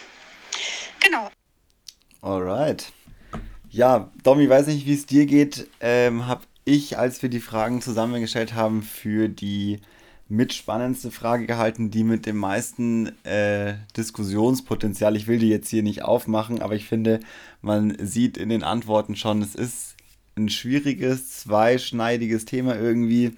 genau. 1.00 1.30
Alright. 2.20 2.92
Ja, 3.70 4.10
Domi, 4.22 4.48
weiß 4.48 4.66
nicht, 4.66 4.86
wie 4.86 4.94
es 4.94 5.06
dir 5.06 5.26
geht. 5.26 5.68
Ähm, 5.80 6.26
habe 6.26 6.42
ich, 6.64 6.98
als 6.98 7.22
wir 7.22 7.30
die 7.30 7.40
Fragen 7.40 7.82
zusammengestellt 7.82 8.54
haben, 8.54 8.82
für 8.82 9.28
die 9.28 9.80
mitspannendste 10.32 11.10
Frage 11.10 11.46
gehalten, 11.46 11.90
die 11.90 12.04
mit 12.04 12.24
dem 12.24 12.38
meisten 12.38 13.12
äh, 13.24 13.74
Diskussionspotenzial. 13.96 15.14
Ich 15.14 15.26
will 15.26 15.38
die 15.38 15.50
jetzt 15.50 15.68
hier 15.68 15.82
nicht 15.82 16.02
aufmachen, 16.02 16.62
aber 16.62 16.74
ich 16.74 16.86
finde, 16.86 17.20
man 17.60 17.94
sieht 17.98 18.38
in 18.38 18.48
den 18.48 18.62
Antworten 18.62 19.14
schon, 19.14 19.42
es 19.42 19.54
ist 19.54 19.94
ein 20.34 20.48
schwieriges, 20.48 21.40
zweischneidiges 21.40 22.46
Thema 22.46 22.74
irgendwie. 22.74 23.32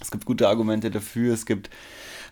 Es 0.00 0.12
gibt 0.12 0.26
gute 0.26 0.48
Argumente 0.48 0.92
dafür, 0.92 1.34
es 1.34 1.44
gibt 1.44 1.70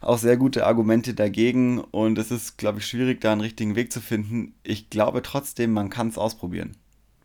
auch 0.01 0.19
sehr 0.19 0.37
gute 0.37 0.67
Argumente 0.67 1.13
dagegen 1.13 1.81
und 1.81 2.17
es 2.17 2.31
ist, 2.31 2.59
glaube 2.59 2.79
ich, 2.79 2.87
schwierig, 2.87 3.21
da 3.21 3.33
einen 3.33 3.41
richtigen 3.41 3.75
Weg 3.75 3.93
zu 3.93 4.01
finden. 4.01 4.55
Ich 4.63 4.89
glaube 4.89 5.21
trotzdem, 5.23 5.73
man 5.73 5.91
kann 5.91 6.09
es 6.09 6.17
ausprobieren. 6.17 6.77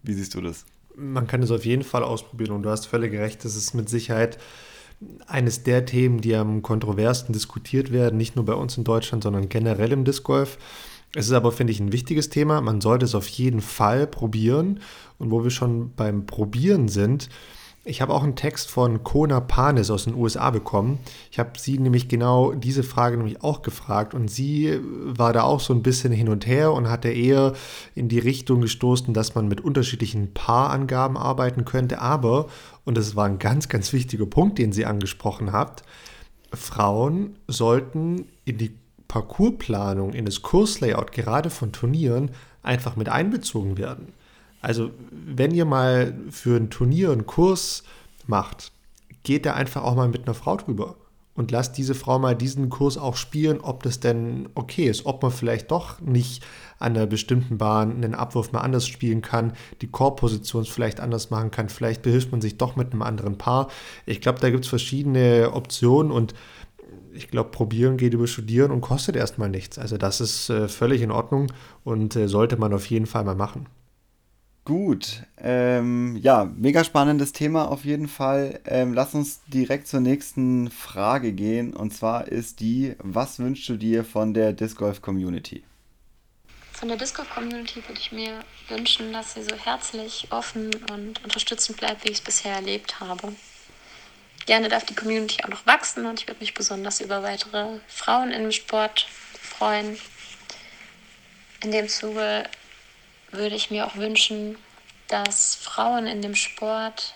Wie 0.02 0.14
siehst 0.14 0.34
du 0.34 0.42
das? 0.42 0.66
Man 0.96 1.28
kann 1.28 1.44
es 1.44 1.52
auf 1.52 1.64
jeden 1.64 1.84
Fall 1.84 2.04
ausprobieren 2.04 2.52
und 2.54 2.64
du 2.64 2.72
hast 2.72 2.88
völlig 2.88 3.14
recht, 3.14 3.46
es 3.46 3.56
ist 3.56 3.76
mit 3.76 3.88
Sicherheit 3.88 4.40
eines 5.28 5.64
der 5.64 5.86
Themen, 5.86 6.22
die 6.22 6.36
am 6.36 6.62
kontroversten 6.62 7.34
diskutiert 7.34 7.92
werden, 7.92 8.18
nicht 8.18 8.36
nur 8.36 8.46
bei 8.46 8.54
uns 8.54 8.78
in 8.78 8.84
Deutschland, 8.84 9.24
sondern 9.24 9.50
generell 9.50 9.92
im 9.92 10.06
Disc 10.06 10.24
Golf. 10.24 10.58
Es 11.16 11.26
ist 11.26 11.34
aber, 11.34 11.52
finde 11.52 11.72
ich, 11.72 11.80
ein 11.80 11.92
wichtiges 11.92 12.30
Thema. 12.30 12.62
Man 12.62 12.80
sollte 12.82 13.06
es 13.06 13.16
auf 13.16 13.28
jeden 13.28 13.62
Fall 13.62 14.08
probieren. 14.08 14.80
Und 15.18 15.32
wo 15.32 15.44
wir 15.44 15.52
schon 15.52 15.94
beim 15.96 16.26
Probieren 16.26 16.88
sind, 16.88 17.30
ich 17.84 18.02
habe 18.02 18.14
auch 18.14 18.22
einen 18.22 18.36
Text 18.36 18.70
von 18.70 19.04
Kona 19.04 19.40
Panis 19.40 19.90
aus 19.90 20.04
den 20.04 20.14
USA 20.14 20.52
bekommen. 20.52 21.00
Ich 21.32 21.40
habe 21.40 21.52
sie 21.58 21.80
nämlich 21.80 22.08
genau 22.08 22.52
diese 22.52 22.84
Frage 22.84 23.18
nämlich 23.18 23.44
auch 23.44 23.64
gefragt 23.64 24.14
und 24.14 24.30
sie 24.30 24.80
war 24.82 25.34
da 25.34 25.44
auch 25.44 25.60
so 25.60 25.74
ein 25.74 25.82
bisschen 25.82 26.14
hin 26.14 26.30
und 26.30 26.46
her 26.46 26.74
und 26.74 26.90
hatte 26.90 27.10
eher 27.10 27.54
in 27.96 28.08
die 28.08 28.20
Richtung 28.20 28.62
gestoßen, 28.62 29.16
dass 29.16 29.34
man 29.34 29.48
mit 29.48 29.62
unterschiedlichen 29.62 30.32
Paarangaben 30.34 31.18
arbeiten 31.18 31.66
könnte. 31.66 32.00
Aber, 32.00 32.50
und 32.86 32.98
das 32.98 33.16
war 33.16 33.26
ein 33.26 33.40
ganz, 33.40 33.68
ganz 33.68 33.94
wichtiger 33.94 34.28
Punkt, 34.28 34.60
den 34.60 34.72
sie 34.72 34.86
angesprochen 34.86 35.52
hat, 35.52 35.84
Frauen 36.54 37.38
sollten 37.48 38.28
in 38.46 38.60
die 38.60 38.78
Parcoursplanung, 39.08 40.14
in 40.14 40.26
das 40.26 40.44
Kurslayout 40.44 41.12
gerade 41.14 41.50
von 41.50 41.72
Turnieren 41.72 42.30
einfach 42.62 42.96
mit 42.96 43.10
einbezogen 43.10 43.78
werden. 43.78 44.14
Also, 44.62 44.92
wenn 45.10 45.52
ihr 45.52 45.66
mal 45.66 46.14
für 46.30 46.56
ein 46.56 46.70
Turnier 46.70 47.12
einen 47.12 47.26
Kurs 47.26 47.84
macht, 48.28 48.72
geht 49.24 49.46
da 49.46 49.54
einfach 49.54 49.84
auch 49.84 49.96
mal 49.96 50.08
mit 50.08 50.24
einer 50.28 50.34
Frau 50.34 50.58
drüber 50.58 50.96
und 51.34 51.52
lasst 51.52 51.78
diese 51.78 51.96
Frau 51.96 52.20
mal 52.20 52.36
diesen 52.36 52.70
Kurs 52.70 52.98
auch 52.98 53.16
spielen, 53.16 53.62
ob 53.62 53.84
das 53.84 54.00
denn 54.00 54.50
okay 54.54 54.86
ist, 54.86 55.06
ob 55.06 55.24
man 55.24 55.32
vielleicht 55.32 55.72
doch 55.72 56.02
nicht 56.02 56.44
an 56.78 56.96
einer 56.96 57.08
bestimmten 57.08 57.58
Bahn 57.58 57.96
einen 57.96 58.16
Abwurf 58.16 58.52
mal 58.52 58.62
anders 58.62 58.86
spielen 58.86 59.22
kann, 59.22 59.54
die 59.82 59.88
Core-Position 59.88 60.66
vielleicht 60.66 61.00
anders 61.00 61.30
machen 61.30 61.52
kann, 61.52 61.70
vielleicht 61.70 62.02
behilft 62.02 62.32
man 62.32 62.42
sich 62.42 62.58
doch 62.58 62.76
mit 62.76 62.92
einem 62.92 63.02
anderen 63.02 63.38
Paar. 63.38 63.70
Ich 64.06 64.22
glaube, 64.22 64.40
da 64.40 64.50
gibt 64.50 64.66
es 64.66 64.70
verschiedene 64.70 65.52
Optionen 65.54 66.12
und 66.12 66.34
ich 67.14 67.30
glaube, 67.30 67.52
probieren 67.52 67.98
geht 67.98 68.14
über 68.14 68.28
studieren 68.28 68.72
und 68.72 68.82
kostet 68.82 69.16
erstmal 69.16 69.50
nichts. 69.50 69.78
Also 69.78 69.98
das 69.98 70.22
ist 70.22 70.50
äh, 70.50 70.68
völlig 70.68 71.02
in 71.02 71.12
Ordnung 71.12 71.52
und 71.84 72.16
äh, 72.16 72.28
sollte 72.28 72.58
man 72.58 72.74
auf 72.74 72.86
jeden 72.86 73.06
Fall 73.06 73.24
mal 73.24 73.36
machen. 73.36 73.68
Gut, 74.64 75.24
ähm, 75.40 76.18
ja, 76.22 76.46
mega 76.46 76.84
spannendes 76.84 77.34
Thema 77.34 77.68
auf 77.68 77.84
jeden 77.84 78.08
Fall. 78.08 78.60
Ähm, 78.66 78.94
lass 78.94 79.16
uns 79.16 79.42
direkt 79.48 79.88
zur 79.88 80.02
nächsten 80.02 80.70
Frage 80.70 81.32
gehen. 81.34 81.74
Und 81.74 81.96
zwar 81.96 82.28
ist 82.28 82.60
die, 82.60 82.96
was 83.00 83.40
wünschst 83.40 83.68
du 83.70 83.76
dir 83.76 84.06
von 84.06 84.36
der 84.36 84.54
Disc 84.54 84.78
Golf 84.78 85.02
Community? 85.02 85.64
Von 86.74 86.90
der 86.90 86.98
Disc 86.98 87.16
Golf 87.16 87.30
Community 87.32 87.82
würde 87.88 88.00
ich 88.00 88.12
mir 88.12 88.44
wünschen, 88.68 89.12
dass 89.14 89.34
sie 89.34 89.44
so 89.44 89.56
herzlich, 89.56 90.28
offen 90.30 90.70
und 90.92 91.24
unterstützend 91.24 91.80
bleibt, 91.80 92.06
wie 92.06 92.10
ich 92.10 92.20
es 92.20 92.24
bisher 92.24 92.54
erlebt 92.54 93.00
habe. 93.00 93.34
Gerne 94.46 94.70
darf 94.70 94.86
die 94.86 94.96
Community 94.96 95.44
auch 95.44 95.50
noch 95.50 95.66
wachsen 95.66 96.06
und 96.06 96.20
ich 96.20 96.28
würde 96.28 96.40
mich 96.40 96.54
besonders 96.54 97.02
über 97.02 97.24
weitere 97.24 97.80
Frauen 97.88 98.32
im 98.32 98.52
Sport 98.52 99.08
freuen. 99.42 99.98
In 101.64 101.72
dem 101.72 101.88
Zuge 101.88 102.44
würde 103.32 103.56
ich 103.56 103.72
mir 103.72 103.86
auch 103.86 103.96
wünschen, 103.96 104.58
dass 105.08 105.56
Frauen 105.56 106.08
in 106.08 106.22
dem 106.22 106.36
Sport 106.36 107.14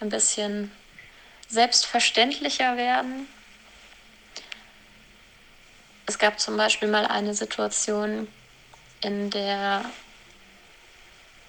ein 0.00 0.08
bisschen 0.08 0.70
selbstverständlicher 1.48 2.76
werden. 2.76 3.28
Es 6.06 6.18
gab 6.18 6.38
zum 6.38 6.56
Beispiel 6.56 6.88
mal 6.88 7.06
eine 7.06 7.34
Situation, 7.34 8.28
in 9.00 9.30
der 9.30 9.84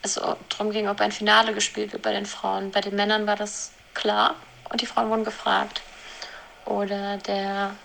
es 0.02 0.16
darum 0.16 0.72
ging, 0.72 0.88
ob 0.88 1.02
ein 1.02 1.12
Finale 1.12 1.54
gespielt 1.54 1.94
wird 1.94 2.04
bei 2.04 2.12
den 2.12 2.26
Frauen. 2.26 2.72
Bei 2.72 2.82
den 2.82 2.96
Männern 2.96 3.28
war 3.28 3.36
das 3.36 3.72
klar 3.94 4.36
und 4.70 4.82
die 4.82 4.86
Frauen 4.86 5.10
wurden 5.10 5.24
gefragt. 5.24 5.82
Oder 6.66 7.18
der 7.18 7.76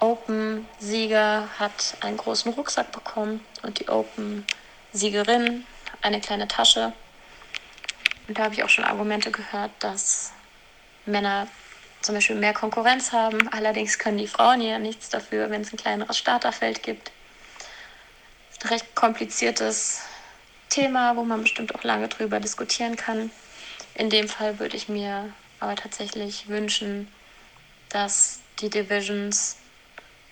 Open-Sieger 0.00 1.48
hat 1.58 1.96
einen 2.00 2.16
großen 2.16 2.52
Rucksack 2.52 2.92
bekommen 2.92 3.44
und 3.62 3.80
die 3.80 3.88
Open 3.88 4.46
Siegerin, 4.94 5.66
eine 6.02 6.20
kleine 6.20 6.46
Tasche. 6.46 6.92
Und 8.28 8.38
da 8.38 8.44
habe 8.44 8.54
ich 8.54 8.62
auch 8.62 8.68
schon 8.68 8.84
Argumente 8.84 9.32
gehört, 9.32 9.72
dass 9.80 10.32
Männer 11.04 11.48
zum 12.00 12.14
Beispiel 12.14 12.36
mehr 12.36 12.54
Konkurrenz 12.54 13.10
haben. 13.10 13.48
Allerdings 13.48 13.98
können 13.98 14.18
die 14.18 14.28
Frauen 14.28 14.60
ja 14.60 14.78
nichts 14.78 15.08
dafür, 15.08 15.50
wenn 15.50 15.62
es 15.62 15.72
ein 15.72 15.78
kleineres 15.78 16.16
Starterfeld 16.16 16.84
gibt. 16.84 17.10
Ist 18.52 18.64
ein 18.64 18.68
recht 18.68 18.94
kompliziertes 18.94 20.02
Thema, 20.70 21.16
wo 21.16 21.24
man 21.24 21.42
bestimmt 21.42 21.74
auch 21.74 21.82
lange 21.82 22.06
drüber 22.06 22.38
diskutieren 22.38 22.94
kann. 22.94 23.32
In 23.96 24.10
dem 24.10 24.28
Fall 24.28 24.60
würde 24.60 24.76
ich 24.76 24.88
mir 24.88 25.32
aber 25.58 25.74
tatsächlich 25.74 26.48
wünschen, 26.48 27.08
dass 27.88 28.38
die 28.60 28.70
Divisions, 28.70 29.56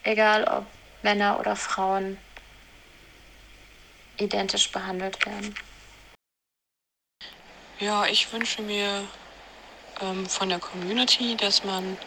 egal 0.05 0.45
ob 0.45 0.67
Männer 1.03 1.41
oder 1.41 1.57
Frauen, 1.57 2.17
identisch 4.23 4.71
behandelt 4.73 5.25
werden. 5.27 5.55
Ja, 7.79 8.07
ich 8.07 8.33
wünsche 8.33 8.63
mir 8.63 9.09
ähm, 10.01 10.29
von 10.29 10.49
der 10.49 10.61
Community, 10.61 11.37
dass 11.37 11.65
man 11.65 11.99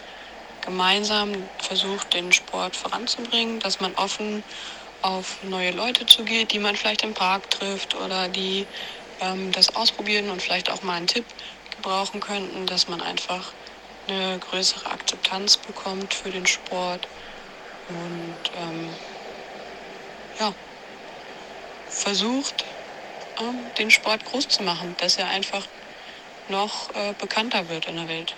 gemeinsam 0.61 1.49
versucht, 1.59 2.13
den 2.13 2.31
Sport 2.31 2.75
voranzubringen, 2.75 3.59
dass 3.59 3.79
man 3.79 3.93
offen 3.95 4.43
auf 5.01 5.43
neue 5.43 5.71
Leute 5.71 6.05
zugeht, 6.05 6.51
die 6.53 6.59
man 6.59 6.75
vielleicht 6.75 7.03
im 7.03 7.13
Park 7.13 7.49
trifft 7.51 7.95
oder 7.95 8.29
die 8.29 8.67
ähm, 9.19 9.51
das 9.51 9.75
ausprobieren 9.75 10.29
und 10.29 10.41
vielleicht 10.41 10.69
auch 10.69 10.81
mal 10.81 10.95
einen 10.95 11.07
Tipp 11.07 11.27
gebrauchen 11.75 12.21
könnten, 12.21 12.65
dass 12.67 12.87
man 12.87 13.01
einfach 13.01 13.53
eine 14.07 14.39
größere 14.39 14.91
Akzeptanz 14.91 15.57
bekommt 15.57 16.13
für 16.13 16.31
den 16.31 16.47
Sport 16.47 17.07
und 17.87 18.39
ähm, 18.55 18.97
ja, 20.39 20.55
versucht, 21.95 22.65
ähm, 23.39 23.55
den 23.77 23.89
Sport 23.89 24.25
groß 24.25 24.47
zu 24.47 24.63
machen, 24.63 24.95
dass 24.99 25.17
er 25.17 25.29
einfach 25.29 25.67
noch 26.49 26.93
äh, 26.93 27.13
bekannter 27.19 27.69
wird 27.69 27.87
in 27.87 27.95
der 27.95 28.07
Welt. 28.07 28.35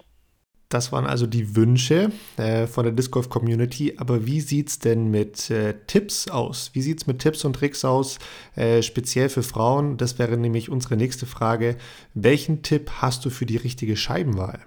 Das 0.69 0.91
waren 0.91 1.05
also 1.05 1.27
die 1.27 1.55
Wünsche 1.55 2.11
äh, 2.35 2.67
von 2.67 2.83
der 2.83 2.91
Disc 2.91 3.11
Golf 3.11 3.29
Community. 3.29 3.95
Aber 3.97 4.25
wie 4.25 4.41
sieht 4.41 4.67
es 4.67 4.79
denn 4.79 5.09
mit 5.09 5.49
äh, 5.49 5.75
Tipps 5.87 6.27
aus? 6.27 6.71
Wie 6.73 6.81
sieht 6.81 6.99
es 6.99 7.07
mit 7.07 7.19
Tipps 7.19 7.45
und 7.45 7.53
Tricks 7.53 7.85
aus, 7.85 8.19
äh, 8.55 8.81
speziell 8.81 9.29
für 9.29 9.43
Frauen? 9.43 9.95
Das 9.95 10.19
wäre 10.19 10.35
nämlich 10.35 10.69
unsere 10.69 10.97
nächste 10.97 11.25
Frage. 11.25 11.77
Welchen 12.13 12.63
Tipp 12.63 12.91
hast 12.97 13.23
du 13.23 13.29
für 13.29 13.45
die 13.45 13.55
richtige 13.55 13.95
Scheibenwahl? 13.95 14.59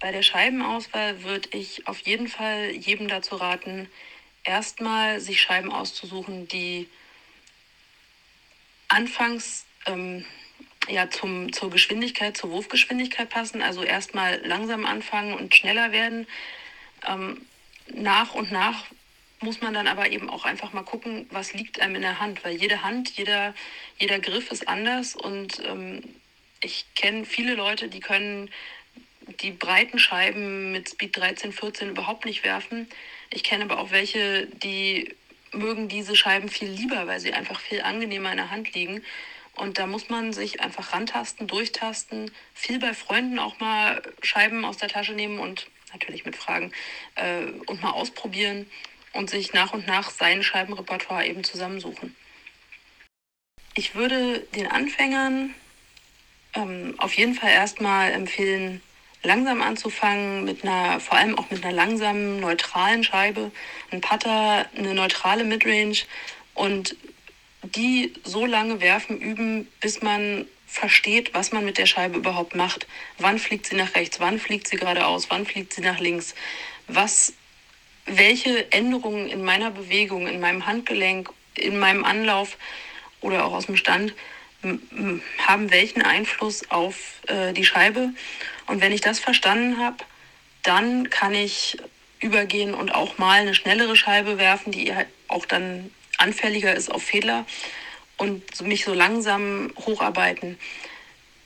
Bei 0.00 0.12
der 0.12 0.22
Scheibenauswahl 0.22 1.24
würde 1.24 1.50
ich 1.52 1.86
auf 1.86 1.98
jeden 2.00 2.28
Fall 2.28 2.70
jedem 2.70 3.08
dazu 3.08 3.36
raten, 3.36 3.86
erstmal 4.44 5.20
sich 5.20 5.42
Scheiben 5.42 5.70
auszusuchen, 5.70 6.48
die 6.48 6.88
anfangs 8.88 9.66
ähm, 9.86 10.24
ja, 10.88 11.10
zum, 11.10 11.52
zur 11.52 11.70
Geschwindigkeit, 11.70 12.36
zur 12.36 12.50
Wurfgeschwindigkeit 12.50 13.30
passen. 13.30 13.62
Also 13.62 13.82
erstmal 13.82 14.40
langsam 14.44 14.84
anfangen 14.84 15.34
und 15.34 15.54
schneller 15.54 15.92
werden. 15.92 16.26
Ähm, 17.06 17.40
nach 17.88 18.34
und 18.34 18.50
nach 18.50 18.84
muss 19.40 19.60
man 19.60 19.74
dann 19.74 19.88
aber 19.88 20.10
eben 20.10 20.30
auch 20.30 20.44
einfach 20.44 20.72
mal 20.72 20.84
gucken, 20.84 21.26
was 21.30 21.52
liegt 21.52 21.80
einem 21.80 21.96
in 21.96 22.02
der 22.02 22.18
Hand, 22.18 22.44
weil 22.44 22.56
jede 22.56 22.82
Hand, 22.82 23.10
jeder, 23.10 23.54
jeder 23.98 24.18
Griff 24.18 24.50
ist 24.50 24.68
anders 24.68 25.14
und 25.14 25.62
ähm, 25.66 26.02
ich 26.62 26.86
kenne 26.94 27.26
viele 27.26 27.54
Leute, 27.54 27.88
die 27.88 28.00
können 28.00 28.50
die 29.42 29.50
breiten 29.50 29.98
Scheiben 29.98 30.72
mit 30.72 30.88
Speed 30.88 31.16
13, 31.16 31.52
14 31.52 31.90
überhaupt 31.90 32.24
nicht 32.24 32.44
werfen. 32.44 32.88
Ich 33.30 33.44
kenne 33.44 33.64
aber 33.64 33.78
auch 33.78 33.90
welche, 33.90 34.46
die 34.46 35.14
mögen 35.56 35.88
diese 35.88 36.16
Scheiben 36.16 36.48
viel 36.48 36.68
lieber, 36.68 37.06
weil 37.06 37.20
sie 37.20 37.32
einfach 37.32 37.60
viel 37.60 37.82
angenehmer 37.82 38.30
in 38.30 38.36
der 38.38 38.50
Hand 38.50 38.74
liegen. 38.74 39.02
Und 39.56 39.78
da 39.78 39.86
muss 39.86 40.08
man 40.08 40.32
sich 40.32 40.60
einfach 40.60 40.92
rantasten, 40.92 41.46
durchtasten, 41.46 42.30
viel 42.54 42.78
bei 42.78 42.92
Freunden 42.92 43.38
auch 43.38 43.60
mal 43.60 44.02
Scheiben 44.22 44.64
aus 44.64 44.78
der 44.78 44.88
Tasche 44.88 45.12
nehmen 45.12 45.38
und 45.38 45.68
natürlich 45.92 46.24
mit 46.24 46.34
Fragen 46.36 46.72
äh, 47.14 47.44
und 47.66 47.80
mal 47.80 47.92
ausprobieren 47.92 48.66
und 49.12 49.30
sich 49.30 49.52
nach 49.52 49.72
und 49.72 49.86
nach 49.86 50.10
sein 50.10 50.42
Scheibenrepertoire 50.42 51.26
eben 51.26 51.44
zusammensuchen. 51.44 52.16
Ich 53.76 53.94
würde 53.94 54.40
den 54.56 54.66
Anfängern 54.66 55.54
ähm, 56.54 56.94
auf 56.98 57.14
jeden 57.14 57.34
Fall 57.34 57.50
erstmal 57.50 58.12
empfehlen, 58.12 58.82
langsam 59.24 59.62
anzufangen, 59.62 60.44
mit 60.44 60.62
einer, 60.62 61.00
vor 61.00 61.16
allem 61.16 61.38
auch 61.38 61.50
mit 61.50 61.64
einer 61.64 61.74
langsamen, 61.74 62.40
neutralen 62.40 63.02
Scheibe, 63.02 63.50
ein 63.90 64.00
Putter, 64.00 64.66
eine 64.76 64.94
neutrale 64.94 65.44
Midrange 65.44 66.02
und 66.54 66.96
die 67.62 68.12
so 68.22 68.44
lange 68.46 68.80
werfen, 68.80 69.18
üben, 69.18 69.66
bis 69.80 70.02
man 70.02 70.46
versteht, 70.66 71.32
was 71.34 71.52
man 71.52 71.64
mit 71.64 71.78
der 71.78 71.86
Scheibe 71.86 72.18
überhaupt 72.18 72.54
macht. 72.54 72.86
Wann 73.18 73.38
fliegt 73.38 73.66
sie 73.66 73.76
nach 73.76 73.94
rechts, 73.94 74.20
wann 74.20 74.38
fliegt 74.38 74.68
sie 74.68 74.76
geradeaus, 74.76 75.30
wann 75.30 75.46
fliegt 75.46 75.72
sie 75.72 75.80
nach 75.80 76.00
links, 76.00 76.34
was, 76.88 77.32
welche 78.06 78.70
Änderungen 78.72 79.28
in 79.28 79.44
meiner 79.44 79.70
Bewegung, 79.70 80.26
in 80.26 80.40
meinem 80.40 80.66
Handgelenk, 80.66 81.30
in 81.54 81.78
meinem 81.78 82.04
Anlauf 82.04 82.58
oder 83.20 83.46
auch 83.46 83.52
aus 83.52 83.66
dem 83.66 83.76
Stand 83.76 84.14
haben 84.64 85.70
welchen 85.70 86.02
Einfluss 86.02 86.70
auf 86.70 87.20
äh, 87.28 87.52
die 87.52 87.64
Scheibe. 87.64 88.10
Und 88.66 88.80
wenn 88.80 88.92
ich 88.92 89.00
das 89.00 89.18
verstanden 89.18 89.78
habe, 89.78 89.98
dann 90.62 91.10
kann 91.10 91.34
ich 91.34 91.78
übergehen 92.20 92.74
und 92.74 92.94
auch 92.94 93.18
mal 93.18 93.40
eine 93.40 93.54
schnellere 93.54 93.96
Scheibe 93.96 94.38
werfen, 94.38 94.72
die 94.72 94.94
halt 94.94 95.08
auch 95.28 95.44
dann 95.46 95.90
anfälliger 96.18 96.74
ist 96.74 96.90
auf 96.90 97.02
Fehler 97.02 97.44
und 98.16 98.62
mich 98.62 98.84
so 98.84 98.94
langsam 98.94 99.72
hocharbeiten. 99.76 100.58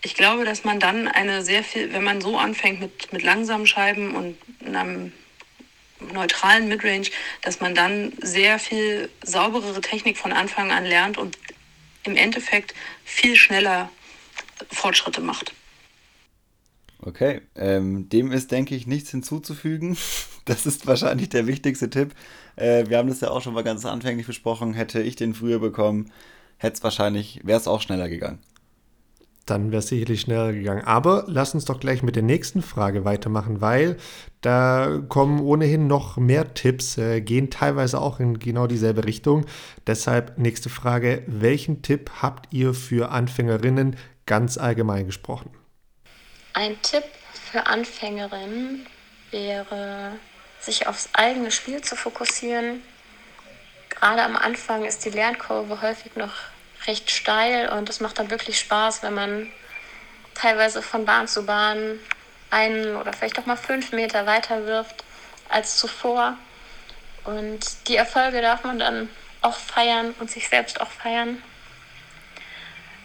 Ich 0.02 0.14
glaube, 0.14 0.44
dass 0.44 0.64
man 0.64 0.78
dann 0.78 1.08
eine 1.08 1.42
sehr 1.42 1.64
viel, 1.64 1.92
wenn 1.92 2.04
man 2.04 2.20
so 2.20 2.38
anfängt 2.38 2.80
mit, 2.80 3.12
mit 3.12 3.22
langsamen 3.22 3.66
Scheiben 3.66 4.14
und 4.14 4.38
einem 4.64 5.12
neutralen 6.12 6.68
Midrange, 6.68 7.08
dass 7.42 7.60
man 7.60 7.74
dann 7.74 8.12
sehr 8.20 8.60
viel 8.60 9.08
sauberere 9.24 9.80
Technik 9.80 10.16
von 10.16 10.32
Anfang 10.32 10.70
an 10.70 10.84
lernt 10.84 11.18
und 11.18 11.36
im 12.04 12.16
Endeffekt 12.16 12.74
viel 13.04 13.36
schneller 13.36 13.90
Fortschritte 14.70 15.20
macht. 15.20 15.52
Okay, 17.00 17.42
ähm, 17.54 18.08
dem 18.08 18.32
ist, 18.32 18.50
denke 18.50 18.74
ich, 18.74 18.86
nichts 18.86 19.10
hinzuzufügen. 19.10 19.96
Das 20.44 20.64
ist 20.64 20.86
wahrscheinlich 20.86 21.28
der 21.28 21.46
wichtigste 21.46 21.90
Tipp. 21.90 22.14
Äh, 22.56 22.86
wir 22.88 22.96
haben 22.96 23.10
das 23.10 23.20
ja 23.20 23.28
auch 23.28 23.42
schon 23.42 23.52
mal 23.52 23.64
ganz 23.64 23.84
anfänglich 23.84 24.26
besprochen. 24.26 24.72
Hätte 24.72 25.02
ich 25.02 25.14
den 25.14 25.34
früher 25.34 25.58
bekommen, 25.58 26.10
hätte 26.56 26.78
es 26.78 26.82
wahrscheinlich, 26.82 27.42
wäre 27.44 27.60
es 27.60 27.68
auch 27.68 27.82
schneller 27.82 28.08
gegangen. 28.08 28.38
Dann 29.50 29.72
wäre 29.72 29.80
es 29.80 29.88
sicherlich 29.88 30.20
schneller 30.20 30.52
gegangen. 30.52 30.84
Aber 30.84 31.24
lass 31.26 31.54
uns 31.54 31.64
doch 31.64 31.80
gleich 31.80 32.02
mit 32.02 32.16
der 32.16 32.22
nächsten 32.22 32.62
Frage 32.62 33.04
weitermachen, 33.04 33.60
weil 33.60 33.96
da 34.40 35.00
kommen 35.08 35.40
ohnehin 35.40 35.86
noch 35.86 36.16
mehr 36.16 36.54
Tipps, 36.54 36.98
äh, 36.98 37.20
gehen 37.20 37.50
teilweise 37.50 38.00
auch 38.00 38.20
in 38.20 38.38
genau 38.38 38.66
dieselbe 38.66 39.04
Richtung. 39.04 39.46
Deshalb 39.86 40.38
nächste 40.38 40.68
Frage, 40.68 41.22
welchen 41.26 41.82
Tipp 41.82 42.10
habt 42.20 42.52
ihr 42.52 42.74
für 42.74 43.10
Anfängerinnen 43.10 43.96
ganz 44.26 44.58
allgemein 44.58 45.06
gesprochen? 45.06 45.50
Ein 46.52 46.80
Tipp 46.82 47.04
für 47.50 47.66
Anfängerinnen 47.66 48.86
wäre, 49.30 50.12
sich 50.60 50.86
aufs 50.86 51.08
eigene 51.14 51.50
Spiel 51.50 51.80
zu 51.80 51.96
fokussieren. 51.96 52.82
Gerade 53.88 54.22
am 54.22 54.36
Anfang 54.36 54.84
ist 54.84 55.04
die 55.04 55.10
Lernkurve 55.10 55.80
häufig 55.80 56.14
noch 56.16 56.34
recht 56.88 57.10
steil 57.10 57.68
und 57.68 57.88
es 57.88 58.00
macht 58.00 58.18
dann 58.18 58.30
wirklich 58.30 58.58
Spaß, 58.58 59.02
wenn 59.02 59.14
man 59.14 59.52
teilweise 60.34 60.82
von 60.82 61.04
Bahn 61.04 61.28
zu 61.28 61.46
Bahn 61.46 62.00
einen 62.50 62.96
oder 62.96 63.12
vielleicht 63.12 63.38
auch 63.38 63.46
mal 63.46 63.56
fünf 63.56 63.92
Meter 63.92 64.26
weiter 64.26 64.66
wirft 64.66 65.04
als 65.48 65.76
zuvor. 65.76 66.36
Und 67.24 67.88
die 67.88 67.96
Erfolge 67.96 68.40
darf 68.40 68.64
man 68.64 68.78
dann 68.78 69.10
auch 69.42 69.56
feiern 69.56 70.14
und 70.18 70.30
sich 70.30 70.48
selbst 70.48 70.80
auch 70.80 70.90
feiern. 70.90 71.42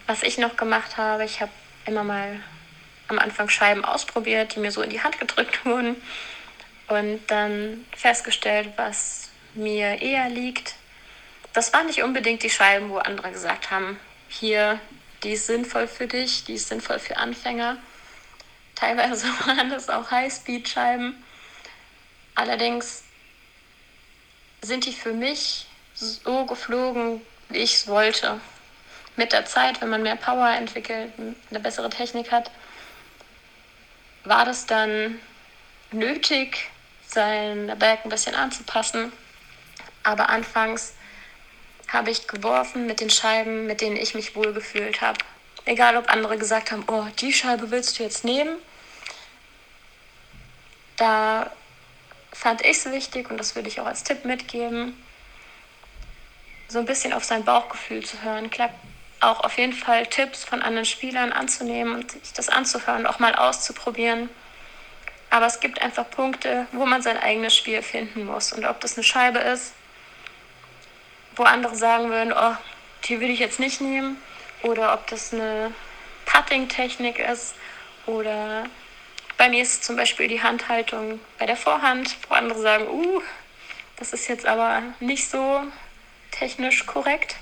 Was 0.07 0.23
ich 0.23 0.37
noch 0.37 0.55
gemacht 0.55 0.97
habe, 0.97 1.25
ich 1.25 1.41
habe 1.41 1.51
immer 1.85 2.03
mal 2.03 2.39
am 3.09 3.19
Anfang 3.19 3.49
Scheiben 3.49 3.83
ausprobiert, 3.83 4.55
die 4.55 4.59
mir 4.59 4.71
so 4.71 4.81
in 4.81 4.89
die 4.89 5.03
Hand 5.03 5.19
gedrückt 5.19 5.65
wurden 5.65 6.01
und 6.87 7.19
dann 7.27 7.85
festgestellt, 7.95 8.69
was 8.77 9.29
mir 9.53 10.01
eher 10.01 10.29
liegt. 10.29 10.75
Das 11.53 11.71
waren 11.71 11.85
nicht 11.85 12.01
unbedingt 12.01 12.41
die 12.41 12.49
Scheiben, 12.49 12.89
wo 12.89 12.97
andere 12.97 13.31
gesagt 13.31 13.69
haben, 13.69 13.99
hier, 14.27 14.79
die 15.21 15.33
ist 15.33 15.45
sinnvoll 15.45 15.87
für 15.87 16.07
dich, 16.07 16.43
die 16.45 16.55
ist 16.55 16.67
sinnvoll 16.67 16.97
für 16.97 17.17
Anfänger. 17.17 17.77
Teilweise 18.75 19.27
waren 19.45 19.69
das 19.69 19.89
auch 19.89 20.09
Highspeed-Scheiben. 20.09 21.23
Allerdings 22.35 23.03
sind 24.63 24.85
die 24.85 24.93
für 24.93 25.13
mich 25.13 25.67
so 25.93 26.45
geflogen, 26.45 27.21
wie 27.49 27.59
ich 27.59 27.75
es 27.75 27.87
wollte. 27.87 28.39
Mit 29.15 29.31
der 29.31 29.45
Zeit, 29.45 29.79
wenn 29.81 29.89
man 29.89 30.01
mehr 30.01 30.15
Power 30.15 30.49
entwickelt, 30.49 31.13
eine 31.49 31.59
bessere 31.59 31.91
Technik 31.91 32.31
hat, 32.31 32.49
war 34.23 34.45
das 34.45 34.65
dann 34.65 35.19
nötig, 35.91 36.71
sein 37.05 37.71
Berg 37.77 38.05
ein 38.05 38.09
bisschen 38.09 38.33
anzupassen. 38.33 39.13
Aber 40.01 40.29
anfangs 40.29 40.95
habe 41.93 42.09
ich 42.09 42.27
geworfen 42.27 42.85
mit 42.87 42.99
den 42.99 43.09
Scheiben, 43.09 43.67
mit 43.67 43.81
denen 43.81 43.95
ich 43.95 44.15
mich 44.15 44.35
wohlgefühlt 44.35 45.01
habe. 45.01 45.19
Egal, 45.65 45.95
ob 45.95 46.09
andere 46.09 46.37
gesagt 46.37 46.71
haben, 46.71 46.83
oh, 46.87 47.05
die 47.19 47.31
Scheibe 47.31 47.71
willst 47.71 47.97
du 47.97 48.03
jetzt 48.03 48.25
nehmen. 48.25 48.57
Da 50.97 51.51
fand 52.31 52.61
ich 52.61 52.77
es 52.77 52.91
wichtig 52.91 53.29
und 53.29 53.37
das 53.37 53.55
würde 53.55 53.69
ich 53.69 53.79
auch 53.79 53.85
als 53.85 54.03
Tipp 54.03 54.25
mitgeben, 54.25 55.01
so 56.67 56.79
ein 56.79 56.85
bisschen 56.85 57.13
auf 57.13 57.23
sein 57.23 57.45
Bauchgefühl 57.45 58.03
zu 58.03 58.21
hören. 58.23 58.49
Klar, 58.49 58.69
auch 59.21 59.41
auf 59.41 59.57
jeden 59.57 59.73
Fall 59.73 60.05
Tipps 60.07 60.43
von 60.43 60.61
anderen 60.61 60.85
Spielern 60.85 61.31
anzunehmen 61.31 61.95
und 61.95 62.11
sich 62.11 62.33
das 62.33 62.49
anzuhören, 62.49 63.05
auch 63.05 63.19
mal 63.19 63.35
auszuprobieren. 63.35 64.29
Aber 65.29 65.45
es 65.45 65.59
gibt 65.59 65.81
einfach 65.81 66.09
Punkte, 66.09 66.67
wo 66.73 66.85
man 66.85 67.01
sein 67.01 67.17
eigenes 67.17 67.55
Spiel 67.55 67.81
finden 67.81 68.25
muss. 68.25 68.53
Und 68.53 68.65
ob 68.65 68.81
das 68.81 68.97
eine 68.97 69.03
Scheibe 69.03 69.39
ist, 69.39 69.73
wo 71.35 71.43
andere 71.43 71.75
sagen 71.75 72.09
würden, 72.09 72.33
oh, 72.33 72.55
die 73.05 73.19
würde 73.19 73.33
ich 73.33 73.39
jetzt 73.39 73.59
nicht 73.59 73.81
nehmen, 73.81 74.17
oder 74.61 74.93
ob 74.93 75.07
das 75.07 75.33
eine 75.33 75.73
Putting-Technik 76.25 77.19
ist, 77.19 77.55
oder 78.05 78.65
bei 79.37 79.49
mir 79.49 79.61
ist 79.61 79.83
zum 79.83 79.95
Beispiel 79.95 80.27
die 80.27 80.41
Handhaltung 80.41 81.19
bei 81.37 81.45
der 81.45 81.57
Vorhand, 81.57 82.15
wo 82.29 82.35
andere 82.35 82.61
sagen, 82.61 82.87
uh, 82.87 83.21
das 83.97 84.13
ist 84.13 84.27
jetzt 84.27 84.45
aber 84.45 84.81
nicht 84.99 85.29
so 85.29 85.63
technisch 86.31 86.85
korrekt. 86.85 87.35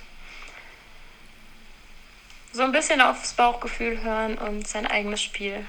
So 2.54 2.64
ein 2.64 2.72
bisschen 2.72 3.02
aufs 3.02 3.34
Bauchgefühl 3.34 4.02
hören 4.04 4.38
und 4.38 4.68
sein 4.68 4.86
eigenes 4.86 5.22
Spiel 5.22 5.66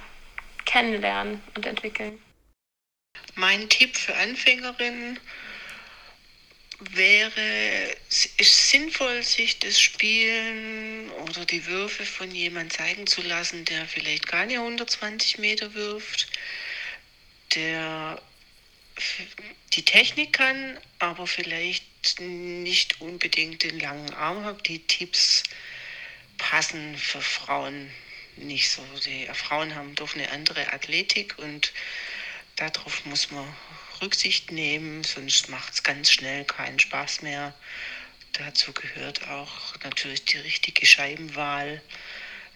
kennenlernen 0.64 1.42
und 1.54 1.64
entwickeln. 1.66 2.20
Mein 3.34 3.68
Tipp 3.68 3.96
für 3.96 4.14
Anfängerinnen 4.16 5.20
wäre, 6.90 7.96
es 8.10 8.70
sinnvoll, 8.70 9.22
sich 9.22 9.58
das 9.58 9.80
Spielen 9.80 11.10
oder 11.10 11.44
die 11.44 11.66
Würfe 11.66 12.04
von 12.04 12.30
jemandem 12.30 12.70
zeigen 12.70 13.06
zu 13.06 13.22
lassen, 13.22 13.64
der 13.64 13.86
vielleicht 13.86 14.26
keine 14.26 14.54
120 14.54 15.38
Meter 15.38 15.74
wirft, 15.74 16.28
der 17.54 18.20
die 19.74 19.84
Technik 19.84 20.34
kann, 20.34 20.78
aber 20.98 21.26
vielleicht 21.26 22.20
nicht 22.20 23.00
unbedingt 23.00 23.62
den 23.62 23.80
langen 23.80 24.12
Arm 24.14 24.44
hat. 24.44 24.66
Die 24.68 24.80
Tipps 24.80 25.42
passen 26.36 26.96
für 26.98 27.22
Frauen 27.22 27.90
nicht 28.36 28.70
so. 28.70 28.84
Die 29.04 29.26
Frauen 29.32 29.74
haben 29.74 29.94
doch 29.94 30.14
eine 30.14 30.30
andere 30.30 30.72
Athletik 30.72 31.38
und 31.38 31.72
darauf 32.56 33.04
muss 33.06 33.30
man 33.30 33.46
Rücksicht 34.02 34.50
nehmen, 34.50 35.04
sonst 35.04 35.48
macht 35.48 35.74
es 35.74 35.82
ganz 35.84 36.10
schnell 36.10 36.44
keinen 36.44 36.80
Spaß 36.80 37.22
mehr. 37.22 37.54
Dazu 38.32 38.72
gehört 38.72 39.28
auch 39.28 39.78
natürlich 39.84 40.24
die 40.24 40.38
richtige 40.38 40.84
Scheibenwahl. 40.84 41.80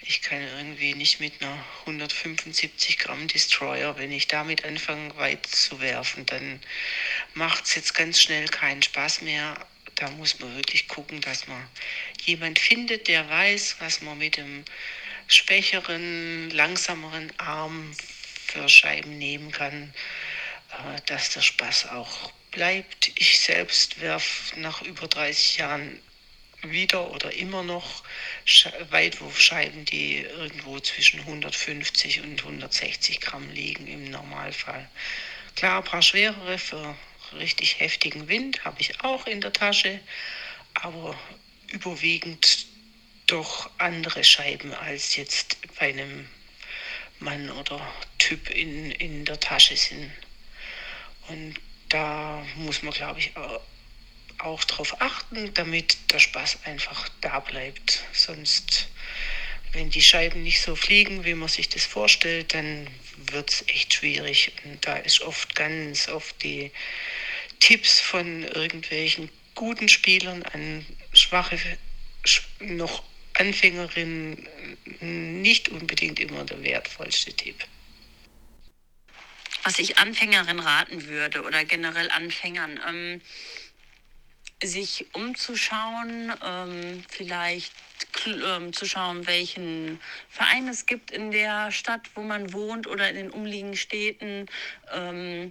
Ich 0.01 0.22
kann 0.22 0.42
irgendwie 0.42 0.94
nicht 0.94 1.20
mit 1.20 1.40
einer 1.40 1.64
175 1.80 2.99
Gramm 2.99 3.28
Destroyer, 3.28 3.97
wenn 3.97 4.11
ich 4.11 4.26
damit 4.26 4.64
anfange, 4.64 5.16
weit 5.16 5.47
zu 5.47 5.80
werfen, 5.80 6.26
dann 6.26 6.61
macht 7.34 7.64
es 7.64 7.76
jetzt 7.76 7.94
ganz 7.94 8.20
schnell 8.20 8.49
keinen 8.49 8.82
Spaß 8.82 9.22
mehr. 9.22 9.57
Da 9.94 10.11
muss 10.11 10.40
man 10.40 10.55
wirklich 10.57 10.88
gucken, 10.88 11.20
dass 11.20 11.47
man 11.47 11.64
jemand 12.24 12.59
findet, 12.59 13.07
der 13.07 13.28
weiß, 13.30 13.76
was 13.78 14.03
man 14.03 14.18
mit 14.18 14.36
dem 14.36 14.64
schwächeren, 15.28 16.51
langsameren 16.51 17.32
Arm 17.38 17.92
für 18.47 18.68
Scheiben 18.68 19.16
nehmen 19.16 19.53
kann 19.53 19.92
dass 21.06 21.30
der 21.30 21.42
Spaß 21.42 21.90
auch 21.90 22.32
bleibt. 22.50 23.12
Ich 23.16 23.38
selbst 23.38 24.00
werfe 24.00 24.58
nach 24.60 24.82
über 24.82 25.08
30 25.08 25.58
Jahren 25.58 26.00
wieder 26.62 27.10
oder 27.10 27.32
immer 27.32 27.62
noch 27.62 28.02
Weitwurfscheiben, 28.90 29.84
die 29.84 30.20
irgendwo 30.20 30.80
zwischen 30.80 31.20
150 31.20 32.22
und 32.22 32.40
160 32.40 33.20
Gramm 33.20 33.50
liegen 33.50 33.86
im 33.86 34.10
Normalfall. 34.10 34.88
Klar, 35.54 35.78
ein 35.78 35.84
paar 35.84 36.02
schwerere 36.02 36.58
für 36.58 36.96
richtig 37.34 37.80
heftigen 37.80 38.28
Wind 38.28 38.64
habe 38.64 38.80
ich 38.80 39.00
auch 39.02 39.26
in 39.26 39.40
der 39.40 39.52
Tasche, 39.52 40.00
aber 40.74 41.18
überwiegend 41.68 42.66
doch 43.26 43.70
andere 43.78 44.22
Scheiben 44.22 44.72
als 44.72 45.16
jetzt 45.16 45.56
bei 45.78 45.88
einem 45.88 46.28
Mann 47.18 47.50
oder 47.50 47.80
Typ 48.18 48.50
in, 48.50 48.90
in 48.92 49.24
der 49.24 49.40
Tasche 49.40 49.76
sind. 49.76 50.12
Und 51.28 51.54
da 51.88 52.44
muss 52.56 52.82
man, 52.82 52.92
glaube 52.92 53.20
ich, 53.20 53.32
auch 54.38 54.64
darauf 54.64 55.00
achten, 55.00 55.52
damit 55.54 56.12
der 56.12 56.18
Spaß 56.18 56.58
einfach 56.64 57.08
da 57.20 57.40
bleibt. 57.40 58.02
Sonst, 58.12 58.88
wenn 59.72 59.90
die 59.90 60.02
Scheiben 60.02 60.42
nicht 60.42 60.60
so 60.60 60.76
fliegen, 60.76 61.24
wie 61.24 61.34
man 61.34 61.48
sich 61.48 61.68
das 61.68 61.84
vorstellt, 61.84 62.54
dann 62.54 62.88
wird 63.16 63.50
es 63.50 63.64
echt 63.68 63.94
schwierig. 63.94 64.52
Und 64.64 64.86
da 64.86 64.96
ist 64.96 65.22
oft 65.22 65.54
ganz 65.54 66.08
oft 66.08 66.42
die 66.42 66.70
Tipps 67.60 68.00
von 68.00 68.44
irgendwelchen 68.44 69.30
guten 69.54 69.88
Spielern 69.88 70.42
an 70.42 70.84
schwache, 71.12 71.58
noch 72.60 73.02
Anfängerinnen 73.34 74.48
nicht 75.00 75.68
unbedingt 75.68 76.20
immer 76.20 76.44
der 76.44 76.62
wertvollste 76.62 77.32
Tipp 77.32 77.66
was 79.66 79.80
ich 79.80 79.98
Anfängerinnen 79.98 80.60
raten 80.60 81.08
würde 81.08 81.42
oder 81.42 81.64
generell 81.64 82.08
Anfängern, 82.12 82.78
ähm, 82.88 83.20
sich 84.62 85.06
umzuschauen, 85.12 86.32
ähm, 86.44 87.02
vielleicht 87.08 87.72
ähm, 88.26 88.72
zu 88.72 88.86
schauen, 88.86 89.26
welchen 89.26 90.00
Verein 90.28 90.68
es 90.68 90.86
gibt 90.86 91.10
in 91.10 91.32
der 91.32 91.72
Stadt, 91.72 92.02
wo 92.14 92.22
man 92.22 92.52
wohnt 92.52 92.86
oder 92.86 93.10
in 93.10 93.16
den 93.16 93.30
umliegenden 93.30 93.76
Städten 93.76 94.46
ähm, 94.94 95.50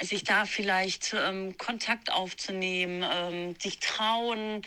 sich 0.00 0.24
da 0.24 0.46
vielleicht 0.46 1.14
ähm, 1.14 1.58
Kontakt 1.58 2.10
aufzunehmen, 2.10 3.04
ähm, 3.06 3.54
sich 3.60 3.80
trauen, 3.80 4.62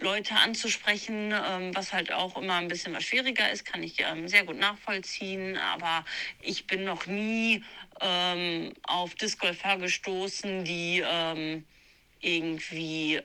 Leute 0.00 0.34
anzusprechen, 0.34 1.32
ähm, 1.32 1.74
was 1.74 1.92
halt 1.92 2.12
auch 2.12 2.36
immer 2.36 2.56
ein 2.56 2.68
bisschen 2.68 2.92
was 2.94 3.04
schwieriger 3.04 3.50
ist, 3.50 3.64
kann 3.64 3.82
ich 3.82 4.00
ähm, 4.00 4.28
sehr 4.28 4.44
gut 4.44 4.58
nachvollziehen. 4.58 5.56
Aber 5.56 6.04
ich 6.40 6.66
bin 6.66 6.84
noch 6.84 7.06
nie 7.06 7.62
ähm, 8.00 8.72
auf 8.82 9.14
Discgolfer 9.14 9.76
gestoßen, 9.78 10.64
die 10.64 11.04
irgendwie 12.20 13.20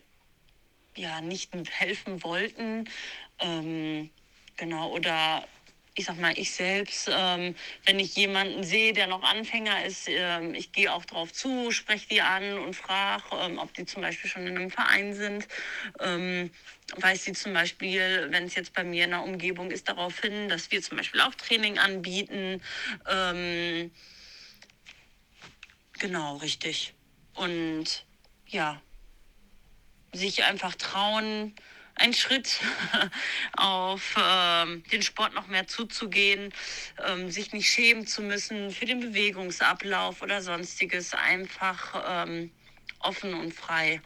ja 0.96 1.22
nicht 1.22 1.52
helfen 1.80 2.24
wollten. 2.24 2.90
Genau, 4.58 4.92
oder 4.92 5.48
ich 5.98 6.06
sag 6.06 6.20
mal, 6.20 6.38
ich 6.38 6.52
selbst, 6.52 7.10
ähm, 7.12 7.56
wenn 7.86 8.00
ich 8.00 8.16
jemanden 8.16 8.64
sehe, 8.64 8.94
der 8.94 9.08
noch 9.08 9.24
Anfänger 9.24 9.84
ist, 9.84 10.08
ähm, 10.08 10.54
ich 10.54 10.72
gehe 10.72 10.94
auch 10.94 11.04
drauf 11.06 11.34
zu, 11.34 11.72
spreche 11.72 12.08
die 12.08 12.22
an 12.22 12.60
und 12.60 12.76
frage, 12.76 13.24
ähm, 13.34 13.58
ob 13.58 13.74
die 13.74 13.84
zum 13.84 14.04
Beispiel 14.04 14.30
schon 14.30 14.46
in 14.46 14.56
einem 14.56 14.70
Verein 14.70 15.16
sind. 15.16 15.48
Ähm, 16.00 16.52
weiß 16.98 17.24
sie 17.24 17.34
zum 17.34 17.54
Beispiel, 17.54 18.28
wenn 18.30 18.44
es 18.44 18.54
jetzt 18.54 18.74
bei 18.74 18.84
mir 18.84 19.06
in 19.06 19.10
der 19.10 19.24
Umgebung 19.24 19.72
ist, 19.72 19.90
darauf 19.90 20.22
hin, 20.22 20.50
dass 20.50 20.70
wir 20.70 20.84
zum 20.84 20.98
Beispiel 20.98 21.20
auch 21.20 21.34
Training 21.34 21.80
anbieten. 21.80 22.62
Ähm, 23.10 23.90
genau, 25.98 26.38
richtig. 26.38 26.94
Und 27.34 28.06
ja, 28.46 28.80
sich 30.14 30.44
einfach 30.44 30.76
trauen, 30.76 31.56
ein 32.00 32.14
Schritt 32.14 32.60
auf 33.54 34.16
ähm, 34.18 34.84
den 34.92 35.02
Sport 35.02 35.34
noch 35.34 35.48
mehr 35.48 35.68
zuzugehen, 35.68 36.54
ähm, 37.06 37.32
sich 37.32 37.54
nicht 37.54 37.70
schämen 37.70 38.08
zu 38.08 38.22
müssen 38.22 38.72
für 38.72 38.86
den 38.86 39.00
Bewegungsablauf 39.00 40.22
oder 40.22 40.42
sonstiges, 40.42 41.14
einfach 41.14 42.04
ähm, 42.08 42.52
offen 43.00 43.34
und 43.34 43.54
frei 43.54 44.02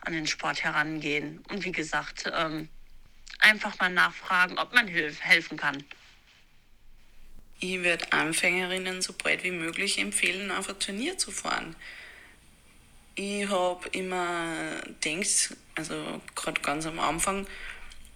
an 0.00 0.12
den 0.12 0.26
Sport 0.26 0.64
herangehen. 0.64 1.44
Und 1.48 1.64
wie 1.64 1.72
gesagt, 1.72 2.30
ähm, 2.32 2.68
einfach 3.40 3.78
mal 3.78 3.90
nachfragen, 3.90 4.58
ob 4.58 4.72
man 4.72 4.88
hilf 4.88 5.20
helfen 5.20 5.56
kann. 5.56 5.82
Ich 7.60 7.82
würde 7.82 8.12
Anfängerinnen 8.12 9.02
so 9.02 9.12
bald 9.12 9.42
wie 9.42 9.50
möglich 9.50 9.98
empfehlen, 9.98 10.50
auf 10.50 10.68
ein 10.68 10.78
Turnier 10.78 11.18
zu 11.18 11.32
fahren. 11.32 11.74
Ich 13.20 13.48
habe 13.48 13.88
immer 13.88 14.80
gedacht, 15.00 15.56
also 15.74 16.22
gerade 16.36 16.60
ganz 16.60 16.86
am 16.86 17.00
Anfang, 17.00 17.48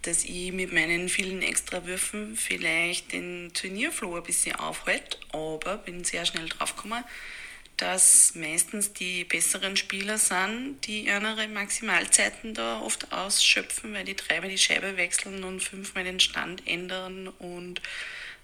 dass 0.02 0.22
ich 0.22 0.52
mit 0.52 0.72
meinen 0.72 1.08
vielen 1.08 1.42
Extrawürfen 1.42 2.36
vielleicht 2.36 3.12
den 3.12 3.52
Turnierflow 3.52 4.18
ein 4.18 4.22
bisschen 4.22 4.54
aufhalte, 4.54 5.18
aber 5.32 5.78
bin 5.78 6.04
sehr 6.04 6.24
schnell 6.24 6.48
draufgekommen, 6.48 7.02
dass 7.78 8.36
meistens 8.36 8.92
die 8.92 9.24
besseren 9.24 9.76
Spieler 9.76 10.18
sind, 10.18 10.86
die 10.86 11.06
ihre 11.06 11.48
Maximalzeiten 11.48 12.54
da 12.54 12.80
oft 12.80 13.12
ausschöpfen, 13.12 13.94
weil 13.94 14.04
die 14.04 14.14
dreimal 14.14 14.50
die 14.50 14.58
Scheibe 14.58 14.96
wechseln 14.96 15.42
und 15.42 15.64
fünfmal 15.64 16.04
den 16.04 16.20
Stand 16.20 16.64
ändern 16.68 17.26
und 17.40 17.82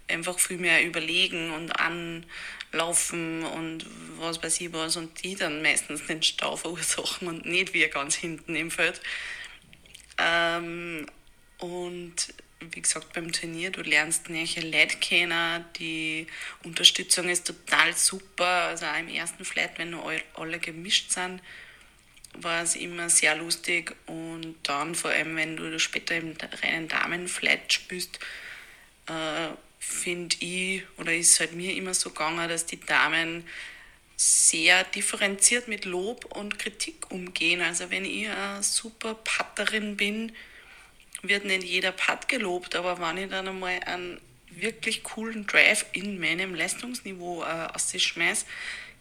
einfach 0.08 0.38
viel 0.38 0.58
mehr 0.58 0.84
überlegen 0.84 1.52
und 1.52 1.72
anlaufen 1.72 3.44
und 3.44 3.86
was 4.18 4.42
weiß 4.42 4.60
ich 4.60 4.72
was 4.72 4.96
und 4.96 5.22
die 5.22 5.36
dann 5.36 5.62
meistens 5.62 6.06
den 6.06 6.22
Stau 6.22 6.56
verursachen 6.56 7.28
und 7.28 7.46
nicht 7.46 7.74
wir 7.74 7.88
ganz 7.88 8.14
hinten 8.14 8.56
im 8.56 8.70
Feld. 8.70 9.00
Ähm, 10.18 11.06
und 11.58 12.14
wie 12.60 12.82
gesagt, 12.82 13.12
beim 13.12 13.30
Turnier, 13.30 13.70
du 13.70 13.82
lernst 13.82 14.28
neue 14.30 14.60
Leute 14.60 14.96
kennen, 14.98 15.64
die 15.78 16.26
Unterstützung 16.64 17.28
ist 17.28 17.46
total 17.46 17.94
super. 17.94 18.44
Also 18.44 18.86
auch 18.86 18.98
im 18.98 19.08
ersten 19.08 19.44
Flight, 19.44 19.78
wenn 19.78 19.90
nur 19.90 20.12
alle 20.34 20.58
gemischt 20.58 21.12
sind, 21.12 21.40
war 22.34 22.62
es 22.62 22.74
immer 22.74 23.10
sehr 23.10 23.36
lustig. 23.36 23.94
Und 24.06 24.56
dann 24.64 24.94
vor 24.94 25.10
allem, 25.10 25.36
wenn 25.36 25.56
du 25.56 25.78
später 25.78 26.16
im 26.16 26.34
reinen 26.62 26.88
Damenflight 26.88 27.72
spielst, 27.72 28.18
äh, 29.06 29.48
finde 29.78 30.36
ich, 30.40 30.82
oder 30.96 31.14
ist 31.14 31.40
halt 31.40 31.52
mir 31.52 31.74
immer 31.74 31.94
so 31.94 32.10
gegangen, 32.10 32.48
dass 32.48 32.66
die 32.66 32.80
Damen 32.80 33.44
sehr 34.16 34.82
differenziert 34.84 35.68
mit 35.68 35.84
Lob 35.84 36.24
und 36.36 36.58
Kritik 36.58 37.10
umgehen. 37.10 37.60
Also 37.60 37.90
wenn 37.90 38.04
ich 38.04 38.28
eine 38.28 38.62
super 38.62 39.14
Patterin 39.14 39.96
bin, 39.96 40.32
wird 41.22 41.44
nicht 41.44 41.64
jeder 41.64 41.92
Putt 41.92 42.28
gelobt, 42.28 42.74
aber 42.74 43.00
wenn 43.00 43.22
ich 43.22 43.30
dann 43.30 43.48
einmal 43.48 43.78
einen 43.84 44.20
wirklich 44.50 45.04
coolen 45.04 45.46
Drive 45.46 45.86
in 45.92 46.18
meinem 46.20 46.54
Leistungsniveau 46.54 47.42
äh, 47.42 47.68
ausschmeiße, 47.72 48.46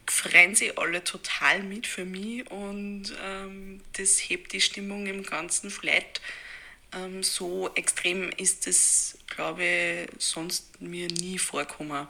freuen 0.05 0.55
sie 0.55 0.77
alle 0.77 1.03
total 1.03 1.63
mit 1.63 1.87
für 1.87 2.05
mich 2.05 2.49
und 2.49 3.13
ähm, 3.23 3.81
das 3.93 4.17
hebt 4.19 4.53
die 4.53 4.61
Stimmung 4.61 5.07
im 5.07 5.23
ganzen 5.23 5.69
Flight. 5.69 6.21
Ähm, 6.93 7.23
so 7.23 7.69
extrem 7.75 8.29
ist 8.31 8.67
es, 8.67 9.17
glaube 9.27 9.63
ich, 9.63 10.09
sonst 10.19 10.81
mir 10.81 11.07
nie 11.07 11.37
vorgekommen. 11.37 12.07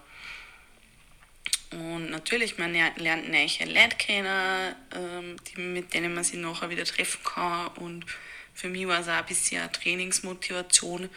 Und 1.71 2.11
natürlich, 2.11 2.57
man 2.57 2.73
lernt 2.73 3.29
neue 3.29 3.47
Leute 3.65 3.97
kennen, 3.97 4.75
ähm, 4.95 5.35
die, 5.47 5.59
mit 5.59 5.93
denen 5.93 6.13
man 6.13 6.23
sich 6.23 6.39
nachher 6.39 6.69
wieder 6.69 6.85
treffen 6.85 7.23
kann 7.23 7.67
und 7.77 8.05
für 8.57 8.69
mich 8.69 8.87
war 8.87 9.01
es 9.01 9.07
auch 9.07 9.13
ein 9.13 9.25
bisschen 9.25 9.61
eine 9.61 9.71
Trainingsmotivation, 9.71 11.09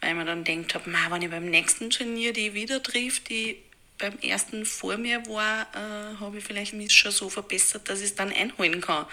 weil 0.00 0.14
man 0.14 0.26
dann 0.26 0.44
denkt, 0.44 0.74
hab, 0.76 0.86
wenn 0.86 1.22
ich 1.22 1.30
beim 1.30 1.46
nächsten 1.46 1.90
Turnier 1.90 2.32
die 2.32 2.54
wieder 2.54 2.80
trifft, 2.80 3.30
die 3.30 3.58
beim 3.98 4.16
ersten 4.20 4.64
vor 4.64 4.96
mir 4.96 5.26
war, 5.26 5.62
äh, 5.74 6.20
habe 6.20 6.38
ich 6.38 6.44
vielleicht 6.44 6.74
mich 6.74 6.92
schon 6.92 7.10
so 7.10 7.28
verbessert, 7.28 7.88
dass 7.88 7.98
ich 7.98 8.06
es 8.06 8.14
dann 8.14 8.32
einholen 8.32 8.80
kann. 8.80 9.06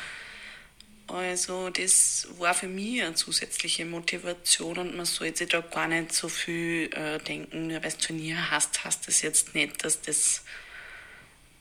Also 1.08 1.70
das 1.70 2.28
war 2.40 2.54
für 2.56 2.68
mich 2.68 3.04
eine 3.04 3.14
zusätzliche 3.14 3.86
Motivation 3.86 4.78
und 4.80 4.96
man 4.96 5.06
sollte 5.06 5.40
sich 5.40 5.50
da 5.50 5.62
gar 5.62 5.88
nicht 5.88 6.14
so 6.14 6.30
viel 6.30 6.90
äh, 6.94 7.20
denken, 7.20 7.68
nur 7.68 7.82
weil 7.82 7.90
es 7.90 7.98
Turnier 7.98 8.50
hast, 8.50 8.84
hast 8.84 9.08
das 9.08 9.22
jetzt 9.22 9.54
nicht, 9.54 9.84
dass 9.84 10.02
das 10.02 10.44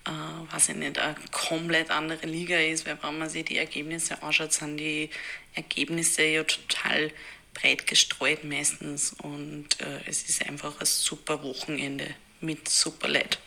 äh, 0.06 0.10
weiß 0.52 0.70
ich 0.70 0.76
nicht, 0.76 0.98
eine 0.98 1.14
komplett 1.30 1.90
andere 1.90 2.26
Liga 2.26 2.58
ist, 2.58 2.86
weil 2.86 3.02
wenn 3.02 3.18
man 3.18 3.28
sich 3.28 3.44
die 3.44 3.56
Ergebnisse 3.56 4.22
anschaut, 4.22 4.52
sind 4.52 4.76
die 4.76 5.10
Ergebnisse 5.54 6.24
ja 6.24 6.44
total 6.44 7.10
breit 7.54 7.86
gestreut 7.86 8.44
meistens 8.44 9.12
und 9.12 9.80
äh, 9.80 10.00
es 10.06 10.28
ist 10.28 10.44
einfach 10.46 10.78
ein 10.80 10.86
super 10.86 11.42
Wochenende 11.42 12.14
mit 12.40 12.68
super 12.68 13.08
Leid. 13.08 13.38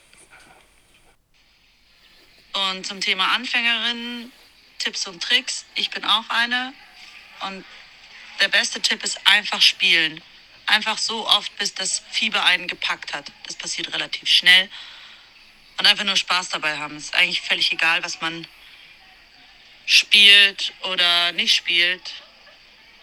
Und 2.53 2.85
zum 2.85 3.01
Thema 3.01 3.35
Anfängerin, 3.35 4.31
Tipps 4.79 5.07
und 5.07 5.21
Tricks, 5.21 5.65
ich 5.75 5.89
bin 5.89 6.03
auch 6.05 6.29
eine 6.29 6.73
und 7.47 7.65
der 8.39 8.49
beste 8.49 8.81
Tipp 8.81 9.03
ist 9.03 9.19
einfach 9.25 9.61
spielen. 9.61 10.21
Einfach 10.65 10.97
so 10.97 11.27
oft, 11.27 11.55
bis 11.57 11.73
das 11.73 12.03
Fieber 12.11 12.43
einen 12.43 12.67
gepackt 12.67 13.13
hat. 13.13 13.31
Das 13.45 13.55
passiert 13.55 13.93
relativ 13.93 14.27
schnell 14.27 14.69
und 15.77 15.85
einfach 15.85 16.03
nur 16.03 16.15
Spaß 16.15 16.49
dabei 16.49 16.77
haben. 16.77 16.97
Es 16.97 17.05
ist 17.05 17.15
eigentlich 17.15 17.41
völlig 17.41 17.71
egal, 17.71 18.03
was 18.03 18.21
man 18.21 18.45
spielt 19.85 20.73
oder 20.91 21.31
nicht 21.31 21.55
spielt. 21.55 22.13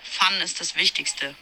Fun 0.02 0.40
ist 0.42 0.60
das 0.60 0.76
Wichtigste. 0.76 1.34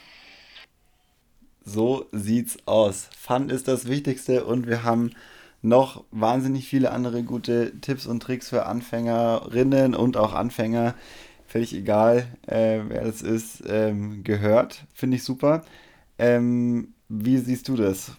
So 1.65 2.09
sieht's 2.11 2.57
aus. 2.65 3.09
Fun 3.19 3.49
ist 3.49 3.67
das 3.67 3.87
Wichtigste 3.87 4.45
und 4.45 4.67
wir 4.67 4.83
haben 4.83 5.15
noch 5.63 6.03
wahnsinnig 6.11 6.67
viele 6.67 6.91
andere 6.91 7.23
gute 7.23 7.79
Tipps 7.79 8.05
und 8.05 8.21
Tricks 8.21 8.49
für 8.49 8.65
Anfängerinnen 8.65 9.95
und 9.95 10.17
auch 10.17 10.33
Anfänger. 10.33 10.93
Völlig 11.47 11.73
egal, 11.73 12.27
äh, 12.47 12.81
wer 12.87 13.05
das 13.05 13.21
ist, 13.21 13.63
ähm, 13.67 14.23
gehört. 14.23 14.85
Finde 14.93 15.17
ich 15.17 15.23
super. 15.23 15.63
Ähm, 16.19 16.89
wie 17.09 17.37
siehst 17.37 17.67
du 17.69 17.75
das? 17.75 18.11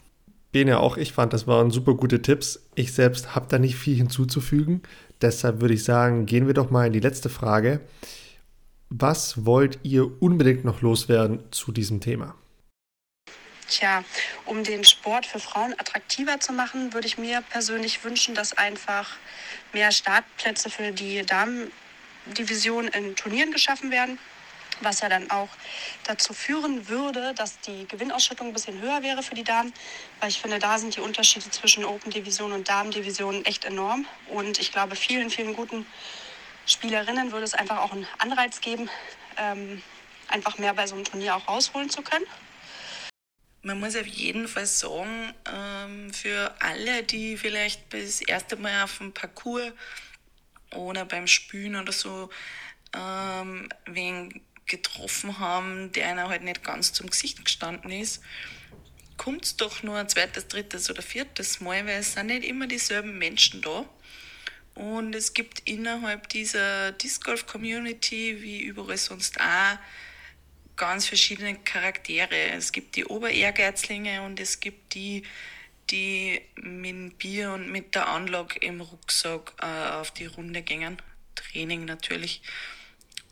Bene, 0.52 0.80
auch 0.80 0.96
ich 0.96 1.12
fand, 1.12 1.32
das 1.32 1.46
waren 1.46 1.70
super 1.70 1.94
gute 1.94 2.22
Tipps. 2.22 2.64
Ich 2.76 2.92
selbst 2.92 3.34
habe 3.34 3.46
da 3.48 3.58
nicht 3.58 3.76
viel 3.76 3.96
hinzuzufügen. 3.96 4.82
Deshalb 5.20 5.60
würde 5.60 5.74
ich 5.74 5.84
sagen, 5.84 6.26
gehen 6.26 6.46
wir 6.46 6.54
doch 6.54 6.70
mal 6.70 6.86
in 6.86 6.92
die 6.92 7.00
letzte 7.00 7.28
Frage. 7.28 7.80
Was 8.88 9.44
wollt 9.44 9.80
ihr 9.82 10.22
unbedingt 10.22 10.64
noch 10.64 10.80
loswerden 10.80 11.40
zu 11.50 11.72
diesem 11.72 12.00
Thema? 12.00 12.36
Tja, 13.68 14.04
um 14.44 14.62
den 14.62 14.84
Sport 14.84 15.26
für 15.26 15.40
Frauen 15.40 15.72
attraktiver 15.78 16.38
zu 16.40 16.52
machen, 16.52 16.92
würde 16.92 17.06
ich 17.06 17.18
mir 17.18 17.42
persönlich 17.42 18.04
wünschen, 18.04 18.34
dass 18.34 18.56
einfach 18.56 19.16
mehr 19.72 19.90
Startplätze 19.90 20.70
für 20.70 20.92
die 20.92 21.24
Damendivision 21.24 22.88
in 22.88 23.16
Turnieren 23.16 23.52
geschaffen 23.52 23.90
werden 23.90 24.18
was 24.80 25.00
ja 25.00 25.08
dann 25.08 25.30
auch 25.30 25.48
dazu 26.04 26.32
führen 26.32 26.88
würde, 26.88 27.34
dass 27.34 27.60
die 27.60 27.86
Gewinnausschüttung 27.86 28.48
ein 28.48 28.52
bisschen 28.52 28.80
höher 28.80 29.02
wäre 29.02 29.22
für 29.22 29.34
die 29.34 29.44
Damen, 29.44 29.72
weil 30.20 30.30
ich 30.30 30.40
finde, 30.40 30.58
da 30.58 30.78
sind 30.78 30.96
die 30.96 31.00
Unterschiede 31.00 31.50
zwischen 31.50 31.84
Open-Division 31.84 32.52
und 32.52 32.68
Damen-Division 32.68 33.44
echt 33.44 33.64
enorm. 33.64 34.06
Und 34.28 34.58
ich 34.58 34.72
glaube, 34.72 34.96
vielen, 34.96 35.30
vielen 35.30 35.54
guten 35.54 35.86
Spielerinnen 36.66 37.32
würde 37.32 37.44
es 37.44 37.54
einfach 37.54 37.78
auch 37.78 37.92
einen 37.92 38.06
Anreiz 38.18 38.60
geben, 38.60 38.88
ähm, 39.36 39.82
einfach 40.28 40.58
mehr 40.58 40.74
bei 40.74 40.86
so 40.86 40.94
einem 40.94 41.04
Turnier 41.04 41.36
auch 41.36 41.48
rausholen 41.48 41.90
zu 41.90 42.02
können. 42.02 42.24
Man 43.64 43.80
muss 43.80 43.96
auf 43.96 44.06
jeden 44.06 44.46
Fall 44.46 44.66
sagen, 44.66 45.32
ähm, 45.50 46.12
für 46.12 46.54
alle, 46.60 47.02
die 47.02 47.38
vielleicht 47.38 47.94
das 47.94 48.20
erste 48.20 48.56
Mal 48.56 48.84
auf 48.84 48.98
dem 48.98 49.12
Parcours 49.12 49.72
oder 50.74 51.06
beim 51.06 51.26
Spülen 51.26 51.74
oder 51.74 51.92
so 51.92 52.28
ähm, 52.94 53.70
wegen 53.86 54.42
getroffen 54.66 55.38
haben, 55.38 55.92
der 55.92 56.08
einer 56.08 56.28
halt 56.28 56.42
nicht 56.42 56.62
ganz 56.62 56.92
zum 56.92 57.08
Gesicht 57.08 57.42
gestanden 57.42 57.90
ist, 57.90 58.22
kommt 59.16 59.46
es 59.46 59.56
doch 59.56 59.82
nur 59.82 59.96
ein 59.96 60.10
zweites, 60.10 60.46
drittes 60.48 60.90
oder 60.90 61.00
viertes 61.00 61.60
Mal, 61.60 61.86
weil 61.86 62.00
es 62.00 62.12
sind 62.12 62.26
nicht 62.26 62.44
immer 62.44 62.66
dieselben 62.66 63.16
Menschen 63.16 63.62
da. 63.62 63.88
Und 64.74 65.14
es 65.14 65.32
gibt 65.32 65.60
innerhalb 65.68 66.28
dieser 66.28 66.92
Disc 66.92 67.24
Golf 67.24 67.46
Community, 67.46 68.42
wie 68.42 68.60
überall 68.60 68.98
sonst 68.98 69.40
auch, 69.40 69.78
ganz 70.76 71.06
verschiedene 71.06 71.56
Charaktere. 71.56 72.50
Es 72.50 72.72
gibt 72.72 72.96
die 72.96 73.04
Oberehrgeizlinge 73.04 74.22
und 74.22 74.40
es 74.40 74.60
gibt 74.60 74.94
die, 74.94 75.22
die 75.90 76.40
mit 76.56 77.18
Bier 77.18 77.52
und 77.52 77.70
mit 77.70 77.94
der 77.94 78.08
Anlage 78.08 78.58
im 78.60 78.80
Rucksack 78.80 79.52
äh, 79.60 79.66
auf 79.66 80.10
die 80.10 80.26
Runde 80.26 80.62
gehen. 80.62 80.96
Training 81.34 81.84
natürlich. 81.84 82.42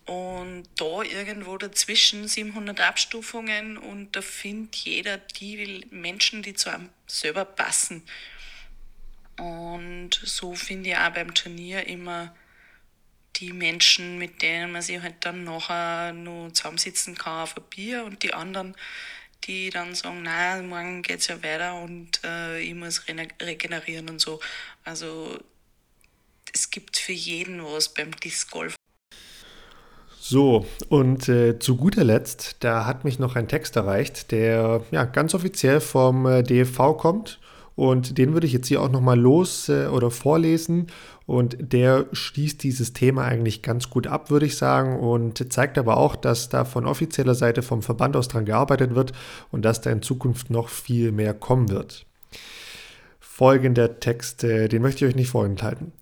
Und 0.05 0.65
da 0.77 1.03
irgendwo 1.03 1.57
dazwischen 1.59 2.27
700 2.27 2.81
Abstufungen 2.81 3.77
und 3.79 4.17
da 4.17 4.23
findet 4.23 4.75
jeder 4.77 5.19
die 5.19 5.87
Menschen, 5.91 6.43
die 6.43 6.55
zu 6.55 6.71
einem 6.71 6.89
selber 7.07 7.45
passen. 7.45 8.03
Und 9.39 10.11
so 10.25 10.55
finde 10.55 10.91
ich 10.91 10.97
auch 10.97 11.11
beim 11.11 11.35
Turnier 11.35 11.87
immer 11.87 12.35
die 13.43 13.53
Menschen, 13.53 14.19
mit 14.19 14.41
denen 14.41 14.71
man 14.71 14.83
sich 14.83 15.03
halt 15.03 15.17
dann 15.21 15.43
nachher 15.43 16.13
nur 16.13 16.55
zusammensitzen 16.55 17.17
kann 17.17 17.43
auf 17.43 17.57
ein 17.57 17.65
Bier 17.69 18.05
und 18.05 18.23
die 18.23 18.33
anderen, 18.33 18.77
die 19.45 19.71
dann 19.71 19.97
sagen, 19.97 20.21
na, 20.23 20.63
morgen 20.63 21.03
geht 21.03 21.19
es 21.19 21.27
ja 21.27 21.43
weiter 21.43 21.75
und 21.83 22.21
äh, 22.25 22.61
ich 22.61 22.75
muss 22.75 23.03
regenerieren 23.09 24.09
und 24.09 24.21
so. 24.21 24.39
Also 24.85 25.39
es 26.55 26.71
gibt 26.71 26.97
für 26.97 27.13
jeden 27.13 27.65
was 27.65 27.89
beim 27.89 28.13
Disc 28.13 28.49
Golf. 28.53 28.77
So, 30.21 30.65
und 30.89 31.29
äh, 31.29 31.59
zu 31.59 31.77
guter 31.77 32.05
Letzt, 32.05 32.59
da 32.61 32.87
hat 32.87 33.03
mich 33.03 33.19
noch 33.19 33.35
ein 33.35 33.49
Text 33.49 33.75
erreicht, 33.75 34.31
der 34.31 34.85
ja 34.93 35.05
ganz 35.05 35.35
offiziell 35.35 35.81
vom 35.81 36.27
äh, 36.27 36.45
DFV 36.45 36.97
kommt. 36.97 37.41
Und 37.75 38.19
den 38.19 38.33
würde 38.33 38.47
ich 38.47 38.53
jetzt 38.53 38.69
hier 38.69 38.83
auch 38.83 38.91
nochmal 38.91 39.19
los 39.19 39.69
äh, 39.69 39.87
oder 39.87 40.11
vorlesen. 40.11 40.89
Und 41.27 41.57
der 41.61 42.07
schließt 42.13 42.63
dieses 42.63 42.93
Thema 42.93 43.25
eigentlich 43.25 43.63
ganz 43.63 43.91
gut 43.91 44.07
ab, 44.07 44.31
würde 44.31 44.47
ich 44.47 44.57
sagen. 44.57 44.99
Und 44.99 45.53
zeigt 45.53 45.79
aber 45.79 45.97
auch, 45.97 46.17
dass 46.17 46.49
da 46.49 46.65
von 46.65 46.87
offizieller 46.87 47.35
Seite 47.35 47.63
vom 47.63 47.83
Verband 47.83 48.17
aus 48.17 48.29
dran 48.29 48.45
gearbeitet 48.45 48.95
wird 48.95 49.13
und 49.51 49.65
dass 49.65 49.81
da 49.81 49.91
in 49.91 50.03
Zukunft 50.03 50.51
noch 50.51 50.69
viel 50.69 51.13
mehr 51.13 51.35
kommen 51.35 51.71
wird. 51.71 52.07
Folgender 53.21 53.99
Text, 53.99 54.45
äh, 54.45 54.69
den 54.69 54.83
möchte 54.83 55.05
ich 55.05 55.11
euch 55.11 55.17
nicht 55.17 55.31
vorenthalten. 55.31 55.93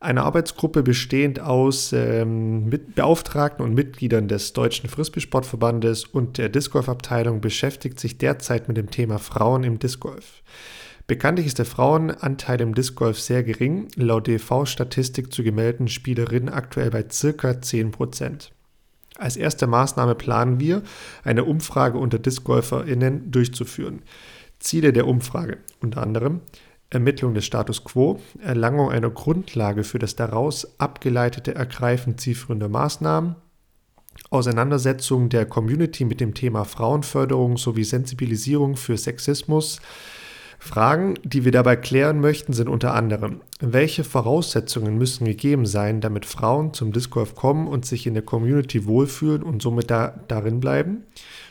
Eine 0.00 0.22
Arbeitsgruppe 0.22 0.82
bestehend 0.82 1.40
aus 1.40 1.92
ähm, 1.92 2.70
Beauftragten 2.94 3.62
und 3.64 3.74
Mitgliedern 3.74 4.28
des 4.28 4.54
Deutschen 4.54 4.88
Frisbee-Sportverbandes 4.88 6.04
und 6.04 6.38
der 6.38 6.48
Disc 6.48 6.72
Golf-Abteilung 6.72 7.42
beschäftigt 7.42 8.00
sich 8.00 8.16
derzeit 8.16 8.66
mit 8.66 8.78
dem 8.78 8.90
Thema 8.90 9.18
Frauen 9.18 9.62
im 9.62 9.78
Disc 9.78 10.00
Golf. 10.00 10.42
Bekanntlich 11.10 11.48
ist 11.48 11.58
der 11.58 11.66
Frauenanteil 11.66 12.60
im 12.60 12.72
Disc 12.72 12.94
Golf 12.94 13.18
sehr 13.18 13.42
gering, 13.42 13.88
laut 13.96 14.28
DV-Statistik 14.28 15.32
zu 15.32 15.42
gemeldeten 15.42 15.88
Spielerinnen 15.88 16.48
aktuell 16.48 16.90
bei 16.90 17.02
ca. 17.02 17.50
10%. 17.50 18.50
Als 19.18 19.36
erste 19.36 19.66
Maßnahme 19.66 20.14
planen 20.14 20.60
wir, 20.60 20.84
eine 21.24 21.42
Umfrage 21.42 21.98
unter 21.98 22.20
DiscgolferInnen 22.20 23.32
durchzuführen. 23.32 24.02
Ziele 24.60 24.92
der 24.92 25.08
Umfrage 25.08 25.58
unter 25.80 26.00
anderem 26.00 26.42
Ermittlung 26.90 27.34
des 27.34 27.44
Status 27.44 27.82
quo, 27.82 28.20
Erlangung 28.40 28.92
einer 28.92 29.10
Grundlage 29.10 29.82
für 29.82 29.98
das 29.98 30.14
daraus 30.14 30.78
abgeleitete 30.78 31.56
Ergreifen 31.56 32.18
zielführender 32.18 32.68
Maßnahmen, 32.68 33.34
Auseinandersetzung 34.30 35.28
der 35.28 35.44
Community 35.44 36.04
mit 36.04 36.20
dem 36.20 36.34
Thema 36.34 36.64
Frauenförderung 36.64 37.56
sowie 37.56 37.82
Sensibilisierung 37.82 38.76
für 38.76 38.96
Sexismus, 38.96 39.80
Fragen, 40.62 41.14
die 41.24 41.46
wir 41.46 41.52
dabei 41.52 41.74
klären 41.74 42.20
möchten, 42.20 42.52
sind 42.52 42.68
unter 42.68 42.92
anderem, 42.94 43.40
welche 43.60 44.04
Voraussetzungen 44.04 44.98
müssen 44.98 45.24
gegeben 45.24 45.64
sein, 45.64 46.02
damit 46.02 46.26
Frauen 46.26 46.74
zum 46.74 46.92
Disc 46.92 47.10
Golf 47.10 47.34
kommen 47.34 47.66
und 47.66 47.86
sich 47.86 48.06
in 48.06 48.12
der 48.12 48.22
Community 48.22 48.84
wohlfühlen 48.84 49.42
und 49.42 49.62
somit 49.62 49.90
da, 49.90 50.20
darin 50.28 50.60
bleiben? 50.60 51.04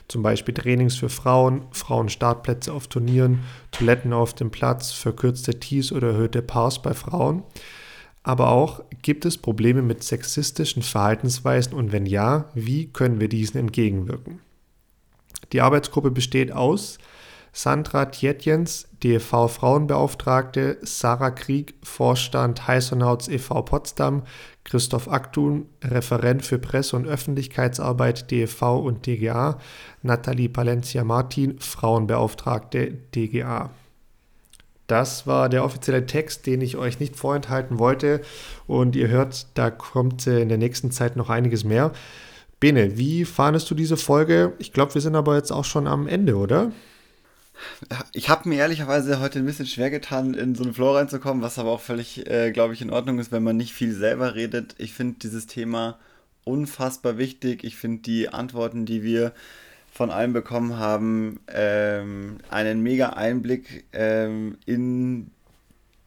Zum 0.07 0.21
Beispiel 0.21 0.53
Trainings 0.53 0.95
für 0.95 1.09
Frauen, 1.09 1.63
Frauenstartplätze 1.71 2.71
auf 2.71 2.87
Turnieren, 2.87 3.39
Toiletten 3.71 4.13
auf 4.13 4.35
dem 4.35 4.51
Platz, 4.51 4.91
verkürzte 4.91 5.59
Tees 5.59 5.91
oder 5.91 6.09
erhöhte 6.09 6.43
Pars 6.43 6.81
bei 6.81 6.93
Frauen. 6.93 7.41
Aber 8.21 8.49
auch, 8.49 8.83
gibt 9.01 9.25
es 9.25 9.37
Probleme 9.37 9.81
mit 9.81 10.03
sexistischen 10.03 10.83
Verhaltensweisen 10.83 11.73
und 11.73 11.91
wenn 11.91 12.05
ja, 12.05 12.45
wie 12.53 12.87
können 12.87 13.19
wir 13.19 13.27
diesen 13.27 13.57
entgegenwirken? 13.57 14.39
Die 15.51 15.61
Arbeitsgruppe 15.61 16.11
besteht 16.11 16.51
aus 16.51 16.99
Sandra 17.51 18.05
Tjetjens, 18.05 18.87
DFV 19.03 19.47
Frauenbeauftragte, 19.47 20.77
Sarah 20.81 21.31
Krieg, 21.31 21.73
Vorstand 21.83 22.67
Heißonauts 22.67 23.27
e.V. 23.27 23.61
Potsdam, 23.63 24.23
Christoph 24.63 25.09
Aktun, 25.09 25.65
Referent 25.83 26.45
für 26.45 26.59
Presse- 26.59 26.95
und 26.95 27.07
Öffentlichkeitsarbeit 27.07 28.29
DFV 28.29 28.61
und 28.79 29.05
DGA, 29.05 29.57
Nathalie 30.03 30.49
Palencia 30.49 31.03
Martin, 31.03 31.59
Frauenbeauftragte 31.59 32.91
DGA. 33.15 33.71
Das 34.89 35.27
war 35.27 35.49
der 35.49 35.63
offizielle 35.63 36.07
Text, 36.07 36.47
den 36.47 36.61
ich 36.61 36.75
euch 36.75 36.99
nicht 36.99 37.15
vorenthalten 37.15 37.77
wollte. 37.77 38.21
Und 38.65 38.95
ihr 38.95 39.07
hört, 39.07 39.45
da 39.53 39.69
kommt 39.69 40.25
in 40.25 40.49
der 40.49 40.57
nächsten 40.57 40.89
Zeit 40.89 41.15
noch 41.15 41.29
einiges 41.29 41.63
mehr. 41.63 41.91
Bene, 42.59 42.97
wie 42.97 43.23
fandest 43.23 43.69
du 43.69 43.75
diese 43.75 43.97
Folge? 43.97 44.53
Ich 44.57 44.73
glaube, 44.73 44.95
wir 44.95 45.01
sind 45.01 45.15
aber 45.15 45.35
jetzt 45.35 45.51
auch 45.51 45.63
schon 45.63 45.87
am 45.87 46.07
Ende, 46.07 46.35
oder? 46.35 46.71
Ich 48.13 48.29
habe 48.29 48.47
mir 48.49 48.59
ehrlicherweise 48.59 49.19
heute 49.19 49.39
ein 49.39 49.45
bisschen 49.45 49.65
schwer 49.65 49.89
getan, 49.89 50.33
in 50.33 50.55
so 50.55 50.63
einen 50.63 50.73
Flow 50.73 50.95
reinzukommen, 50.95 51.43
was 51.43 51.59
aber 51.59 51.71
auch 51.71 51.81
völlig, 51.81 52.25
äh, 52.29 52.51
glaube 52.51 52.73
ich, 52.73 52.81
in 52.81 52.91
Ordnung 52.91 53.19
ist, 53.19 53.31
wenn 53.31 53.43
man 53.43 53.57
nicht 53.57 53.73
viel 53.73 53.93
selber 53.93 54.35
redet. 54.35 54.75
Ich 54.77 54.93
finde 54.93 55.19
dieses 55.19 55.47
Thema 55.47 55.99
unfassbar 56.43 57.17
wichtig. 57.17 57.63
Ich 57.63 57.75
finde 57.75 58.01
die 58.01 58.29
Antworten, 58.29 58.85
die 58.85 59.03
wir 59.03 59.33
von 59.91 60.11
allen 60.11 60.33
bekommen 60.33 60.77
haben, 60.77 61.39
ähm, 61.47 62.37
einen 62.49 62.81
mega 62.81 63.09
Einblick 63.09 63.85
ähm, 63.91 64.57
in 64.65 65.31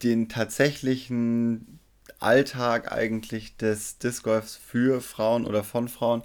den 0.03 0.29
tatsächlichen 0.29 1.79
Alltag 2.19 2.91
eigentlich 2.91 3.57
des 3.57 3.97
Disc 3.97 4.27
für 4.65 5.01
Frauen 5.01 5.45
oder 5.45 5.63
von 5.63 5.87
Frauen. 5.89 6.23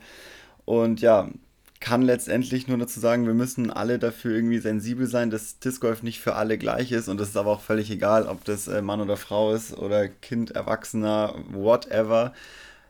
Und 0.65 1.01
ja, 1.01 1.29
kann 1.81 2.03
letztendlich 2.03 2.67
nur 2.67 2.79
dazu 2.79 3.01
sagen, 3.01 3.27
wir 3.27 3.35
müssen 3.35 3.71
alle 3.71 3.99
dafür 3.99 4.35
irgendwie 4.35 4.59
sensibel 4.59 5.07
sein, 5.07 5.31
dass 5.31 5.59
Disc 5.59 5.81
Golf 5.81 6.03
nicht 6.03 6.21
für 6.21 6.35
alle 6.35 6.59
gleich 6.59 6.93
ist 6.93 7.09
und 7.09 7.21
das 7.21 7.31
ist 7.31 7.37
aber 7.37 7.51
auch 7.51 7.61
völlig 7.61 7.91
egal, 7.91 8.27
ob 8.27 8.45
das 8.45 8.69
äh, 8.69 8.83
Mann 8.83 9.01
oder 9.01 9.17
Frau 9.17 9.53
ist 9.53 9.77
oder 9.77 10.09
Kind, 10.09 10.53
Erwachsener, 10.53 11.35
whatever, 11.51 12.33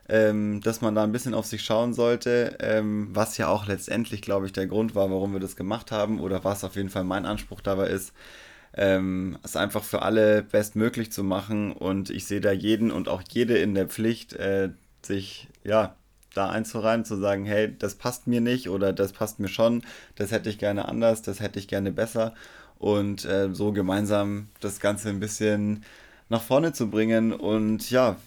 ähm, 0.07 0.61
dass 0.61 0.81
man 0.81 0.95
da 0.95 1.03
ein 1.03 1.11
bisschen 1.11 1.33
auf 1.35 1.45
sich 1.45 1.63
schauen 1.63 1.93
sollte, 1.93 2.57
ähm, 2.61 3.09
was 3.13 3.37
ja 3.37 3.47
auch 3.47 3.67
letztendlich, 3.67 4.21
glaube 4.21 4.47
ich, 4.47 4.53
der 4.53 4.67
Grund 4.67 4.95
war, 4.95 5.11
warum 5.11 5.33
wir 5.33 5.39
das 5.39 5.55
gemacht 5.55 5.91
haben 5.91 6.19
oder 6.19 6.43
was 6.43 6.63
auf 6.63 6.75
jeden 6.75 6.89
Fall 6.89 7.03
mein 7.03 7.25
Anspruch 7.25 7.61
dabei 7.61 7.89
ist, 7.89 8.13
ähm, 8.75 9.37
es 9.43 9.55
einfach 9.55 9.83
für 9.83 10.01
alle 10.01 10.43
bestmöglich 10.43 11.11
zu 11.11 11.23
machen 11.23 11.73
und 11.73 12.09
ich 12.09 12.25
sehe 12.25 12.41
da 12.41 12.51
jeden 12.51 12.91
und 12.91 13.07
auch 13.07 13.21
jede 13.29 13.57
in 13.57 13.75
der 13.75 13.87
Pflicht, 13.87 14.33
äh, 14.33 14.69
sich 15.03 15.47
ja 15.63 15.95
da 16.33 16.49
einzureihen, 16.49 17.05
zu 17.05 17.17
sagen, 17.17 17.45
hey, 17.45 17.75
das 17.77 17.95
passt 17.95 18.27
mir 18.27 18.41
nicht 18.41 18.69
oder 18.69 18.93
das 18.93 19.13
passt 19.13 19.39
mir 19.39 19.47
schon, 19.47 19.83
das 20.15 20.31
hätte 20.31 20.49
ich 20.49 20.57
gerne 20.57 20.87
anders, 20.87 21.21
das 21.21 21.39
hätte 21.39 21.59
ich 21.59 21.67
gerne 21.67 21.91
besser 21.91 22.33
und 22.77 23.25
äh, 23.25 23.49
so 23.53 23.71
gemeinsam 23.71 24.47
das 24.61 24.79
Ganze 24.79 25.09
ein 25.09 25.19
bisschen 25.19 25.83
nach 26.29 26.41
vorne 26.41 26.73
zu 26.73 26.89
bringen 26.89 27.33
und 27.33 27.89
ja, 27.91 28.17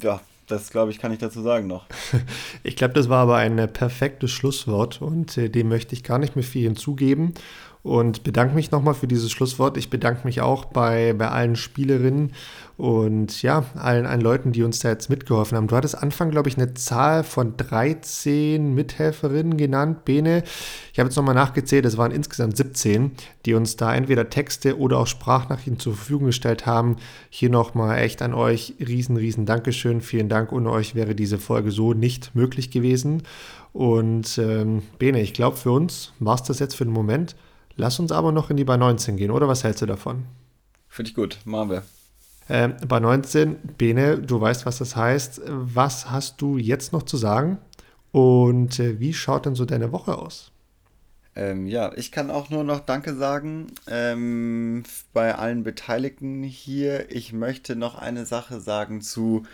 ja, 0.00 0.20
das 0.46 0.70
glaube 0.70 0.90
ich, 0.90 0.98
kann 0.98 1.12
ich 1.12 1.18
dazu 1.18 1.42
sagen 1.42 1.66
noch. 1.66 1.86
Ich 2.62 2.76
glaube, 2.76 2.94
das 2.94 3.08
war 3.08 3.22
aber 3.22 3.36
ein 3.36 3.58
äh, 3.58 3.68
perfektes 3.68 4.30
Schlusswort 4.30 5.00
und 5.00 5.36
äh, 5.38 5.48
dem 5.48 5.68
möchte 5.68 5.94
ich 5.94 6.04
gar 6.04 6.18
nicht 6.18 6.36
mehr 6.36 6.44
viel 6.44 6.64
hinzugeben 6.64 7.34
und 7.82 8.24
bedanke 8.24 8.54
mich 8.54 8.70
nochmal 8.70 8.94
für 8.94 9.06
dieses 9.06 9.30
Schlusswort. 9.30 9.76
Ich 9.76 9.88
bedanke 9.88 10.26
mich 10.26 10.40
auch 10.42 10.66
bei, 10.66 11.14
bei 11.14 11.28
allen 11.28 11.56
Spielerinnen 11.56 12.32
und 12.76 13.42
ja, 13.42 13.64
allen, 13.74 14.06
allen 14.06 14.20
Leuten, 14.20 14.52
die 14.52 14.62
uns 14.62 14.80
da 14.80 14.90
jetzt 14.90 15.08
mitgeholfen 15.08 15.56
haben. 15.56 15.66
Du 15.66 15.76
hattest 15.76 15.96
Anfang, 15.96 16.30
glaube 16.30 16.48
ich, 16.48 16.56
eine 16.56 16.74
Zahl 16.74 17.24
von 17.24 17.56
13 17.56 18.74
Mithelferinnen 18.74 19.56
genannt, 19.56 20.04
Bene. 20.04 20.42
Ich 20.92 20.98
habe 20.98 21.08
jetzt 21.08 21.16
nochmal 21.16 21.34
nachgezählt, 21.34 21.84
es 21.86 21.96
waren 21.96 22.12
insgesamt 22.12 22.56
17, 22.56 23.12
die 23.46 23.54
uns 23.54 23.76
da 23.76 23.94
entweder 23.94 24.28
Texte 24.28 24.78
oder 24.78 24.98
auch 24.98 25.06
Sprachnachrichten 25.06 25.78
zur 25.78 25.94
Verfügung 25.94 26.26
gestellt 26.26 26.66
haben. 26.66 26.96
Hier 27.30 27.50
nochmal 27.50 27.98
echt 27.98 28.20
an 28.20 28.34
euch 28.34 28.74
riesen, 28.78 29.16
riesen 29.16 29.46
Dankeschön. 29.46 30.00
Vielen 30.00 30.28
Dank. 30.28 30.52
Ohne 30.52 30.70
euch 30.70 30.94
wäre 30.94 31.14
diese 31.14 31.38
Folge 31.38 31.70
so 31.70 31.94
nicht 31.94 32.34
möglich 32.34 32.70
gewesen. 32.70 33.22
Und 33.72 34.36
ähm, 34.38 34.82
Bene, 34.98 35.20
ich 35.20 35.32
glaube, 35.32 35.56
für 35.56 35.70
uns 35.70 36.12
war 36.18 36.34
es 36.34 36.42
das 36.42 36.58
jetzt 36.58 36.74
für 36.76 36.84
den 36.84 36.92
Moment. 36.92 37.36
Lass 37.80 37.98
uns 37.98 38.12
aber 38.12 38.30
noch 38.30 38.50
in 38.50 38.58
die 38.58 38.64
bei 38.64 38.76
19 38.76 39.16
gehen, 39.16 39.30
oder 39.30 39.48
was 39.48 39.64
hältst 39.64 39.80
du 39.80 39.86
davon? 39.86 40.26
Finde 40.86 41.08
ich 41.08 41.14
gut, 41.14 41.38
machen 41.46 41.70
wir. 41.70 41.82
Ähm, 42.50 42.74
bei 42.86 43.00
19, 43.00 43.56
Bene, 43.78 44.18
du 44.18 44.38
weißt, 44.38 44.66
was 44.66 44.76
das 44.76 44.96
heißt. 44.96 45.40
Was 45.46 46.10
hast 46.10 46.42
du 46.42 46.58
jetzt 46.58 46.92
noch 46.92 47.04
zu 47.04 47.16
sagen? 47.16 47.56
Und 48.12 48.78
äh, 48.80 49.00
wie 49.00 49.14
schaut 49.14 49.46
denn 49.46 49.54
so 49.54 49.64
deine 49.64 49.92
Woche 49.92 50.18
aus? 50.18 50.52
Ähm, 51.34 51.66
ja, 51.66 51.90
ich 51.96 52.12
kann 52.12 52.30
auch 52.30 52.50
nur 52.50 52.64
noch 52.64 52.80
Danke 52.80 53.14
sagen 53.14 53.68
ähm, 53.86 54.82
bei 55.14 55.34
allen 55.34 55.62
Beteiligten 55.62 56.42
hier. 56.42 57.10
Ich 57.10 57.32
möchte 57.32 57.76
noch 57.76 57.94
eine 57.94 58.26
Sache 58.26 58.60
sagen 58.60 59.00
zu 59.00 59.44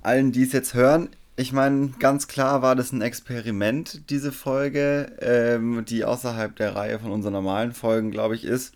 allen, 0.00 0.32
die 0.32 0.44
es 0.44 0.52
jetzt 0.52 0.72
hören. 0.72 1.10
Ich 1.34 1.52
meine, 1.52 1.88
ganz 1.98 2.28
klar 2.28 2.60
war 2.60 2.76
das 2.76 2.92
ein 2.92 3.00
Experiment, 3.00 4.10
diese 4.10 4.32
Folge, 4.32 5.16
ähm, 5.20 5.84
die 5.86 6.04
außerhalb 6.04 6.54
der 6.56 6.76
Reihe 6.76 6.98
von 6.98 7.10
unseren 7.10 7.32
normalen 7.32 7.72
Folgen, 7.72 8.10
glaube 8.10 8.34
ich, 8.34 8.44
ist. 8.44 8.74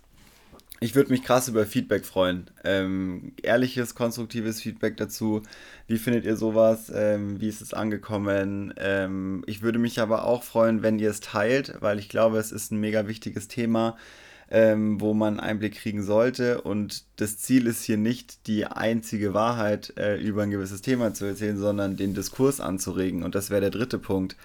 Ich 0.79 0.95
würde 0.95 1.11
mich 1.11 1.23
krass 1.23 1.47
über 1.47 1.65
Feedback 1.65 2.03
freuen. 2.05 2.49
Ähm, 2.63 3.33
ehrliches, 3.43 3.93
konstruktives 3.93 4.61
Feedback 4.61 4.97
dazu. 4.97 5.43
Wie 5.87 5.97
findet 5.97 6.25
ihr 6.25 6.35
sowas? 6.35 6.91
Ähm, 6.93 7.39
wie 7.39 7.47
ist 7.47 7.61
es 7.61 7.73
angekommen? 7.73 8.73
Ähm, 8.77 9.43
ich 9.47 9.61
würde 9.61 9.79
mich 9.79 9.99
aber 9.99 10.25
auch 10.25 10.43
freuen, 10.43 10.81
wenn 10.81 10.99
ihr 10.99 11.11
es 11.11 11.19
teilt, 11.19 11.75
weil 11.79 11.99
ich 11.99 12.09
glaube, 12.09 12.37
es 12.37 12.51
ist 12.51 12.71
ein 12.71 12.79
mega 12.79 13.07
wichtiges 13.07 13.47
Thema, 13.47 13.97
ähm, 14.49 15.01
wo 15.01 15.13
man 15.13 15.39
Einblick 15.39 15.75
kriegen 15.75 16.03
sollte. 16.03 16.61
Und 16.61 17.05
das 17.17 17.37
Ziel 17.37 17.67
ist 17.67 17.83
hier 17.83 17.97
nicht, 17.97 18.47
die 18.47 18.65
einzige 18.65 19.33
Wahrheit 19.33 19.93
äh, 19.97 20.17
über 20.17 20.43
ein 20.43 20.51
gewisses 20.51 20.81
Thema 20.81 21.13
zu 21.13 21.25
erzählen, 21.25 21.57
sondern 21.57 21.97
den 21.97 22.13
Diskurs 22.13 22.59
anzuregen. 22.59 23.23
Und 23.23 23.35
das 23.35 23.49
wäre 23.49 23.61
der 23.61 23.71
dritte 23.71 23.99
Punkt 23.99 24.35